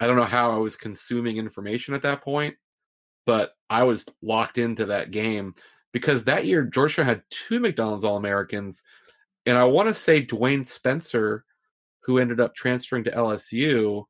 I 0.00 0.06
don't 0.06 0.16
know 0.16 0.24
how 0.24 0.52
I 0.52 0.58
was 0.58 0.76
consuming 0.76 1.36
information 1.36 1.94
at 1.94 2.02
that 2.02 2.22
point, 2.22 2.54
but 3.26 3.52
I 3.70 3.82
was 3.82 4.06
locked 4.22 4.58
into 4.58 4.86
that 4.86 5.10
game 5.10 5.54
because 5.92 6.24
that 6.24 6.46
year 6.46 6.62
Georgia 6.62 7.04
had 7.04 7.22
two 7.30 7.60
McDonald's 7.60 8.04
All 8.04 8.16
Americans, 8.16 8.82
and 9.46 9.58
I 9.58 9.64
want 9.64 9.88
to 9.88 9.94
say 9.94 10.20
Duane 10.20 10.64
Spencer, 10.64 11.44
who 12.04 12.18
ended 12.18 12.40
up 12.40 12.54
transferring 12.54 13.04
to 13.04 13.10
LSU, 13.10 14.04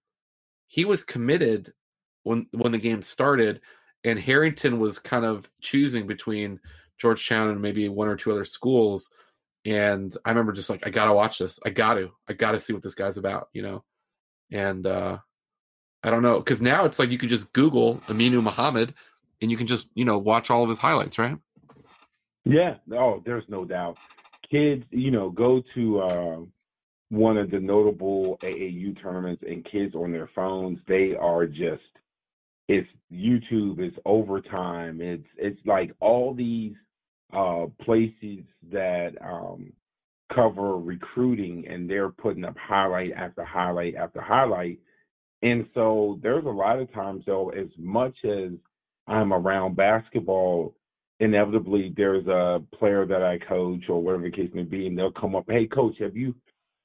he 0.67 0.85
was 0.85 1.05
committed 1.05 1.73
when 2.23 2.47
when 2.53 2.73
the 2.73 2.79
game 2.79 3.03
started, 3.03 3.61
and 4.05 4.19
Harrington 4.19 4.79
was 4.79 4.99
kind 4.99 5.25
of 5.25 5.51
choosing 5.61 6.07
between 6.07 6.61
Georgetown 6.99 7.49
and 7.49 7.61
maybe 7.61 7.89
one 7.89 8.09
or 8.09 8.17
two 8.17 8.31
other 8.31 8.45
schools. 8.45 9.11
And 9.65 10.17
I 10.25 10.31
remember 10.31 10.53
just 10.53 10.71
like, 10.71 10.87
I 10.87 10.91
gotta 10.91 11.13
watch 11.13 11.39
this. 11.39 11.61
I 11.65 11.71
got 11.71 11.95
to. 11.95 12.11
I 12.29 12.33
got 12.33 12.53
to 12.53 12.59
see 12.59 12.73
what 12.73 12.83
this 12.83 12.95
guy's 12.95 13.17
about, 13.17 13.49
you 13.53 13.63
know. 13.63 13.85
And 14.51 14.87
uh 14.87 15.19
I 16.05 16.11
don't 16.11 16.23
know 16.23 16.39
because 16.39 16.61
now 16.61 16.85
it's 16.85 16.99
like 16.99 17.11
you 17.11 17.19
can 17.19 17.29
just 17.29 17.53
Google 17.53 17.97
Aminu 18.09 18.43
Mohammed 18.43 18.95
and 19.41 19.51
you 19.51 19.57
can 19.57 19.67
just 19.67 19.89
you 19.95 20.05
know 20.05 20.19
watch 20.19 20.51
all 20.51 20.63
of 20.63 20.69
his 20.69 20.79
highlights, 20.79 21.19
right? 21.19 21.37
Yeah. 22.45 22.77
Oh, 22.93 23.23
there's 23.25 23.45
no 23.49 23.65
doubt. 23.65 23.99
Kids, 24.51 24.85
you 24.91 25.11
know, 25.11 25.31
go 25.31 25.63
to 25.75 26.01
uh, 26.01 26.39
one 27.13 27.37
of 27.37 27.51
the 27.51 27.61
notable 27.61 28.39
AAU 28.43 29.01
tournaments, 29.03 29.43
and 29.47 29.67
kids 29.71 29.95
on 29.95 30.13
their 30.13 30.31
phones, 30.35 30.79
they 30.89 31.15
are 31.15 31.47
just. 31.47 31.83
It's 32.69 32.89
YouTube. 33.13 33.81
It's 33.81 33.97
overtime. 34.07 35.03
It's 35.03 35.27
it's 35.37 35.61
like 35.67 35.93
all 36.01 36.33
these 36.33 36.73
uh, 37.37 37.67
places 37.83 38.45
that 38.71 39.11
um, 39.23 39.73
cover 40.35 40.79
recruiting, 40.79 41.67
and 41.69 41.89
they're 41.89 42.09
putting 42.09 42.45
up 42.45 42.57
highlight 42.57 43.13
after 43.13 43.45
highlight 43.45 43.95
after 43.95 44.23
highlight. 44.23 44.79
And 45.43 45.67
so 45.75 46.19
there's 46.23 46.47
a 46.47 46.49
lot 46.49 46.79
of 46.79 46.91
times, 46.95 47.25
though, 47.27 47.51
as 47.51 47.69
much 47.77 48.17
as 48.25 48.53
I'm 49.07 49.35
around 49.35 49.77
basketball, 49.77 50.75
inevitably 51.21 51.93
there's 51.95 52.27
a 52.27 52.63
player 52.79 53.05
that 53.05 53.23
I 53.23 53.39
coach 53.47 53.83
or 53.91 54.03
whatever 54.03 54.23
the 54.23 54.31
case 54.31 54.51
may 54.55 54.63
be, 54.63 54.87
and 54.87 54.97
they'll 54.97 55.13
come 55.13 55.37
up, 55.37 55.45
hey 55.49 55.67
coach, 55.67 55.97
have 55.99 56.17
you 56.17 56.35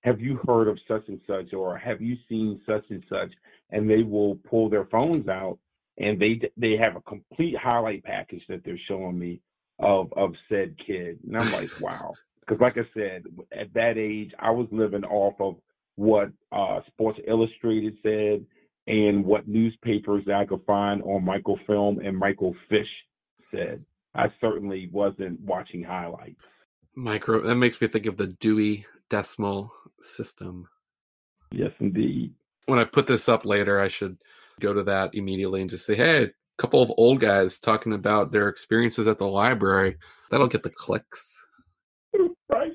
have 0.08 0.22
you 0.22 0.39
heard 0.47 0.68
of 0.68 0.80
such 0.88 1.08
and 1.08 1.20
such 1.28 1.53
or 1.53 1.78
have 1.78 2.01
you 2.01 2.16
seen 2.30 2.62
such 2.66 2.86
and 2.89 3.03
such? 3.10 3.32
And 3.70 3.89
they 3.89 4.03
will 4.03 4.36
pull 4.49 4.70
their 4.70 4.86
phones 4.86 5.28
out 5.28 5.60
and 5.97 6.20
they 6.20 6.39
they 6.58 6.78
have 6.78 6.95
a 6.95 7.01
complete 7.01 7.55
highlight 7.58 8.03
package 8.03 8.43
that 8.49 8.64
they're 8.64 8.80
showing 8.88 9.18
me 9.18 9.41
of 9.80 10.12
of 10.14 10.34
said 10.49 10.76
kid, 10.86 11.20
and 11.26 11.38
I'm 11.38 11.51
like, 11.51 11.70
wow, 11.82 12.14
because 12.39 12.62
like 12.62 12.78
I 12.78 12.88
said, 12.93 13.24
at 13.51 13.74
that 13.74 13.97
age, 13.97 14.32
I 14.39 14.51
was 14.51 14.68
living 14.72 15.03
off 15.03 15.36
of 15.39 15.55
what 15.95 16.32
uh, 16.51 16.82
Sports 16.88 17.20
Illustrated 17.28 17.97
said 18.03 18.45
and 18.86 19.26
what 19.26 19.47
newspapers 19.47 20.24
I 20.34 20.45
could 20.45 20.64
find 20.66 21.01
on 21.03 21.26
microfilm 21.26 21.99
and 21.99 22.18
michael 22.18 22.55
fish 22.70 22.88
said. 23.51 23.84
I 24.16 24.28
certainly 24.41 24.89
wasn't 24.91 25.39
watching 25.41 25.84
highlights. 25.84 26.41
Micro 26.95 27.41
that 27.41 27.55
makes 27.55 27.80
me 27.80 27.88
think 27.88 28.05
of 28.05 28.18
the 28.18 28.28
Dewey 28.28 28.86
Decimal 29.10 29.72
System. 30.02 30.68
Yes, 31.52 31.72
indeed. 31.80 32.34
When 32.66 32.80
I 32.80 32.84
put 32.84 33.08
this 33.08 33.30
up 33.30 33.45
later, 33.45 33.80
I 33.80 33.88
should 33.88 34.18
go 34.60 34.74
to 34.74 34.84
that 34.84 35.16
immediately 35.16 35.62
and 35.62 35.70
just 35.70 35.86
say, 35.86 35.95
"Hey, 35.95 36.24
a 36.26 36.30
couple 36.58 36.82
of 36.82 36.91
old 36.98 37.20
guys 37.20 37.60
talking 37.60 37.93
about 37.93 38.32
their 38.32 38.50
experiences 38.50 39.08
at 39.08 39.18
the 39.18 39.28
library." 39.28 39.98
That'll 40.30 40.48
get 40.48 40.64
the 40.64 40.70
clicks. 40.70 41.43
Right. 42.50 42.72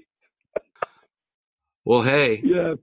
Well, 1.85 2.03
hey, 2.03 2.41
Yeah. 2.45 2.75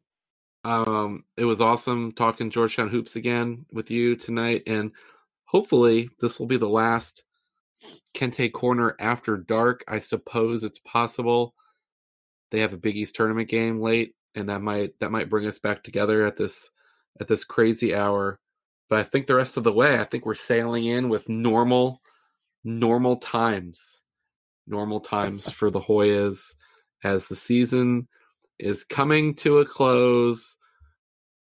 um, 0.63 1.23
it 1.37 1.45
was 1.45 1.61
awesome 1.61 2.11
talking 2.11 2.49
Georgetown 2.49 2.89
hoops 2.89 3.15
again 3.15 3.65
with 3.71 3.91
you 3.91 4.15
tonight, 4.15 4.63
and 4.67 4.91
hopefully 5.45 6.09
this 6.19 6.39
will 6.39 6.47
be 6.47 6.57
the 6.57 6.67
last 6.67 7.23
Kente 8.13 8.51
Corner 8.51 8.95
after 8.99 9.37
dark. 9.37 9.83
I 9.87 9.99
suppose 9.99 10.63
it's 10.63 10.79
possible. 10.79 11.53
They 12.51 12.59
have 12.59 12.73
a 12.73 12.77
Big 12.77 12.97
East 12.97 13.15
tournament 13.15 13.47
game 13.49 13.79
late, 13.79 14.15
and 14.35 14.49
that 14.49 14.61
might 14.61 14.97
that 14.99 15.11
might 15.11 15.29
bring 15.29 15.45
us 15.45 15.59
back 15.59 15.83
together 15.83 16.25
at 16.25 16.37
this 16.37 16.71
at 17.19 17.27
this 17.27 17.43
crazy 17.43 17.93
hour. 17.95 18.39
But 18.89 18.99
I 18.99 19.03
think 19.03 19.27
the 19.27 19.35
rest 19.35 19.57
of 19.57 19.63
the 19.63 19.71
way, 19.71 19.99
I 19.99 20.03
think 20.03 20.25
we're 20.25 20.33
sailing 20.33 20.85
in 20.85 21.09
with 21.09 21.29
normal 21.29 22.01
normal 22.63 23.17
times, 23.17 24.03
normal 24.67 24.99
times 24.99 25.49
for 25.51 25.69
the 25.69 25.81
Hoyas 25.81 26.55
as 27.03 27.27
the 27.27 27.35
season 27.35 28.07
is 28.57 28.83
coming 28.83 29.35
to 29.35 29.59
a 29.59 29.65
close. 29.65 30.57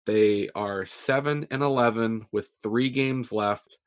They 0.05 0.49
are 0.55 0.85
7 0.85 1.47
and 1.51 1.61
11 1.61 2.25
with 2.31 2.49
3 2.63 2.89
games 2.89 3.31
left. 3.31 3.77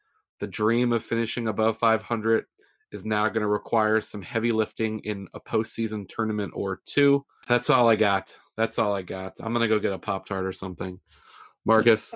The 0.40 0.46
dream 0.46 0.92
of 0.92 1.02
finishing 1.02 1.48
above 1.48 1.78
500 1.78 2.44
is 2.92 3.04
now 3.04 3.28
going 3.28 3.40
to 3.40 3.48
require 3.48 4.00
some 4.00 4.22
heavy 4.22 4.52
lifting 4.52 5.00
in 5.00 5.26
a 5.34 5.40
postseason 5.40 6.08
tournament 6.08 6.52
or 6.54 6.80
two. 6.84 7.24
That's 7.48 7.68
all 7.68 7.88
I 7.88 7.96
got. 7.96 8.36
That's 8.56 8.78
all 8.78 8.94
I 8.94 9.02
got. 9.02 9.34
I'm 9.40 9.52
going 9.52 9.68
to 9.68 9.74
go 9.74 9.80
get 9.80 9.92
a 9.92 9.98
Pop 9.98 10.26
Tart 10.26 10.44
or 10.44 10.52
something. 10.52 11.00
Marcus, 11.64 12.14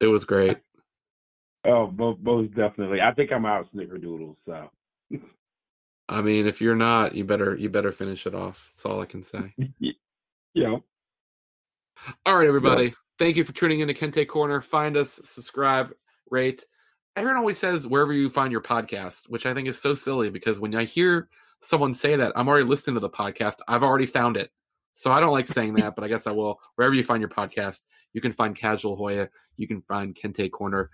it 0.00 0.06
was 0.06 0.24
great. 0.24 0.58
Oh, 1.64 1.88
most, 1.92 2.20
most 2.20 2.54
definitely. 2.54 3.00
I 3.00 3.14
think 3.14 3.30
I'm 3.30 3.46
out 3.46 3.68
snickerdoodles. 3.72 4.34
So. 4.46 4.68
I 6.08 6.20
mean, 6.20 6.46
if 6.46 6.60
you're 6.60 6.74
not, 6.74 7.14
you 7.14 7.24
better 7.24 7.56
you 7.56 7.70
better 7.70 7.92
finish 7.92 8.26
it 8.26 8.34
off. 8.34 8.70
That's 8.74 8.84
all 8.84 9.00
I 9.00 9.06
can 9.06 9.22
say. 9.22 9.54
yeah. 10.54 10.76
All 12.26 12.36
right, 12.36 12.48
everybody. 12.48 12.92
Thank 13.18 13.36
you 13.36 13.44
for 13.44 13.52
tuning 13.52 13.80
in 13.80 13.88
to 13.88 13.94
Kente 13.94 14.26
Corner. 14.26 14.60
Find 14.60 14.96
us, 14.96 15.20
subscribe, 15.24 15.92
rate. 16.30 16.66
Everyone 17.14 17.38
always 17.38 17.58
says 17.58 17.86
wherever 17.86 18.12
you 18.12 18.28
find 18.28 18.50
your 18.50 18.62
podcast, 18.62 19.28
which 19.28 19.46
I 19.46 19.54
think 19.54 19.68
is 19.68 19.80
so 19.80 19.94
silly 19.94 20.30
because 20.30 20.58
when 20.58 20.74
I 20.74 20.84
hear 20.84 21.28
someone 21.60 21.94
say 21.94 22.16
that, 22.16 22.32
I'm 22.34 22.48
already 22.48 22.64
listening 22.64 22.94
to 22.94 23.00
the 23.00 23.10
podcast. 23.10 23.58
I've 23.68 23.84
already 23.84 24.06
found 24.06 24.36
it. 24.36 24.50
So 24.92 25.10
I 25.10 25.20
don't 25.20 25.32
like 25.32 25.46
saying 25.46 25.74
that, 25.74 25.94
but 25.94 26.04
I 26.04 26.08
guess 26.08 26.26
I 26.26 26.32
will. 26.32 26.60
Wherever 26.74 26.94
you 26.94 27.02
find 27.02 27.20
your 27.20 27.30
podcast, 27.30 27.86
you 28.12 28.20
can 28.20 28.32
find 28.32 28.54
Casual 28.54 28.96
Hoya. 28.96 29.28
You 29.56 29.66
can 29.66 29.82
find 29.82 30.14
Kente 30.14 30.50
Corner. 30.50 30.90